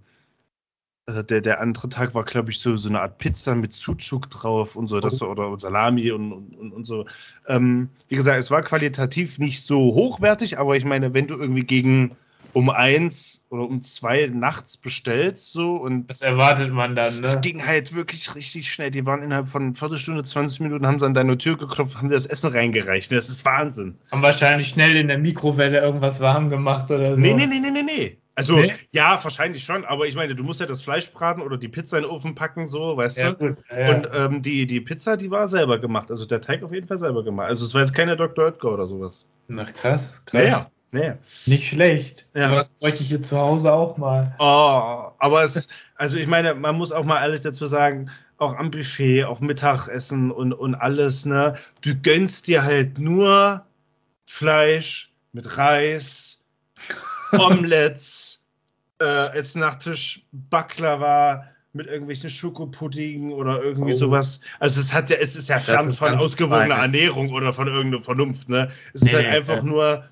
[1.10, 4.30] also der, der andere Tag war, glaube ich, so, so eine Art Pizza mit Sucuk
[4.30, 5.28] drauf und so, das, oh.
[5.28, 7.05] oder Salami und, und, und so.
[7.47, 11.64] Ähm, wie gesagt, es war qualitativ nicht so hochwertig, aber ich meine, wenn du irgendwie
[11.64, 12.16] gegen
[12.53, 16.07] um eins oder um zwei nachts bestellst, so und.
[16.12, 17.22] Das erwartet man dann, ne?
[17.24, 18.91] Es ging halt wirklich richtig schnell.
[18.91, 22.16] Die waren innerhalb von Viertelstunde, 20 Minuten, haben sie an deine Tür geklopft, haben dir
[22.16, 23.12] das Essen reingereicht.
[23.12, 23.97] Das ist Wahnsinn.
[24.12, 27.16] Haben wahrscheinlich schnell in der Mikrowelle irgendwas warm gemacht oder so.
[27.16, 28.18] Nee, nee, nee, nee, nee, nee.
[28.39, 28.73] Also, nee?
[28.93, 31.97] ja, wahrscheinlich schon, aber ich meine, du musst ja das Fleisch braten oder die Pizza
[31.97, 33.57] in den Ofen packen, so, weißt ja, du?
[33.69, 36.09] Ja, Und ähm, die, die Pizza, die war selber gemacht.
[36.09, 37.49] Also der Teig auf jeden Fall selber gemacht.
[37.49, 38.45] Also es war jetzt keine Dr.
[38.45, 39.27] Oetker oder sowas.
[39.49, 40.41] Na krass, krass.
[40.41, 40.71] Naja.
[40.91, 41.17] Naja.
[41.47, 42.27] Nicht schlecht.
[42.33, 42.49] Ja.
[42.51, 44.35] Was bräuchte ich hier zu Hause auch mal.
[44.39, 48.71] Oh, aber es, also ich meine, man muss auch mal ehrlich dazu sagen, auch am
[48.71, 51.55] Buffet, auch Mittagessen und, und alles, ne?
[51.81, 53.65] Du gönnst dir halt nur
[54.25, 56.39] Fleisch mit Reis,
[57.33, 58.28] Omelettes,
[59.00, 63.97] äh, als Nachtisch Baklava mit irgendwelchen Schokopuddingen oder irgendwie oh.
[63.97, 64.41] sowas.
[64.60, 68.50] Also es hat ja, es ist ja fern von ausgewogener Ernährung oder von irgendeiner Vernunft,
[68.50, 68.70] ne?
[68.93, 69.70] Es nee, ist halt nee, einfach nee.
[69.70, 70.04] nur,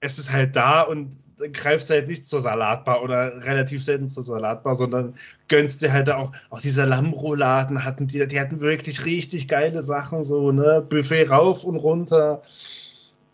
[0.00, 1.18] es ist halt da und
[1.52, 5.14] greifst halt nicht zur Salatbar oder relativ selten zur Salatbar, sondern
[5.48, 10.24] gönnst dir halt auch, auch diese Lammrouladen hatten die, die hatten wirklich richtig geile Sachen,
[10.24, 10.84] so, ne?
[10.88, 12.42] Buffet rauf und runter.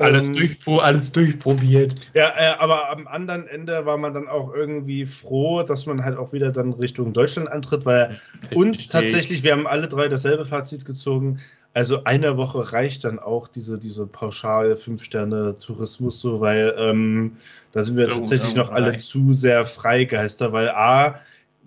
[0.03, 2.11] Alles, ähm, durchpro alles durchprobiert.
[2.15, 6.19] Ja, äh, aber am anderen Ende war man dann auch irgendwie froh, dass man halt
[6.19, 10.47] auch wieder dann Richtung Deutschland antritt, weil ich uns tatsächlich, wir haben alle drei dasselbe
[10.47, 11.41] Fazit gezogen.
[11.75, 17.37] Also eine Woche reicht dann auch diese, diese pauschal Fünf-Sterne-Tourismus so, weil ähm,
[17.73, 21.21] da sind wir tatsächlich noch alle zu sehr Freigeister, weil A,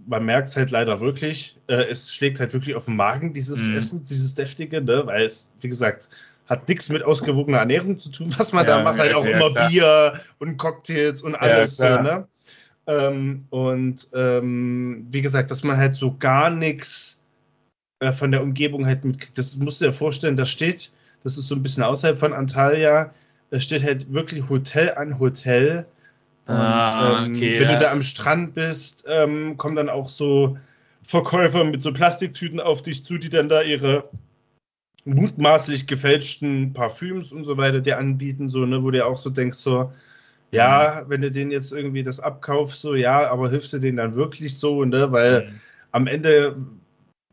[0.05, 3.67] man merkt es halt leider wirklich, äh, es schlägt halt wirklich auf den Magen, dieses
[3.67, 3.77] mhm.
[3.77, 5.03] Essen, dieses deftige, ne?
[5.05, 6.09] weil es, wie gesagt,
[6.47, 9.37] hat nichts mit ausgewogener Ernährung zu tun, was man ja, da macht, halt auch ja,
[9.37, 9.69] immer klar.
[9.69, 12.27] Bier und Cocktails und alles ja, so, ne?
[12.87, 17.23] Ähm, und ähm, wie gesagt, dass man halt so gar nichts
[17.99, 19.37] äh, von der Umgebung halt mitkriegt.
[19.37, 20.91] Das musst du dir vorstellen, da steht,
[21.23, 23.11] das ist so ein bisschen außerhalb von Antalya,
[23.49, 25.87] da steht halt wirklich Hotel an Hotel.
[26.45, 30.57] Und ah, ähm, okay, wenn du da am Strand bist, ähm, kommen dann auch so
[31.01, 34.09] Verkäufer mit so Plastiktüten auf dich zu, die dann da ihre
[35.05, 39.57] mutmaßlich gefälschten Parfüms und so weiter dir anbieten, so, ne, wo du auch so denkst,
[39.57, 39.91] so,
[40.51, 44.15] ja, wenn du den jetzt irgendwie das abkaufst, so ja, aber hilfst du den dann
[44.15, 45.11] wirklich so, ne?
[45.11, 45.59] Weil mhm.
[45.91, 46.55] am Ende,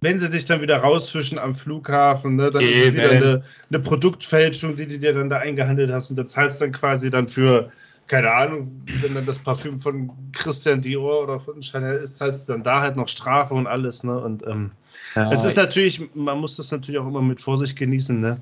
[0.00, 2.72] wenn sie dich dann wieder rausfischen am Flughafen, ne, dann Eben.
[2.72, 6.26] ist es wieder eine, eine, Produktfälschung, die du dir dann da eingehandelt hast und da
[6.26, 7.70] zahlst dann quasi dann für,
[8.06, 8.68] keine Ahnung,
[9.00, 12.96] wenn dann das Parfüm von Christian Dior oder von Chanel ist, du dann da halt
[12.96, 14.18] noch Strafe und alles, ne?
[14.18, 14.72] Und ähm,
[15.14, 18.40] ja, es ist natürlich, man muss das natürlich auch immer mit Vorsicht genießen, ne?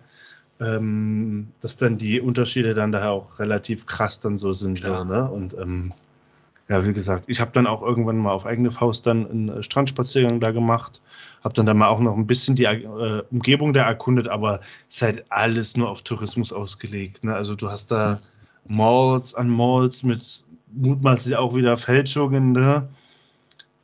[0.60, 4.78] ähm, dass dann die Unterschiede dann daher auch relativ krass dann so sind.
[4.78, 5.28] So, ne?
[5.28, 5.92] Und ähm,
[6.68, 10.38] ja, wie gesagt, ich habe dann auch irgendwann mal auf eigene Faust dann einen Strandspaziergang
[10.38, 11.00] da gemacht,
[11.42, 14.96] habe dann da mal auch noch ein bisschen die äh, Umgebung da erkundet, aber es
[14.96, 17.24] ist halt alles nur auf Tourismus ausgelegt.
[17.24, 17.34] Ne?
[17.34, 18.20] Also du hast da
[18.66, 22.88] Malls an Malls mit mutmaßlich auch wieder Fälschungen, ne?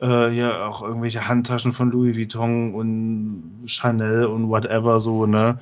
[0.01, 5.59] Äh, ja, auch irgendwelche Handtaschen von Louis Vuitton und Chanel und whatever so, ne?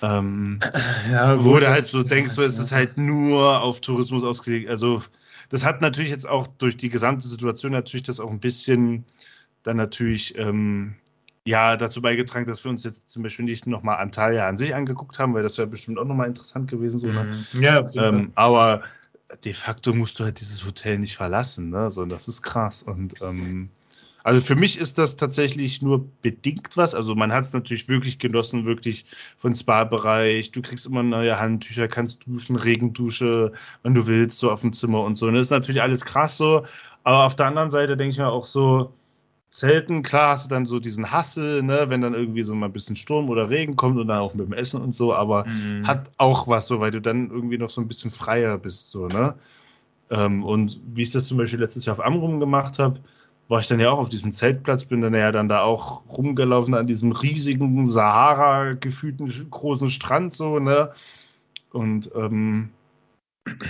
[0.00, 0.60] Ähm,
[1.10, 4.68] ja, wo du halt so denkst, so ist es halt nur auf Tourismus ausgelegt.
[4.68, 5.02] Also
[5.48, 9.04] das hat natürlich jetzt auch durch die gesamte Situation natürlich das auch ein bisschen
[9.62, 10.94] dann natürlich ähm,
[11.44, 15.18] ja dazu beigetragen, dass wir uns jetzt zum Beispiel nicht nochmal Antalya an sich angeguckt
[15.18, 16.98] haben, weil das wäre bestimmt auch nochmal interessant gewesen.
[16.98, 17.44] So, ne?
[17.52, 17.62] Mhm.
[17.62, 18.82] Ja, ähm, aber
[19.44, 21.70] de facto musst du halt dieses Hotel nicht verlassen.
[21.70, 21.90] Ne?
[21.90, 22.82] So, das ist krass.
[22.82, 23.70] Und ähm,
[24.24, 26.94] also für mich ist das tatsächlich nur bedingt was.
[26.94, 29.04] Also man hat es natürlich wirklich genossen, wirklich
[29.36, 30.52] von Spa-Bereich.
[30.52, 33.52] Du kriegst immer neue Handtücher, kannst duschen, Regendusche,
[33.82, 35.26] wenn du willst, so auf dem Zimmer und so.
[35.26, 36.64] Und das ist natürlich alles krass so.
[37.02, 38.92] Aber auf der anderen Seite denke ich mir auch so,
[39.52, 42.72] Zelten, klar hast du dann so diesen Hassel, ne, wenn dann irgendwie so mal ein
[42.72, 45.86] bisschen Sturm oder Regen kommt und dann auch mit dem Essen und so, aber mhm.
[45.86, 49.08] hat auch was so, weil du dann irgendwie noch so ein bisschen freier bist, so,
[49.08, 49.34] ne?
[50.10, 53.00] Ähm, und wie ich das zum Beispiel letztes Jahr auf Amrum gemacht habe,
[53.48, 56.72] war ich dann ja auch auf diesem Zeltplatz, bin dann ja dann da auch rumgelaufen
[56.72, 60.92] an diesem riesigen Sahara gefühlten großen Strand so, ne?
[61.72, 62.70] Und ähm,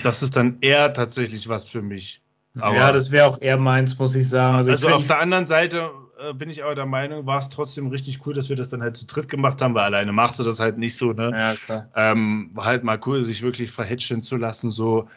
[0.05, 2.22] das ist dann eher tatsächlich was für mich.
[2.61, 4.57] Aber, ja, das wäre auch eher meins, muss ich sagen.
[4.57, 5.91] Also, also ich auf der anderen Seite
[6.23, 8.83] äh, bin ich aber der Meinung, war es trotzdem richtig cool, dass wir das dann
[8.83, 11.31] halt zu dritt gemacht haben, weil alleine machst du das halt nicht so, ne?
[11.33, 11.89] Ja, klar.
[11.97, 15.09] Ähm, war halt mal cool, sich wirklich verhätscheln zu lassen, so.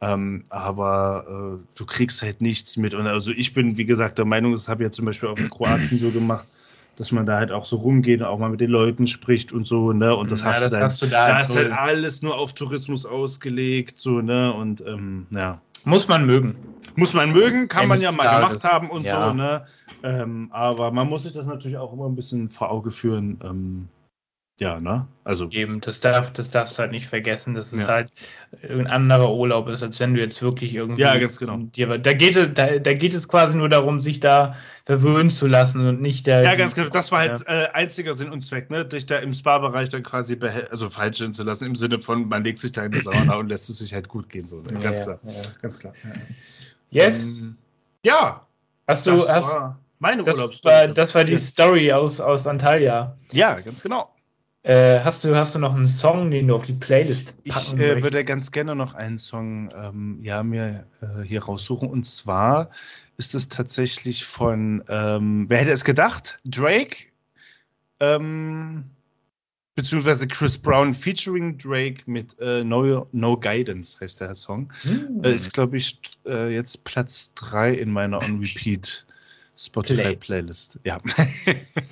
[0.00, 2.94] Ähm, aber äh, du kriegst halt nichts mit.
[2.94, 5.38] Und also ich bin, wie gesagt, der Meinung, das habe ich ja zum Beispiel auch
[5.38, 6.46] in Kroatien so gemacht,
[6.96, 9.66] dass man da halt auch so rumgeht und auch mal mit den Leuten spricht und
[9.66, 10.14] so, ne?
[10.14, 10.84] Und das ja, hast das du dann.
[10.84, 14.52] Hast du da, da ist halt alles nur auf Tourismus ausgelegt, so, ne?
[14.52, 15.60] Und ähm, ja.
[15.84, 16.56] Muss man mögen.
[16.96, 19.28] Muss man mögen, kann man ja mal gemacht haben und ja.
[19.28, 19.66] so, ne?
[20.02, 23.40] Ähm, aber man muss sich das natürlich auch immer ein bisschen vor Auge führen.
[23.42, 23.88] Ähm,
[24.60, 25.08] ja, ne?
[25.24, 25.50] Also.
[25.50, 27.88] Eben, das, darf, das darfst du halt nicht vergessen, dass es ja.
[27.88, 28.12] halt
[28.62, 31.02] ein anderer Urlaub ist, als wenn du jetzt wirklich irgendwie.
[31.02, 31.56] Ja, ganz genau.
[31.56, 34.54] Dir, da, geht, da, da geht es quasi nur darum, sich da
[34.84, 36.42] verwöhnen zu lassen und nicht der.
[36.42, 36.88] Ja, ganz genau.
[36.88, 37.64] Das war halt ja.
[37.64, 38.84] äh, einziger Sinn und Zweck, ne?
[38.84, 40.38] Dich da im Spa-Bereich dann quasi
[40.70, 43.48] also falsch zu lassen, im Sinne von, man legt sich da in die Sauna und
[43.48, 44.60] lässt es sich halt gut gehen, so.
[44.60, 44.78] Ne?
[44.80, 45.20] Ganz ja, klar.
[45.62, 45.94] Ganz klar.
[46.90, 47.38] Yes.
[47.38, 47.56] Ähm,
[48.04, 48.46] ja.
[48.86, 49.26] Hast du.
[49.28, 49.56] Hast,
[49.98, 50.88] meine Urlaubsstory.
[50.88, 53.16] Das, das war die Story aus, aus Antalya.
[53.32, 54.13] Ja, ganz genau.
[54.64, 57.86] Äh, hast, du, hast du noch einen Song, den du auf die Playlist packen Ich
[57.86, 61.86] äh, würde ganz gerne noch einen Song ähm, ja, mir äh, hier raussuchen.
[61.86, 62.70] Und zwar
[63.18, 66.40] ist es tatsächlich von, ähm, wer hätte es gedacht?
[66.46, 66.96] Drake,
[68.00, 68.84] ähm,
[69.74, 74.72] beziehungsweise Chris Brown featuring Drake mit äh, no, no Guidance heißt der Song.
[74.80, 75.20] Hm.
[75.24, 79.04] ist, glaube ich, äh, jetzt Platz 3 in meiner On-Repeat
[79.56, 80.16] Spotify Play.
[80.16, 81.00] Playlist, ja.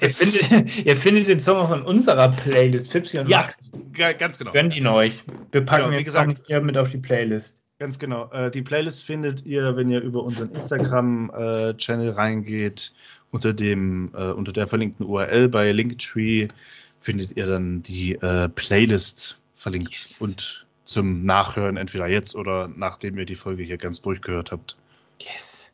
[0.01, 3.63] ihr, findet, ihr findet den Song auch in unserer Playlist, Fipsi und ja, Max.
[3.97, 4.51] Ja, ganz genau.
[4.51, 5.23] Gönnt ihn euch.
[5.53, 7.63] Wir packen genau, wie gesagt, hier mit auf die Playlist.
[7.79, 8.31] Ganz genau.
[8.31, 12.93] Äh, die Playlist findet ihr, wenn ihr über unseren Instagram-Channel äh, reingeht,
[13.31, 16.49] unter, dem, äh, unter der verlinkten URL bei Linktree
[16.97, 20.21] findet ihr dann die äh, Playlist verlinkt yes.
[20.21, 24.77] und zum Nachhören entweder jetzt oder nachdem ihr die Folge hier ganz durchgehört habt.
[25.21, 25.72] Yes.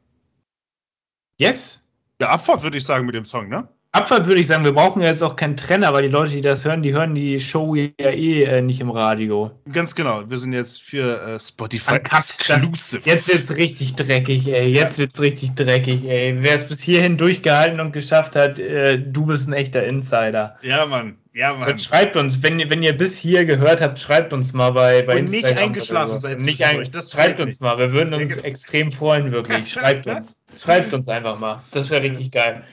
[1.39, 1.89] Yes.
[2.21, 3.69] Ja, Abfahrt würde ich sagen mit dem Song, ne?
[3.91, 6.43] Abfahrt würde ich sagen, wir brauchen ja jetzt auch keinen Trenner, weil die Leute, die
[6.43, 9.51] das hören, die hören die Show ja eh äh, nicht im Radio.
[9.73, 13.01] Ganz genau, wir sind jetzt für äh, Spotify exclusive.
[13.05, 14.69] jetzt wird's richtig dreckig, ey.
[14.69, 15.05] Jetzt ja.
[15.05, 16.37] wird's richtig dreckig, ey.
[16.39, 20.59] Wer es bis hierhin durchgehalten und geschafft hat, äh, du bist ein echter Insider.
[20.61, 21.17] Ja, Mann.
[21.33, 21.71] Ja, Mann.
[21.71, 25.15] Und schreibt uns, wenn, wenn ihr bis hier gehört habt, schreibt uns mal bei, bei
[25.15, 25.55] und Instagram.
[25.55, 26.41] nicht eingeschlafen seid.
[26.43, 27.63] Nicht ein, das schreibt uns nicht.
[27.63, 27.79] mal.
[27.79, 29.73] Wir würden uns extrem freuen, wirklich.
[29.73, 30.37] Schreibt uns.
[30.63, 31.63] Schreibt uns einfach mal.
[31.71, 32.65] Das wäre richtig geil.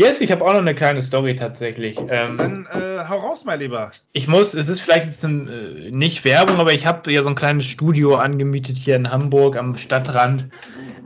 [0.00, 1.98] Yes, ich habe auch noch eine kleine Story tatsächlich.
[2.08, 3.90] Ähm, Dann äh, hau raus, mein Lieber.
[4.14, 7.28] Ich muss, es ist vielleicht jetzt ein, äh, nicht Werbung, aber ich habe ja so
[7.28, 10.46] ein kleines Studio angemietet hier in Hamburg am Stadtrand,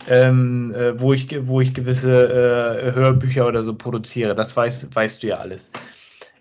[0.08, 4.36] ähm, äh, wo, ich, wo ich gewisse äh, Hörbücher oder so produziere.
[4.36, 5.72] Das weißt, weißt du ja alles.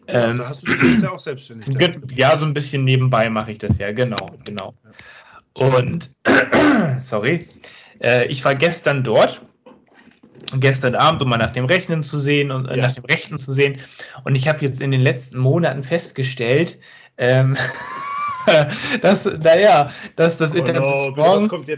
[0.08, 1.76] Ja, ähm, da hast du dich ja auch selbstständig.
[2.16, 4.76] Ja, so ein bisschen nebenbei mache ich das ja, genau, genau.
[5.54, 6.12] Und,
[7.00, 7.48] sorry,
[8.00, 9.42] äh, ich war gestern dort
[10.60, 12.88] gestern Abend, um mal nach dem Rechnen zu sehen und äh, ja.
[12.88, 13.80] nach dem Rechten zu sehen.
[14.24, 16.80] Und ich habe jetzt in den letzten Monaten festgestellt,
[17.18, 17.58] ähm,
[19.02, 21.76] dass, naja, dass das oh Etablissement, no,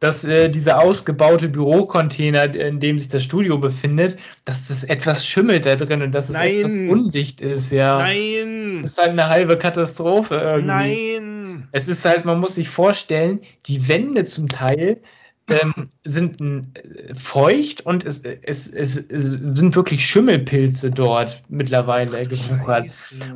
[0.00, 5.66] dass äh, dieser ausgebaute Bürocontainer, in dem sich das Studio befindet, dass das etwas schimmelt
[5.66, 6.56] da drin und dass es Nein.
[6.58, 7.98] etwas undicht ist, ja.
[7.98, 8.80] Nein!
[8.82, 10.66] Das ist halt eine halbe Katastrophe irgendwie.
[10.66, 11.68] Nein!
[11.72, 15.00] Es ist halt, man muss sich vorstellen, die Wände zum Teil
[15.48, 22.86] ähm, sind äh, feucht und es, es, es, es, sind wirklich Schimmelpilze dort mittlerweile gewuchert.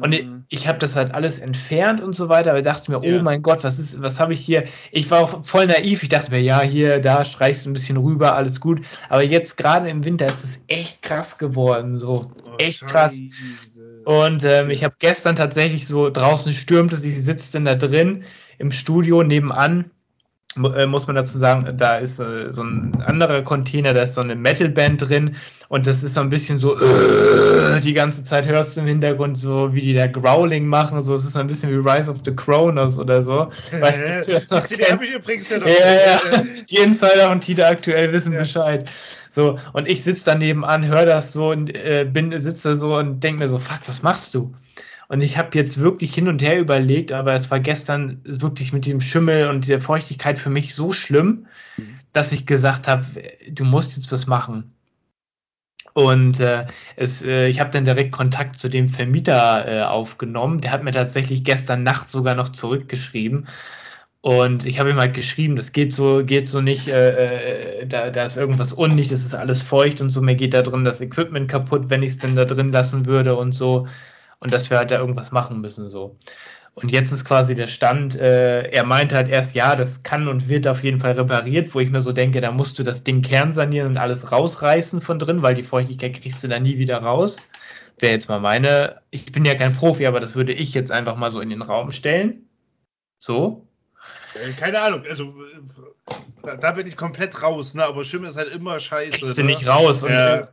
[0.01, 3.05] Und ich, ich habe das halt alles entfernt und so weiter, aber dachte mir, oh
[3.05, 3.19] ja.
[3.19, 4.65] oh mein Gott, was ist, was habe ich hier?
[4.91, 6.03] Ich war auch voll naiv.
[6.03, 8.83] Ich dachte mir, ja, hier, da streichst du ein bisschen rüber, alles gut.
[9.09, 13.19] Aber jetzt gerade im Winter ist es echt krass geworden, so oh, echt krass.
[14.05, 18.25] Und ähm, ich habe gestern tatsächlich so draußen stürmt es, ich sitze dann da drin
[18.59, 19.91] im Studio nebenan
[20.57, 24.35] muss man dazu sagen, da ist äh, so ein anderer Container, da ist so eine
[24.35, 25.37] Metalband drin
[25.69, 29.39] und das ist so ein bisschen so, äh, die ganze Zeit hörst du im Hintergrund
[29.39, 32.19] so, wie die da Growling machen, so, es ist so ein bisschen wie Rise of
[32.25, 33.51] the Kronos oder so.
[33.81, 35.67] Weißt du, das die habe ich übrigens ja noch.
[35.67, 38.41] Ja, ja, die Insider und Tita aktuell wissen ja.
[38.41, 38.91] Bescheid.
[39.31, 43.21] So, und ich sitze daneben an, höre das so und äh, bin, sitze so und
[43.21, 44.53] denke mir so, fuck, was machst du?
[45.13, 48.87] Und ich habe jetzt wirklich hin und her überlegt, aber es war gestern wirklich mit
[48.87, 51.99] diesem Schimmel und der Feuchtigkeit für mich so schlimm, mhm.
[52.15, 53.05] dass ich gesagt habe,
[53.51, 54.73] du musst jetzt was machen.
[55.93, 56.65] Und äh,
[56.97, 60.63] es, äh, ich habe dann direkt Kontakt zu dem Vermieter äh, aufgenommen.
[60.63, 63.49] Der hat mir tatsächlich gestern Nacht sogar noch zurückgeschrieben.
[64.23, 68.09] Und ich habe ihm halt geschrieben, das geht so, geht so nicht, äh, äh da,
[68.09, 71.03] da ist irgendwas undicht, es ist alles feucht und so, mir geht da drin das
[71.03, 73.89] Equipment kaputt, wenn ich es denn da drin lassen würde und so
[74.43, 76.17] und dass wir halt da irgendwas machen müssen so.
[76.75, 80.49] Und jetzt ist quasi der Stand, äh, er meinte halt erst, ja, das kann und
[80.49, 83.23] wird auf jeden Fall repariert, wo ich mir so denke, da musst du das Ding
[83.23, 87.43] kernsanieren und alles rausreißen von drin, weil die Feuchtigkeit kriegst du da nie wieder raus.
[87.99, 91.15] Wäre jetzt mal meine, ich bin ja kein Profi, aber das würde ich jetzt einfach
[91.17, 92.49] mal so in den Raum stellen.
[93.19, 93.69] So.
[94.43, 95.25] Äh, keine Ahnung, also
[96.45, 97.85] äh, da bin ich komplett raus, ne?
[97.85, 99.13] aber Schimmel ist halt immer scheiße.
[99.13, 99.49] Kriegst du ne?
[99.49, 100.03] nicht raus.
[100.03, 100.37] Und ja.
[100.37, 100.47] Äh,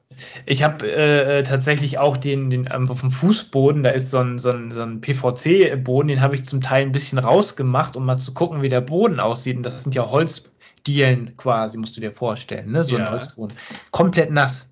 [0.45, 4.39] ich habe äh, tatsächlich auch den, den ähm, auf dem Fußboden, da ist so ein,
[4.39, 8.17] so ein, so ein PVC-Boden, den habe ich zum Teil ein bisschen rausgemacht, um mal
[8.17, 9.57] zu gucken, wie der Boden aussieht.
[9.57, 12.83] Und das sind ja Holzdielen quasi, musst du dir vorstellen, ne?
[12.83, 13.05] so ja.
[13.05, 13.57] ein Holzboden.
[13.91, 14.69] Komplett nass.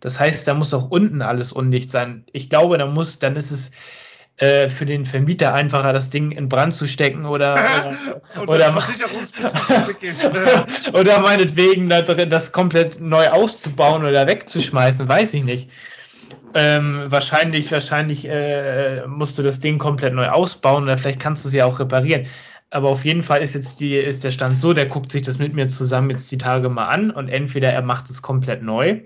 [0.00, 2.24] Das heißt, da muss auch unten alles undicht sein.
[2.32, 3.70] Ich glaube, da muss, dann ist es
[4.36, 7.54] äh, für den Vermieter einfacher, das Ding in Brand zu stecken oder
[8.36, 8.74] oder, oder,
[10.98, 15.70] oder meinetwegen das komplett neu auszubauen oder wegzuschmeißen, weiß ich nicht.
[16.54, 21.48] Ähm, wahrscheinlich, wahrscheinlich äh, musst du das Ding komplett neu ausbauen oder vielleicht kannst du
[21.48, 22.26] es ja auch reparieren.
[22.70, 25.38] Aber auf jeden Fall ist jetzt die, ist der Stand so, der guckt sich das
[25.38, 29.00] mit mir zusammen jetzt die Tage mal an und entweder er macht es komplett neu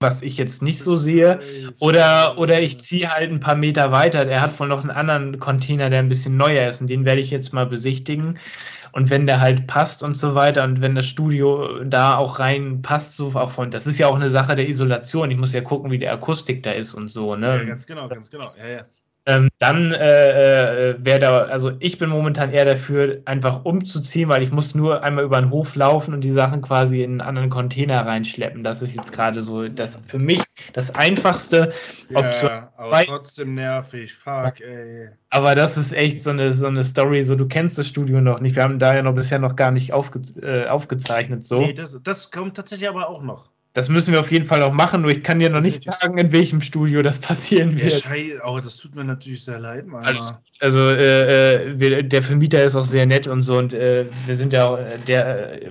[0.00, 1.40] was ich jetzt nicht so sehe.
[1.78, 4.26] Oder, oder ich ziehe halt ein paar Meter weiter.
[4.26, 7.20] Er hat wohl noch einen anderen Container, der ein bisschen neuer ist und den werde
[7.20, 8.38] ich jetzt mal besichtigen.
[8.92, 12.82] Und wenn der halt passt und so weiter und wenn das Studio da auch rein
[12.82, 15.30] passt, so auch von, das ist ja auch eine Sache der Isolation.
[15.30, 17.58] Ich muss ja gucken, wie die Akustik da ist und so, ne?
[17.58, 18.46] Ja, ganz genau, ganz genau.
[18.58, 18.82] Ja, ja
[19.26, 24.44] ähm, dann äh, äh, wäre da, also ich bin momentan eher dafür, einfach umzuziehen, weil
[24.44, 27.50] ich muss nur einmal über den Hof laufen und die Sachen quasi in einen anderen
[27.50, 28.62] Container reinschleppen.
[28.62, 30.42] Das ist jetzt gerade so das für mich
[30.72, 31.72] das Einfachste.
[32.08, 35.08] Ja, aber trotzdem nervig, fuck, ey.
[35.30, 38.38] Aber das ist echt so eine, so eine Story, so du kennst das Studio noch
[38.38, 38.54] nicht.
[38.54, 41.44] Wir haben da ja noch bisher noch gar nicht aufge, äh, aufgezeichnet.
[41.44, 41.58] So.
[41.58, 43.50] Nee, das, das kommt tatsächlich aber auch noch.
[43.76, 46.16] Das müssen wir auf jeden Fall auch machen, nur ich kann dir noch nicht sagen,
[46.16, 47.92] in welchem Studio das passieren wird.
[47.92, 50.02] Ja, Scheiße, oh, das tut mir natürlich sehr leid, Mann.
[50.02, 54.06] Also, also äh, äh, wir, der Vermieter ist auch sehr nett und so und äh,
[54.24, 55.70] wir sind ja auch, der äh,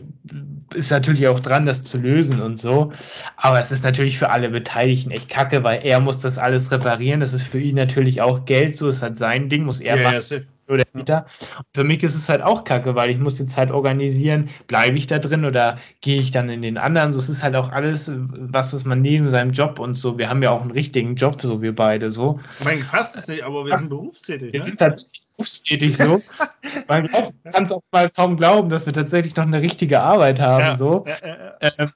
[0.76, 2.91] ist natürlich auch dran, das zu lösen und so.
[3.38, 7.22] Aber es ist natürlich für alle Beteiligten echt kacke, weil er muss das alles reparieren.
[7.22, 10.11] Das ist für ihn natürlich auch Geld, so ist halt sein Ding, muss er ja,
[10.11, 10.45] machen.
[10.67, 11.25] Ja, oder Mieter.
[11.73, 15.07] Für mich ist es halt auch kacke, weil ich muss jetzt halt organisieren, bleibe ich
[15.07, 17.11] da drin oder gehe ich dann in den anderen.
[17.11, 20.17] So, es ist halt auch alles, was ist man neben seinem Job und so.
[20.17, 22.39] Wir haben ja auch einen richtigen Job, so wir beide so.
[22.63, 24.53] Mein fast ist nicht, aber wir sind berufstätig.
[24.53, 24.65] Wir ne?
[24.65, 26.21] sind tatsächlich berufstätig so.
[26.87, 30.61] man kann es auch mal kaum glauben, dass wir tatsächlich noch eine richtige Arbeit haben.
[30.61, 31.05] Ja, so.
[31.07, 31.91] Ja, ja, ähm,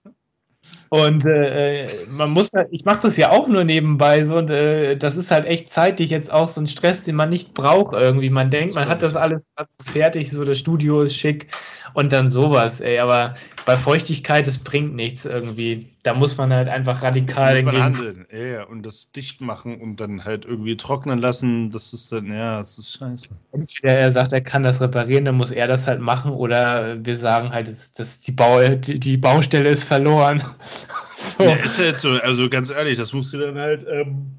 [0.89, 5.17] Und äh, man muss, ich mache das ja auch nur nebenbei so und äh, das
[5.17, 8.31] ist halt echt zeitlich jetzt auch so ein Stress, den man nicht braucht irgendwie.
[8.31, 9.47] Man denkt, man hat das alles
[9.85, 11.47] fertig, so das Studio ist schick
[11.93, 12.99] und dann sowas, ey.
[12.99, 13.35] Aber
[13.65, 15.89] bei Feuchtigkeit, das bringt nichts irgendwie.
[16.01, 19.97] Da muss man halt einfach radikal muss man handeln, ja, und das dicht machen und
[19.97, 21.71] dann halt irgendwie trocknen lassen.
[21.71, 23.29] Das ist dann, ja, das ist scheiße.
[23.51, 27.17] Entweder er sagt, er kann das reparieren, dann muss er das halt machen, oder wir
[27.17, 30.41] sagen halt, dass, dass die, Bau, die, die, Baustelle ist verloren.
[31.15, 31.43] so.
[31.43, 33.85] Ja, ist halt so, also ganz ehrlich, das musst du dann halt.
[33.89, 34.31] Ähm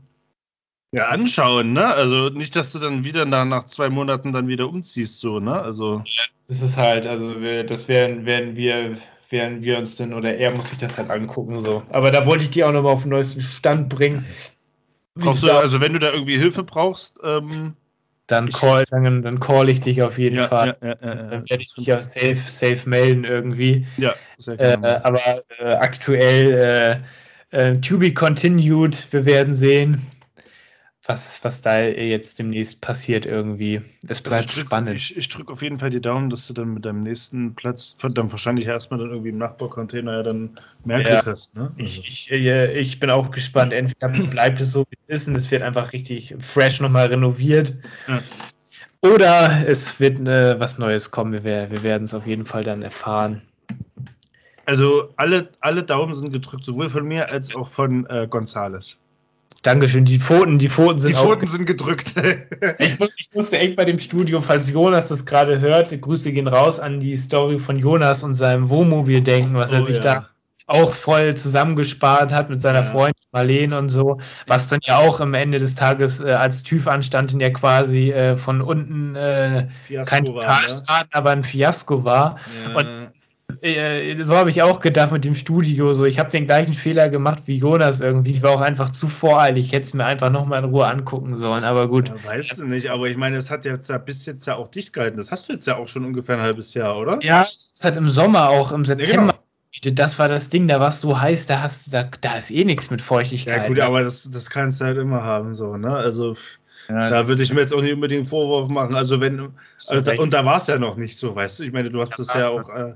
[0.92, 1.86] ja, anschauen, ne?
[1.86, 5.60] Also nicht, dass du dann wieder nach, nach zwei Monaten dann wieder umziehst, so, ne?
[5.60, 6.02] Also.
[6.04, 8.96] Ja, das ist halt, also wir, das werden, werden wir,
[9.28, 11.84] werden wir uns denn, oder er muss sich das halt angucken, so.
[11.90, 14.26] Aber da wollte ich die auch nochmal auf den neuesten Stand bringen.
[15.14, 17.74] Brauchst du, also wenn du da irgendwie Hilfe brauchst, ähm,
[18.30, 20.76] dann call, dann, dann call ich dich auf jeden ja, Fall.
[20.80, 23.86] Ja, ja, dann werde ich dich ja safe, safe melden irgendwie.
[23.96, 24.14] Ja.
[24.56, 25.20] Äh, aber
[25.58, 27.02] äh, aktuell
[27.52, 30.06] äh, äh, to be continued, wir werden sehen
[31.10, 33.82] was, was da jetzt demnächst passiert irgendwie.
[34.04, 34.96] Es also bleibt also drück, spannend.
[34.96, 37.96] Ich, ich drücke auf jeden Fall die Daumen, dass du dann mit deinem nächsten Platz,
[37.96, 41.56] dann wahrscheinlich erstmal dann irgendwie im Nachbarcontainer ja dann merklich ja, hast.
[41.56, 41.72] Ne?
[41.78, 41.82] Also.
[41.82, 43.72] Ich, ich, äh, ich bin auch gespannt.
[43.72, 47.74] Entweder bleibt es so, wie es ist und es wird einfach richtig fresh nochmal renoviert.
[48.06, 48.22] Ja.
[49.02, 51.32] Oder es wird äh, was Neues kommen.
[51.32, 53.42] Wir, wir werden es auf jeden Fall dann erfahren.
[54.64, 58.98] Also alle, alle Daumen sind gedrückt, sowohl von mir als auch von äh, Gonzales.
[59.62, 60.04] Dankeschön.
[60.04, 62.14] Die Pfoten, die Pfoten sind Die Pfoten sind gedrückt.
[62.78, 66.80] ich, ich, musste echt bei dem Studio, falls Jonas das gerade hört, Grüße gehen raus
[66.80, 70.02] an die Story von Jonas und seinem Wohnmobil denken, was oh, er sich ja.
[70.02, 70.28] da
[70.66, 72.90] auch voll zusammengespart hat mit seiner ja.
[72.90, 76.86] Freundin Marlene und so, was dann ja auch am Ende des Tages äh, als TÜV
[76.86, 79.68] anstand und ja quasi äh, von unten äh,
[80.06, 81.16] kein Totalschaden, ne?
[81.16, 82.38] aber ein Fiasko war.
[82.64, 82.76] Ja.
[82.76, 82.88] Und
[83.62, 85.92] äh, so habe ich auch gedacht mit dem Studio.
[85.92, 88.32] So, ich habe den gleichen Fehler gemacht wie Jonas irgendwie.
[88.32, 89.66] Ich war auch einfach zu voreilig.
[89.66, 91.64] Ich hätte es mir einfach nochmal in Ruhe angucken sollen.
[91.64, 92.08] Aber gut.
[92.08, 94.68] Ja, weißt du nicht, aber ich meine, es hat jetzt ja bis jetzt ja auch
[94.68, 95.16] dicht gehalten.
[95.16, 97.18] Das hast du jetzt ja auch schon ungefähr ein halbes Jahr, oder?
[97.22, 99.32] Ja, es hat im Sommer auch, im September.
[99.32, 99.38] Ja,
[99.82, 99.94] genau.
[99.94, 102.64] Das war das Ding, da war es so heiß, da hast da, da ist eh
[102.64, 103.62] nichts mit Feuchtigkeit.
[103.62, 105.94] Ja, gut, aber das, das kannst du halt immer haben, so, ne?
[105.94, 106.34] Also.
[106.88, 108.96] Ja, da würde ich mir jetzt auch nicht unbedingt einen Vorwurf machen.
[108.96, 109.50] Also wenn,
[109.88, 111.64] also da, und da war es ja noch nicht so, weißt du?
[111.64, 112.94] Ich meine, du hast das ja auch äh,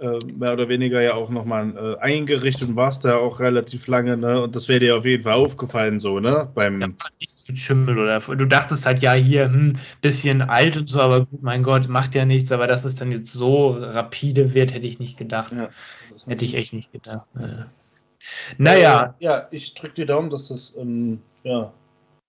[0.00, 4.16] äh, mehr oder weniger ja auch nochmal äh, eingerichtet und warst da auch relativ lange,
[4.16, 4.42] ne?
[4.42, 6.50] Und das wäre dir auf jeden Fall aufgefallen, so, ne?
[6.52, 10.76] Beim da war nichts mit Schimmel oder du dachtest halt, ja, hier, hm, bisschen alt
[10.76, 13.70] und so, aber gut, mein Gott, macht ja nichts, aber dass es dann jetzt so
[13.70, 15.52] rapide wird, hätte ich nicht gedacht.
[15.56, 15.68] Ja,
[16.26, 17.26] hätte ich echt nicht gedacht.
[17.38, 17.66] Ja.
[18.58, 19.14] Naja.
[19.20, 21.72] Äh, ja, ich drücke dir Daumen, dass das ähm, ja,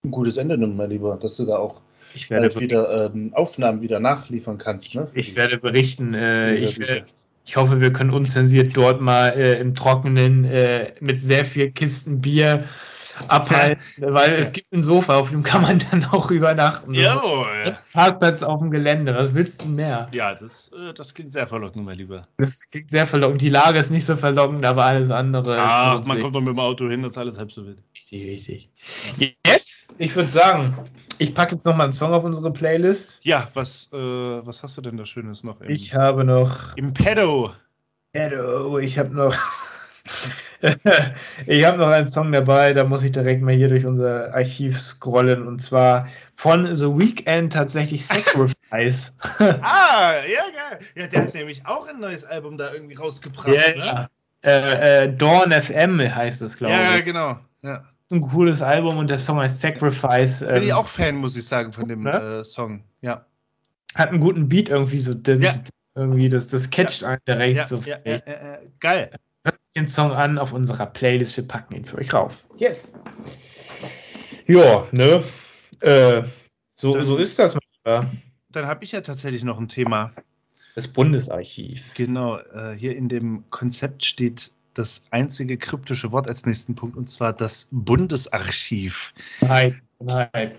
[0.04, 1.82] ein gutes Ende nimmt, mein Lieber, dass du da auch
[2.14, 4.96] ich werde wieder ähm, Aufnahmen wieder nachliefern kannst.
[4.96, 5.08] Ne?
[5.16, 6.14] Ich, ich werde berichten.
[6.14, 7.06] Äh, ich, werde,
[7.46, 12.22] ich hoffe, wir können unzensiert dort mal äh, im Trockenen äh, mit sehr viel Kisten
[12.22, 12.66] Bier
[13.28, 16.94] abhalten, weil es gibt ein Sofa, auf dem kann man dann auch übernachten.
[16.94, 17.78] Jawohl.
[17.94, 20.08] Parkplatz auf dem Gelände, was willst du mehr?
[20.12, 22.28] Ja, das, äh, das klingt sehr verlockend, mein Lieber.
[22.38, 23.42] Das klingt sehr verlockend.
[23.42, 26.60] Die Lage ist nicht so verlockend, aber alles andere Ach, man kommt doch mit dem
[26.60, 27.78] Auto hin, das ist alles halb so wild.
[27.96, 28.70] Richtig, richtig.
[29.18, 29.28] Ja.
[29.46, 30.78] Jetzt, ich würde sagen,
[31.18, 33.20] ich packe jetzt nochmal einen Song auf unsere Playlist.
[33.22, 35.62] Ja, was, äh, was hast du denn da Schönes noch?
[35.62, 36.76] Im, ich habe noch.
[36.76, 37.54] Im Pedo.
[38.12, 39.36] Pedo, ich habe noch.
[41.48, 44.80] ich habe noch einen Song dabei, da muss ich direkt mal hier durch unser Archiv
[44.80, 49.18] scrollen und zwar von The Weeknd tatsächlich Sacrifice.
[49.40, 50.80] ah, ja, geil.
[50.96, 53.48] Ja, der hat nämlich auch ein neues Album da irgendwie rausgebracht.
[53.48, 53.78] Yeah, ne?
[53.78, 54.10] ja.
[54.44, 56.80] Äh, äh, Dawn FM heißt es, glaube ich.
[56.80, 57.40] Ja, genau.
[57.64, 57.84] Ja.
[58.08, 60.40] Das ist ein cooles Album und der Song heißt Sacrifice.
[60.40, 62.40] Bin ähm, ich auch Fan, muss ich sagen, von dem ne?
[62.40, 62.84] äh, Song.
[63.02, 63.26] Ja.
[63.96, 65.14] Hat einen guten Beat irgendwie so.
[65.14, 65.54] Ja.
[65.96, 67.08] Irgendwie, das, das catcht ja.
[67.08, 67.82] einen direkt ja, so.
[67.86, 68.00] Ja,
[68.80, 69.12] geil
[69.76, 71.36] den Song an auf unserer Playlist.
[71.38, 72.46] Wir packen ihn für euch rauf.
[72.58, 72.94] Yes.
[74.48, 75.24] Ja, ne?
[75.82, 76.24] Äh,
[76.76, 77.56] so, dann, so ist das.
[77.56, 78.12] Manchmal.
[78.50, 80.14] Dann habe ich ja tatsächlich noch ein Thema.
[80.76, 81.94] Das Bundesarchiv.
[81.94, 87.10] Genau, äh, hier in dem Konzept steht das einzige kryptische Wort als nächsten Punkt und
[87.10, 89.14] zwar das Bundesarchiv.
[89.42, 90.52] Nein, nein.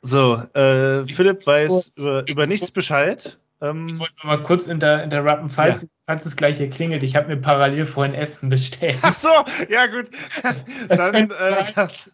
[0.00, 3.38] So, äh, Philipp weiß über, über nichts Bescheid.
[3.64, 5.88] Ähm, ich wollte mal kurz inter, interrupten, falls, ja.
[6.06, 7.02] falls es gleich hier klingelt.
[7.02, 8.98] Ich habe mir parallel vorhin Essen bestellt.
[9.00, 9.30] Ach so,
[9.70, 10.10] ja gut.
[10.88, 11.30] Dann, äh,
[11.74, 12.10] das,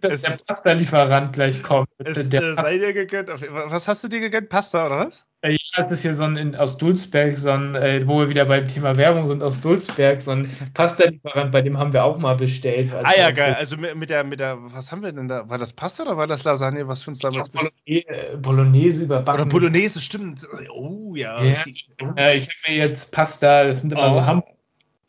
[0.00, 1.88] dass der Pasta-Lieferant gleich kommt.
[1.98, 3.30] Es, der äh, sei dir gegönnt.
[3.30, 4.50] Was hast du dir gegönnt?
[4.50, 5.26] Pasta oder was?
[5.46, 8.28] Äh, ja, es ist hier so ein in, aus Dulsberg, so ein, äh, wo wir
[8.28, 12.18] wieder beim Thema Werbung sind, aus Dulsberg, so ein Pasta-Lieferant, bei dem haben wir auch
[12.18, 12.92] mal bestellt.
[12.92, 13.54] Ah ja, geil.
[13.58, 15.48] Also mit, der, mit der, was haben wir denn da?
[15.48, 16.88] War das Pasta oder war das Lasagne?
[16.88, 19.42] Was für uns damals Bolognese, äh, Bolognese überbacken.
[19.42, 20.46] Oder Bolognese, stimmt.
[20.72, 21.42] Oh ja.
[21.42, 21.64] ja.
[22.02, 22.12] Oh.
[22.16, 24.10] Äh, ich habe mir jetzt Pasta, das sind immer oh.
[24.10, 24.52] so Hamburger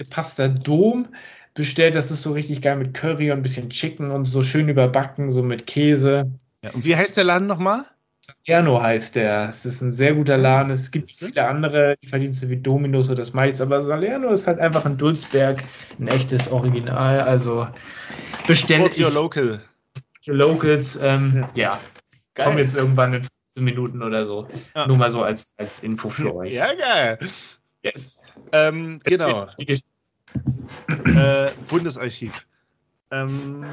[0.10, 1.08] Pasta Dom
[1.56, 1.96] bestellt.
[1.96, 5.32] Das ist so richtig geil mit Curry und ein bisschen Chicken und so schön überbacken,
[5.32, 6.32] so mit Käse.
[6.62, 7.86] Ja, und wie heißt der Laden nochmal?
[8.28, 9.50] Salerno heißt der.
[9.50, 10.72] Es ist ein sehr guter Laden.
[10.72, 14.60] Es gibt viele andere die Verdienste wie Dominos oder das Mais, aber Salerno ist halt
[14.60, 15.64] einfach ein Dulzberg,
[16.00, 17.22] ein echtes Original.
[17.22, 17.68] Also
[18.46, 19.00] beständig.
[19.00, 19.62] Your local.
[20.28, 21.80] Your locals, ähm, ja.
[22.34, 22.46] Geil.
[22.46, 24.48] Kommen jetzt irgendwann in 15 Minuten oder so.
[24.76, 24.88] Ja.
[24.88, 26.54] Nur mal so als, als Info für euch.
[26.54, 27.20] Ja, geil.
[27.82, 28.26] Yes.
[28.52, 29.48] Ähm, genau.
[31.06, 32.46] äh, Bundesarchiv.
[33.10, 33.66] Ähm,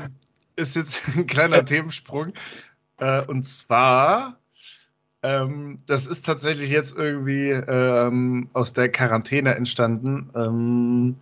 [0.56, 2.32] ist jetzt ein kleiner Themensprung.
[2.98, 4.38] Äh, und zwar,
[5.24, 10.30] ähm, das ist tatsächlich jetzt irgendwie ähm, aus der Quarantäne entstanden.
[10.36, 11.16] Ähm,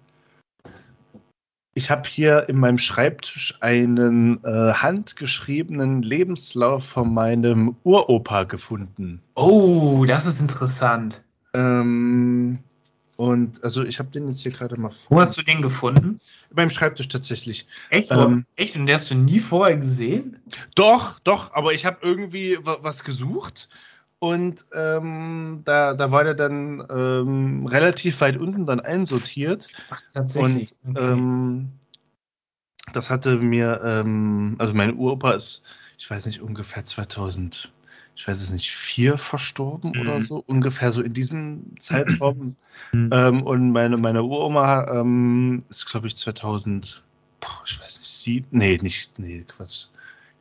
[1.75, 9.23] ich habe hier in meinem Schreibtisch einen äh, handgeschriebenen Lebenslauf von meinem Uropa gefunden.
[9.37, 11.23] Oh, das ist interessant.
[11.55, 12.59] Ähm,
[13.17, 15.17] und also ich habe den jetzt hier gerade mal vor.
[15.17, 16.17] Wo hast du den gefunden?
[16.51, 17.69] Beim Schreibtisch tatsächlich.
[17.89, 18.11] Echt?
[18.11, 18.75] Ähm, Echt?
[18.75, 20.43] Und den hast du nie vorher gesehen?
[20.75, 23.69] Doch, doch, aber ich habe irgendwie was gesucht
[24.23, 29.67] und ähm, da, da war der dann ähm, relativ weit unten dann einsortiert.
[29.91, 30.77] Ach, tatsächlich.
[30.85, 31.13] Und okay.
[31.13, 31.73] ähm,
[32.93, 35.65] das hatte mir, ähm, also mein Uropa ist,
[35.99, 37.73] ich weiß nicht, ungefähr 2000
[38.15, 40.01] ich weiß es nicht, vier verstorben mhm.
[40.03, 42.55] oder so, ungefähr so in diesem Zeitraum.
[42.93, 43.11] Mhm.
[43.13, 47.03] Ähm, und meine, meine Uroma ähm, ist, glaube ich, 2000,
[47.67, 49.87] ich weiß nicht, sieben, nee, nicht, nee, Quatsch.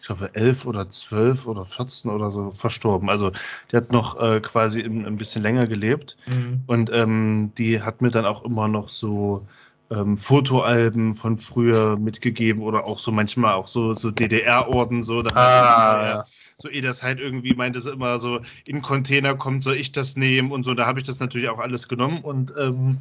[0.01, 3.07] Ich glaube, elf oder zwölf oder 14 oder so verstorben.
[3.07, 3.31] Also,
[3.71, 6.17] die hat noch äh, quasi ein, ein, bisschen länger gelebt.
[6.25, 6.63] Mhm.
[6.65, 9.45] Und ähm, die hat mir dann auch immer noch so
[9.91, 15.21] ähm, Fotoalben von früher mitgegeben oder auch so manchmal auch so, so DDR-Orden, so.
[15.21, 16.23] Da ah, ja.
[16.57, 20.15] So, eh das halt irgendwie meint es immer so, in Container kommt, soll ich das
[20.15, 20.73] nehmen und so.
[20.73, 22.97] Da habe ich das natürlich auch alles genommen und ähm,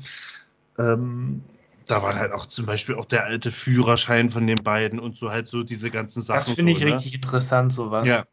[0.78, 1.44] ähm,
[1.90, 5.30] da war halt auch zum Beispiel auch der alte Führerschein von den beiden und so
[5.30, 6.46] halt so diese ganzen Sachen.
[6.46, 6.94] Das finde so, ich ne?
[6.94, 8.06] richtig interessant, sowas.
[8.06, 8.24] Ja.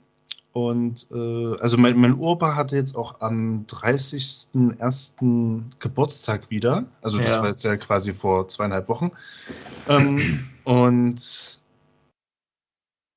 [0.52, 5.62] und äh, also mein, mein Opa hatte jetzt auch am 30.01.
[5.80, 6.84] Geburtstag wieder.
[7.02, 7.42] Also das ja.
[7.42, 9.10] war jetzt ja quasi vor zweieinhalb Wochen.
[9.88, 11.58] Ähm, und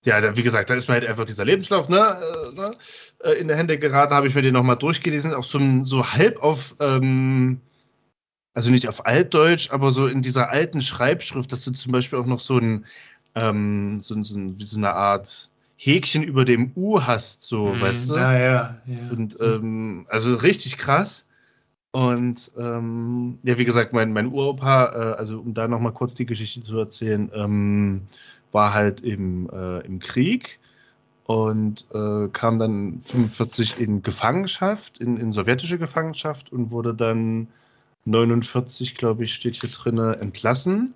[0.08, 2.72] ja, wie gesagt, da ist mir halt einfach dieser Lebenslauf ne, äh, ne,
[3.24, 6.42] äh, in der Hände geraten, habe ich mir den nochmal durchgelesen, auch so, so halb
[6.42, 7.60] auf, ähm,
[8.54, 12.26] also nicht auf Altdeutsch, aber so in dieser alten Schreibschrift, dass du zum Beispiel auch
[12.26, 12.86] noch so ein,
[13.36, 18.10] ähm, so, so, wie so eine Art Häkchen über dem U hast, so, mhm, weißt
[18.10, 18.16] du?
[18.16, 19.10] Ja, ja, ja.
[19.12, 21.28] Und ähm, also richtig krass.
[21.92, 26.26] Und ähm, ja, wie gesagt, mein, mein Uropa, äh, also um da nochmal kurz die
[26.26, 28.02] Geschichte zu erzählen, ähm,
[28.52, 30.60] war halt im, äh, im Krieg
[31.26, 37.48] und äh, kam dann 45 in Gefangenschaft, in, in sowjetische Gefangenschaft und wurde dann
[38.06, 40.94] 49, glaube ich, steht hier drin, entlassen.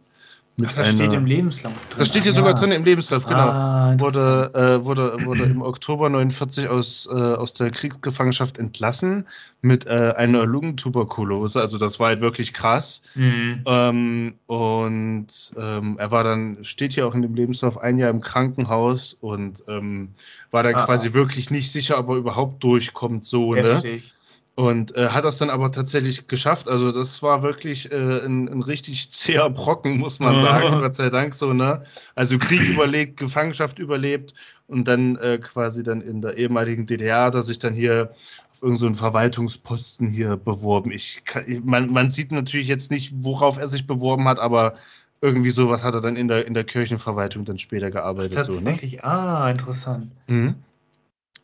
[0.60, 2.00] Ach, das einer, steht im Lebenslauf drin.
[2.00, 3.40] Das steht hier ah, sogar drin im Lebenslauf, genau.
[3.40, 9.28] Ah, wurde, äh, wurde, wurde im Oktober 49 aus, äh, aus der Kriegsgefangenschaft entlassen
[9.62, 11.60] mit äh, einer Lungentuberkulose.
[11.60, 13.04] Also das war halt wirklich krass.
[13.16, 13.64] Mhm.
[13.66, 18.22] Ähm, und ähm, er war dann, steht hier auch in dem Lebenslauf, ein Jahr im
[18.22, 20.10] Krankenhaus und ähm,
[20.52, 21.14] war dann ah, quasi ah.
[21.14, 23.62] wirklich nicht sicher, ob er überhaupt durchkommt, so, ne?
[23.62, 24.04] Heftig.
[24.04, 24.21] ne?
[24.56, 26.68] Und äh, hat das dann aber tatsächlich geschafft.
[26.68, 30.82] Also das war wirklich äh, ein, ein, richtig zäher Brocken, muss man sagen.
[30.82, 31.84] Gott sei Dank so, ne?
[32.16, 34.34] Also Krieg überlebt, Gefangenschaft überlebt
[34.68, 38.12] und dann äh, quasi dann in der ehemaligen DDR hat er sich dann hier
[38.52, 40.92] auf irgendeinen so Verwaltungsposten hier beworben.
[40.92, 44.76] Ich kann, man, man sieht natürlich jetzt nicht, worauf er sich beworben hat, aber
[45.22, 48.34] irgendwie sowas hat er dann in der, in der Kirchenverwaltung dann später gearbeitet.
[48.34, 49.04] Tatsächlich, so, ne?
[49.04, 50.12] ah, interessant.
[50.28, 50.56] Mhm.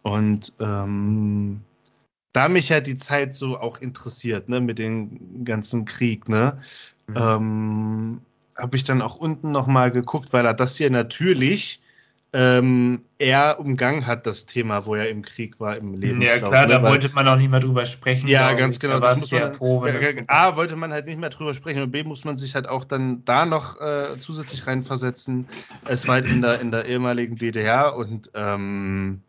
[0.02, 1.62] Und ähm,
[2.38, 6.60] da mich ja die Zeit so auch interessiert, ne, mit dem ganzen Krieg, ne,
[7.08, 7.16] mhm.
[7.18, 8.22] ähm,
[8.56, 11.82] habe ich dann auch unten nochmal geguckt, weil er das hier natürlich
[12.34, 16.42] ähm, eher umgangen hat, das Thema, wo er im Krieg war, im Lebenslauf.
[16.42, 18.28] Ja klar, ne, da wollte man auch nicht mehr drüber sprechen.
[18.28, 19.00] Ja, ganz genau.
[19.00, 19.88] Da das man, froh,
[20.28, 22.84] A, wollte man halt nicht mehr drüber sprechen und B, muss man sich halt auch
[22.84, 25.48] dann da noch äh, zusätzlich reinversetzen.
[25.86, 29.22] Es war halt in der, in der ehemaligen DDR und ähm,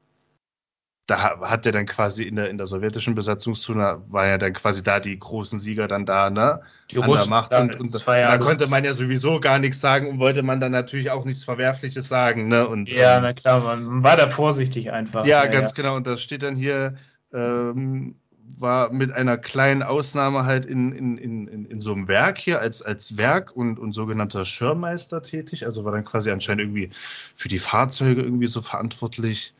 [1.08, 4.82] da hat er dann quasi in der, in der sowjetischen Besatzungszone, war ja dann quasi
[4.82, 6.60] da die großen Sieger dann da, ne?
[6.90, 7.54] Die Russen, der Macht.
[7.54, 11.10] Und, und da konnte man ja sowieso gar nichts sagen und wollte man dann natürlich
[11.10, 12.68] auch nichts Verwerfliches sagen, ne?
[12.68, 15.24] Und, ja, ähm, na klar, man war da vorsichtig einfach.
[15.24, 15.76] Ja, ja ganz ja.
[15.76, 15.96] genau.
[15.96, 16.96] Und das steht dann hier,
[17.32, 18.16] ähm,
[18.58, 22.82] war mit einer kleinen Ausnahme halt in, in, in, in, so einem Werk hier als,
[22.82, 25.64] als Werk und, und sogenannter Schirmmeister tätig.
[25.64, 26.90] Also war dann quasi anscheinend irgendwie
[27.34, 29.54] für die Fahrzeuge irgendwie so verantwortlich.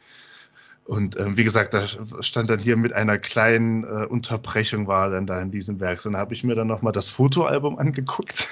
[0.88, 5.26] Und ähm, wie gesagt, da stand dann hier mit einer kleinen äh, Unterbrechung war dann
[5.26, 6.02] da in diesem Werk.
[6.06, 8.48] Und da habe ich mir dann nochmal das Fotoalbum angeguckt,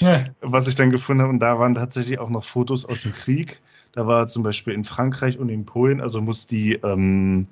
[0.00, 0.24] ja.
[0.40, 1.32] was ich dann gefunden habe.
[1.32, 3.60] Und da waren tatsächlich auch noch Fotos aus dem Krieg.
[3.92, 7.46] Da war zum Beispiel in Frankreich und in Polen, also muss die ähm,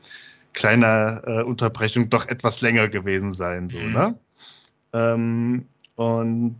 [0.53, 3.93] kleine äh, Unterbrechung doch etwas länger gewesen sein, so, mhm.
[3.93, 4.19] ne?
[4.93, 6.57] Ähm, und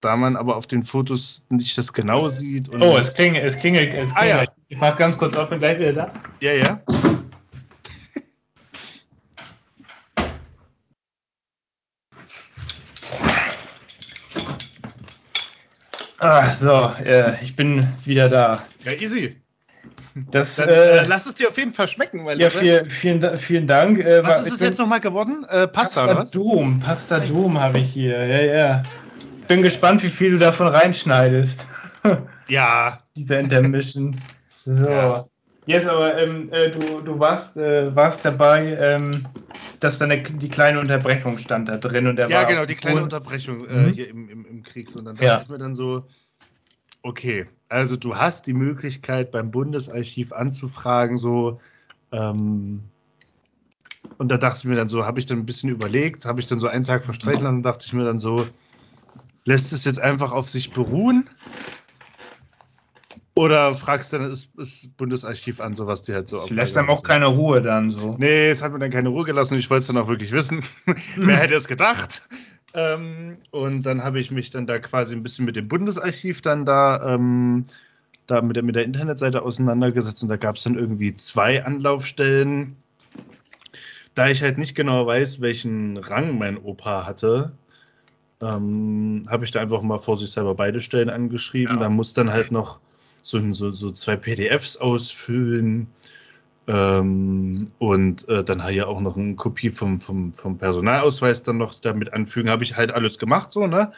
[0.00, 2.70] da man aber auf den Fotos nicht das genau sieht.
[2.74, 4.38] oh, es klingelt, es klingelt, es klingelt.
[4.38, 4.52] Ah, ja.
[4.68, 6.12] Ich mach ganz kurz auf, bin gleich wieder da.
[6.40, 6.80] Ja, ja.
[16.22, 18.62] Ah, so, äh, ich bin wieder da.
[18.84, 19.40] Ja, easy.
[20.14, 23.66] Das, Dann, äh, lass es dir auf jeden Fall schmecken, mein Ja, viel, vielen, vielen
[23.66, 24.00] Dank.
[24.00, 25.46] Äh, Was ist es jetzt nochmal geworden?
[25.48, 26.80] Äh, Pasta, Pasta Dom.
[26.80, 28.26] Pasta Dom habe ich hier.
[28.26, 28.82] Ja, ja
[29.50, 31.66] bin gespannt, wie viel du davon reinschneidest.
[32.48, 32.98] Ja.
[33.14, 34.16] Diese Intermission.
[34.64, 34.88] So.
[34.88, 35.28] Ja.
[35.66, 39.10] Yes, aber ähm, äh, du, du warst, äh, warst dabei, ähm,
[39.78, 42.08] dass dann eine, die kleine Unterbrechung stand da drin.
[42.08, 43.92] Und ja, genau, die kleine Unterbrechung äh, mhm.
[43.92, 44.88] hier im, im, im Krieg.
[44.96, 45.40] Und dann dachte ja.
[45.42, 46.08] ich mir dann so,
[47.02, 51.60] okay, also du hast die Möglichkeit beim Bundesarchiv anzufragen, so,
[52.10, 52.80] ähm,
[54.18, 56.46] und da dachte ich mir dann so, habe ich dann ein bisschen überlegt, habe ich
[56.46, 58.46] dann so einen Tag verstreichen lassen, dachte ich mir dann so,
[59.44, 61.28] lässt es jetzt einfach auf sich beruhen?
[63.34, 66.36] Oder fragst du dann das, das Bundesarchiv an, so was die halt so.
[66.36, 68.14] Es lässt einem auch keine Ruhe dann so.
[68.18, 70.32] Nee, es hat mir dann keine Ruhe gelassen und ich wollte es dann auch wirklich
[70.32, 70.62] wissen.
[71.16, 72.22] Wer hätte es gedacht?
[72.74, 76.64] Ähm, und dann habe ich mich dann da quasi ein bisschen mit dem Bundesarchiv dann
[76.64, 77.62] da, ähm,
[78.26, 82.76] da mit, der, mit der Internetseite auseinandergesetzt und da gab es dann irgendwie zwei Anlaufstellen.
[84.14, 87.52] Da ich halt nicht genau weiß, welchen Rang mein Opa hatte,
[88.40, 91.76] ähm, habe ich da einfach mal vorsichtshalber beide Stellen angeschrieben.
[91.76, 91.82] Ja.
[91.82, 92.80] Da muss dann halt noch
[93.22, 95.88] so, so, so zwei PDFs ausfüllen.
[96.66, 101.58] Ähm, und äh, dann habe ich auch noch eine Kopie vom, vom, vom Personalausweis dann
[101.58, 102.50] noch damit anfügen.
[102.50, 103.92] Habe ich halt alles gemacht, so, ne?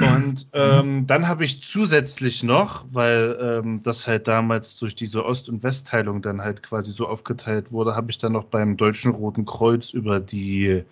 [0.00, 5.48] Und ähm, dann habe ich zusätzlich noch, weil ähm, das halt damals durch diese Ost-
[5.48, 9.44] und Westteilung dann halt quasi so aufgeteilt wurde, habe ich dann noch beim Deutschen Roten
[9.44, 10.82] Kreuz über die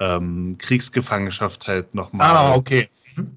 [0.00, 2.30] ähm, Kriegsgefangenschaft halt nochmal.
[2.30, 2.88] Ah, okay.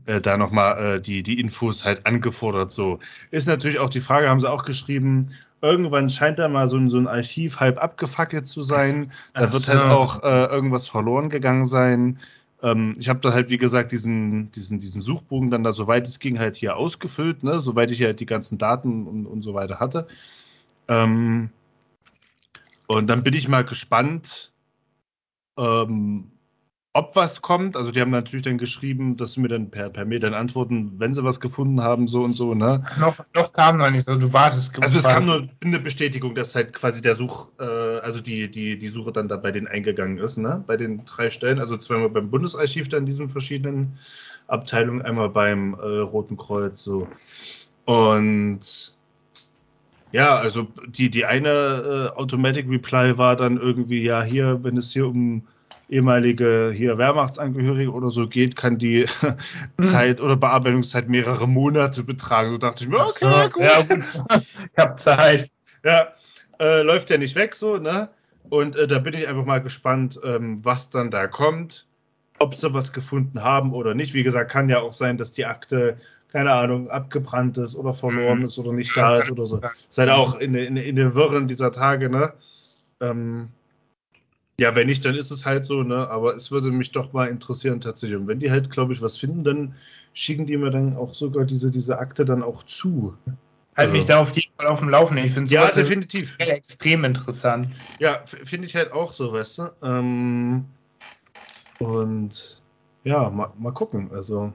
[0.05, 2.71] Äh, da nochmal äh, die, die Infos halt angefordert.
[2.71, 2.99] So.
[3.31, 5.31] Ist natürlich auch die Frage, haben sie auch geschrieben,
[5.61, 9.11] irgendwann scheint da mal so ein, so ein Archiv halb abgefackelt zu sein.
[9.33, 12.19] Da Ach wird halt auch äh, irgendwas verloren gegangen sein.
[12.61, 16.19] Ähm, ich habe da halt, wie gesagt, diesen, diesen, diesen Suchbogen dann da, soweit es
[16.19, 17.61] ging, halt hier ausgefüllt, ne?
[17.61, 20.07] soweit ich halt die ganzen Daten und, und so weiter hatte.
[20.87, 21.49] Ähm,
[22.87, 24.51] und dann bin ich mal gespannt,
[25.57, 26.31] ähm,
[26.93, 27.77] ob was kommt.
[27.77, 30.93] Also die haben natürlich dann geschrieben, dass sie mir dann per, per Mail dann antworten,
[30.97, 32.83] wenn sie was gefunden haben, so und so, ne?
[32.99, 34.81] Noch, noch kam noch nicht so, du wartest.
[34.81, 38.77] Also es kam nur eine Bestätigung, dass halt quasi der Such, äh, also die, die,
[38.77, 40.63] die Suche dann da bei denen eingegangen ist, ne?
[40.65, 43.99] Bei den drei Stellen, also zweimal beim Bundesarchiv da in diesen verschiedenen
[44.47, 47.07] Abteilungen, einmal beim äh, Roten Kreuz, so.
[47.85, 48.95] Und
[50.11, 54.91] ja, also die, die eine äh, Automatic Reply war dann irgendwie, ja, hier, wenn es
[54.91, 55.43] hier um
[55.89, 59.05] ehemalige hier Wehrmachtsangehörige oder so geht, kann die
[59.81, 62.51] Zeit oder Bearbeitungszeit mehrere Monate betragen.
[62.51, 63.63] So dachte ich mir, okay, so, gut.
[63.63, 64.43] Ja, gut.
[64.71, 65.49] ich habe Zeit.
[65.83, 66.09] Ja,
[66.59, 68.09] äh, läuft ja nicht weg so, ne?
[68.49, 71.87] Und äh, da bin ich einfach mal gespannt, ähm, was dann da kommt,
[72.37, 74.13] ob sie was gefunden haben oder nicht.
[74.13, 75.97] Wie gesagt, kann ja auch sein, dass die Akte,
[76.31, 78.45] keine Ahnung, abgebrannt ist oder verloren mhm.
[78.45, 79.61] ist oder nicht da ist oder so.
[79.89, 82.33] Seid auch in, in, in den Wirren dieser Tage, ne?
[83.01, 83.49] Ähm,
[84.59, 86.09] ja, wenn nicht, dann ist es halt so, ne?
[86.09, 88.19] Aber es würde mich doch mal interessieren tatsächlich.
[88.19, 89.75] Und wenn die halt, glaube ich, was finden, dann
[90.13, 93.15] schicken die mir dann auch sogar diese, diese Akte dann auch zu.
[93.25, 93.37] Halt
[93.75, 93.95] also.
[93.95, 95.25] mich da auf jeden Fall auf dem Laufenden.
[95.25, 96.35] Ich finde ja, definitiv.
[96.39, 97.69] extrem interessant.
[97.99, 99.69] Ja, finde ich halt auch so, weißt du.
[99.81, 100.65] Ähm,
[101.77, 102.61] und
[103.03, 104.11] ja, mal, mal gucken.
[104.13, 104.53] Also.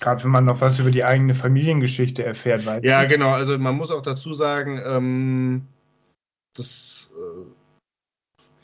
[0.00, 2.62] Gerade wenn man noch was über die eigene Familiengeschichte erfährt.
[2.82, 3.30] Ja, genau.
[3.30, 5.66] Also man muss auch dazu sagen, ähm,
[6.56, 7.14] das.
[7.16, 7.63] Äh,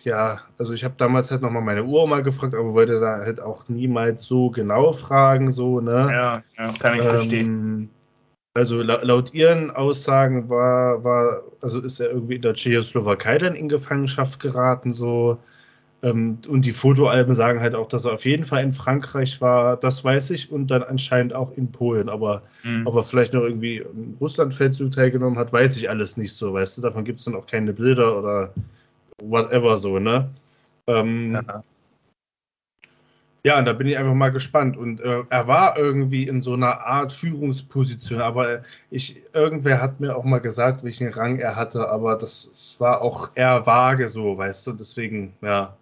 [0.04, 3.68] ja, also ich habe damals halt nochmal meine Uroma gefragt, aber wollte da halt auch
[3.68, 6.08] niemals so genau fragen, so, ne?
[6.10, 7.90] Ja, ja kann ich ähm, verstehen.
[8.52, 13.68] Also laut ihren Aussagen war, war, also ist er irgendwie in der Tschechoslowakei dann in
[13.68, 15.38] Gefangenschaft geraten, so.
[16.02, 19.76] Ähm, und die Fotoalben sagen halt auch, dass er auf jeden Fall in Frankreich war,
[19.76, 22.08] das weiß ich, und dann anscheinend auch in Polen.
[22.08, 22.86] Aber mhm.
[22.86, 26.78] ob er vielleicht noch irgendwie im Russlandfeldzug teilgenommen hat, weiß ich alles nicht so, weißt
[26.78, 28.52] du, davon gibt es dann auch keine Bilder oder
[29.22, 30.30] whatever so, ne?
[30.86, 31.64] Ähm, ja.
[33.42, 34.76] Ja, und da bin ich einfach mal gespannt.
[34.76, 40.16] Und äh, er war irgendwie in so einer Art Führungsposition, aber ich, irgendwer hat mir
[40.16, 44.36] auch mal gesagt, welchen Rang er hatte, aber das, das war auch eher vage so,
[44.36, 45.74] weißt du, deswegen, ja.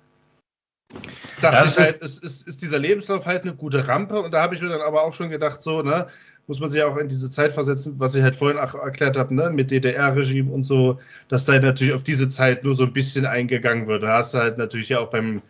[1.40, 4.54] Dachte ich halt, ist, ist, ist dieser Lebenslauf halt eine gute Rampe und da habe
[4.54, 6.08] ich mir dann aber auch schon gedacht, so, ne,
[6.46, 9.34] muss man sich auch in diese Zeit versetzen, was ich halt vorhin auch erklärt habe,
[9.34, 10.98] ne, mit DDR-Regime und so,
[11.28, 14.02] dass da natürlich auf diese Zeit nur so ein bisschen eingegangen wird.
[14.02, 15.42] Da hast du halt natürlich ja auch beim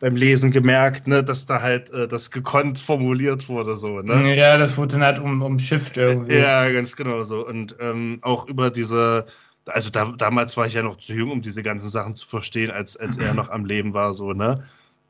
[0.00, 4.34] beim Lesen gemerkt, ne, dass da halt äh, das gekonnt formuliert wurde, so, ne?
[4.34, 6.38] Ja, das wurde dann halt um, umschifft irgendwie.
[6.38, 7.46] Ja, ganz genau so.
[7.46, 9.26] Und ähm, auch über diese,
[9.66, 12.70] also da, damals war ich ja noch zu jung, um diese ganzen Sachen zu verstehen,
[12.70, 14.64] als, als er noch am Leben war, so, ne?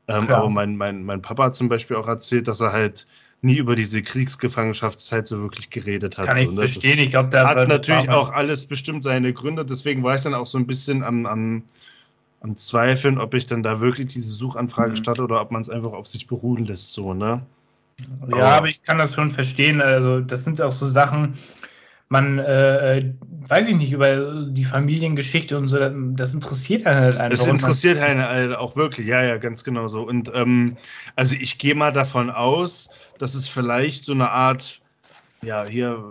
[0.07, 3.07] Ähm, aber mein, mein, mein Papa hat zum Beispiel auch erzählt, dass er halt
[3.41, 6.27] nie über diese Kriegsgefangenschaftszeit so wirklich geredet hat.
[6.27, 6.55] Kann so, ich ne?
[6.55, 6.99] verstehen.
[6.99, 9.65] Ich glaube, da hat natürlich auch alles bestimmt seine Gründe.
[9.65, 11.63] Deswegen war ich dann auch so ein bisschen am, am
[12.43, 14.95] am Zweifeln, ob ich dann da wirklich diese Suchanfrage mhm.
[14.97, 17.41] starte oder ob man es einfach auf sich beruhen lässt, so, ne?
[18.27, 19.81] Ja, aber, aber ich kann das schon verstehen.
[19.81, 21.37] Also, das sind auch so Sachen,
[22.13, 23.13] man, äh, äh
[23.47, 25.77] weiß ich nicht, über die Familiengeschichte und so,
[26.15, 27.37] das interessiert einen halt einfach.
[27.37, 30.03] Das interessiert einen halt auch wirklich, ja, ja, ganz genau so.
[30.03, 30.77] Und ähm,
[31.17, 34.79] also ich gehe mal davon aus, dass es vielleicht so eine Art,
[35.41, 36.01] ja, hier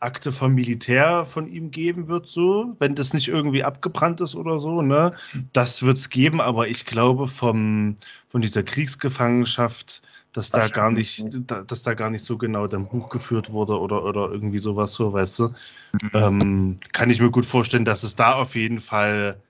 [0.00, 4.58] Akte vom Militär von ihm geben wird, so, wenn das nicht irgendwie abgebrannt ist oder
[4.58, 5.12] so, ne?
[5.52, 7.96] Das wird es geben, aber ich glaube vom,
[8.28, 10.02] von dieser Kriegsgefangenschaft,
[10.38, 13.76] dass da gar nicht, da, dass da gar nicht so genau dein Buch geführt wurde
[13.80, 15.48] oder, oder irgendwie sowas so, weißt du.
[15.48, 16.10] Mhm.
[16.14, 19.42] Ähm, kann ich mir gut vorstellen, dass es da auf jeden Fall,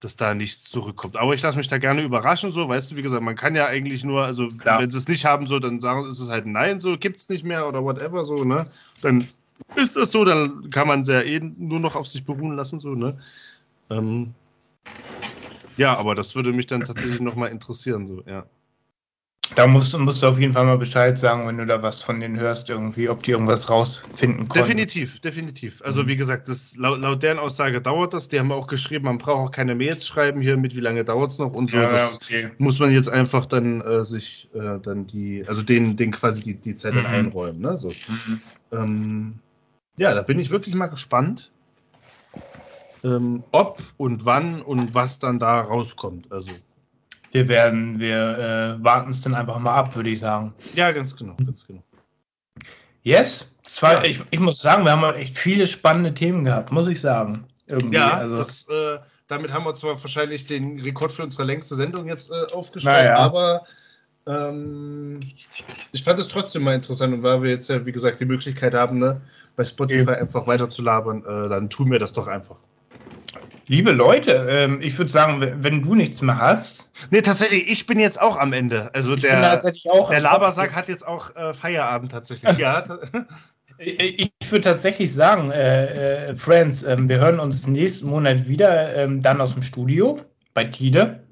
[0.00, 1.16] dass da nichts zurückkommt.
[1.16, 3.66] Aber ich lasse mich da gerne überraschen, so, weißt du, wie gesagt, man kann ja
[3.66, 4.80] eigentlich nur, also Klar.
[4.80, 7.28] wenn sie es nicht haben, so, dann sagen, ist es halt nein, so, gibt es
[7.28, 8.60] nicht mehr oder whatever, so, ne?
[9.02, 9.28] Dann
[9.76, 12.80] ist das so, dann kann man es ja eh nur noch auf sich beruhen lassen,
[12.80, 13.20] so, ne?
[13.88, 14.34] Ähm,
[15.76, 18.46] ja, aber das würde mich dann tatsächlich nochmal interessieren, so, ja.
[19.54, 22.18] Da musst, musst du auf jeden Fall mal Bescheid sagen, wenn du da was von
[22.18, 24.64] denen hörst, irgendwie, ob die irgendwas rausfinden können.
[24.64, 25.82] Definitiv, definitiv.
[25.84, 28.28] Also wie gesagt, das, laut, laut, deren Aussage dauert das.
[28.28, 31.32] Die haben auch geschrieben, man braucht auch keine Mails schreiben hier mit, wie lange dauert
[31.32, 31.76] es noch und so.
[31.76, 32.50] Ja, das okay.
[32.58, 36.54] muss man jetzt einfach dann äh, sich äh, dann die, also den, den quasi die,
[36.54, 37.14] die Zeit dann mhm.
[37.14, 37.60] einräumen.
[37.60, 37.78] Ne?
[37.78, 37.88] So.
[37.88, 38.40] Mhm.
[38.72, 39.34] Ähm,
[39.96, 41.52] ja, da bin ich wirklich mal gespannt,
[43.04, 46.32] ähm, ob und wann und was dann da rauskommt.
[46.32, 46.50] Also
[47.34, 50.54] wir werden, wir äh, warten es dann einfach mal ab, würde ich sagen.
[50.74, 51.82] Ja, ganz genau, ganz genau.
[53.02, 54.04] Yes, war, ja.
[54.04, 57.46] ich, ich, muss sagen, wir haben echt viele spannende Themen gehabt, muss ich sagen.
[57.66, 57.96] Irgendwie.
[57.96, 62.06] Ja, also, das, äh, damit haben wir zwar wahrscheinlich den Rekord für unsere längste Sendung
[62.06, 63.16] jetzt äh, aufgestellt, ja.
[63.16, 63.66] aber
[64.26, 65.18] ähm,
[65.90, 68.74] ich fand es trotzdem mal interessant und weil wir jetzt ja, wie gesagt, die Möglichkeit
[68.74, 69.22] haben, ne,
[69.56, 70.20] bei Spotify okay.
[70.20, 72.56] einfach weiter zu labern, äh, dann tun wir das doch einfach.
[73.66, 76.90] Liebe Leute, ähm, ich würde sagen, wenn du nichts mehr hast.
[77.10, 78.90] Nee, tatsächlich, ich bin jetzt auch am Ende.
[78.94, 82.58] Also der, der Labersack hat jetzt auch äh, Feierabend tatsächlich.
[82.58, 82.84] ja.
[83.78, 89.20] Ich würde tatsächlich sagen, äh, äh, Friends, ähm, wir hören uns nächsten Monat wieder, ähm,
[89.20, 90.20] dann aus dem Studio
[90.52, 91.24] bei Tide.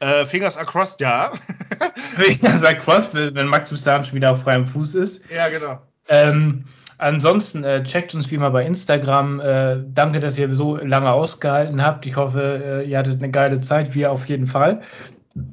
[0.00, 1.32] Äh, Fingers across, ja.
[2.16, 5.22] Fingers across, wenn Max bis dahin schon wieder auf freiem Fuß ist.
[5.30, 5.82] Ja, genau.
[6.08, 6.64] Ähm,
[7.00, 9.40] ansonsten äh, checkt uns wie immer bei Instagram.
[9.40, 12.06] Äh, danke, dass ihr so lange ausgehalten habt.
[12.06, 14.82] Ich hoffe, äh, ihr hattet eine geile Zeit, wir auf jeden Fall.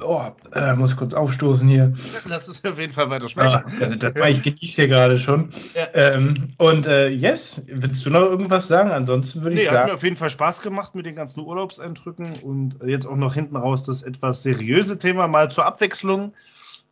[0.02, 1.94] Oh, äh, muss kurz aufstoßen hier.
[2.26, 3.50] Lass es auf jeden Fall weiter schmecken.
[3.54, 5.50] Ah, das, das ich genieße hier gerade schon.
[5.76, 5.88] Ja.
[5.94, 8.90] Ähm, und äh, yes, willst du noch irgendwas sagen?
[8.90, 9.80] Ansonsten würde nee, ich sagen.
[9.80, 13.36] Hat mir auf jeden Fall Spaß gemacht mit den ganzen Urlaubseindrücken und jetzt auch noch
[13.36, 16.34] hinten raus das etwas seriöse Thema mal zur Abwechslung.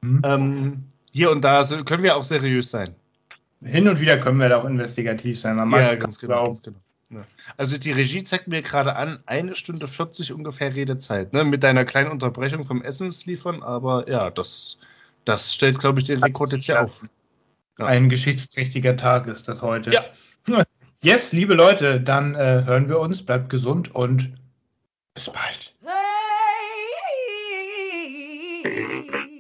[0.01, 0.21] Mhm.
[0.23, 0.75] Ähm,
[1.11, 2.93] hier und da können wir auch seriös sein.
[3.65, 5.55] Hin und wieder können wir da auch investigativ sein.
[5.55, 6.77] Man ja, ganz genau, ganz genau.
[7.09, 7.25] Ja.
[7.57, 11.43] Also die Regie zeigt mir gerade an, eine Stunde 40 ungefähr Redezeit, ne?
[11.43, 14.77] mit deiner kleinen Unterbrechung vom Essensliefern, aber ja, das,
[15.23, 17.03] das stellt, glaube ich, den Rekord jetzt hier auf.
[17.79, 17.85] Ja.
[17.85, 19.91] Ein geschichtsträchtiger Tag ist das heute.
[19.91, 20.05] Ja.
[21.03, 24.33] Yes, liebe Leute, dann äh, hören wir uns, bleibt gesund und
[25.13, 25.75] bis bald.
[28.63, 29.34] Hey.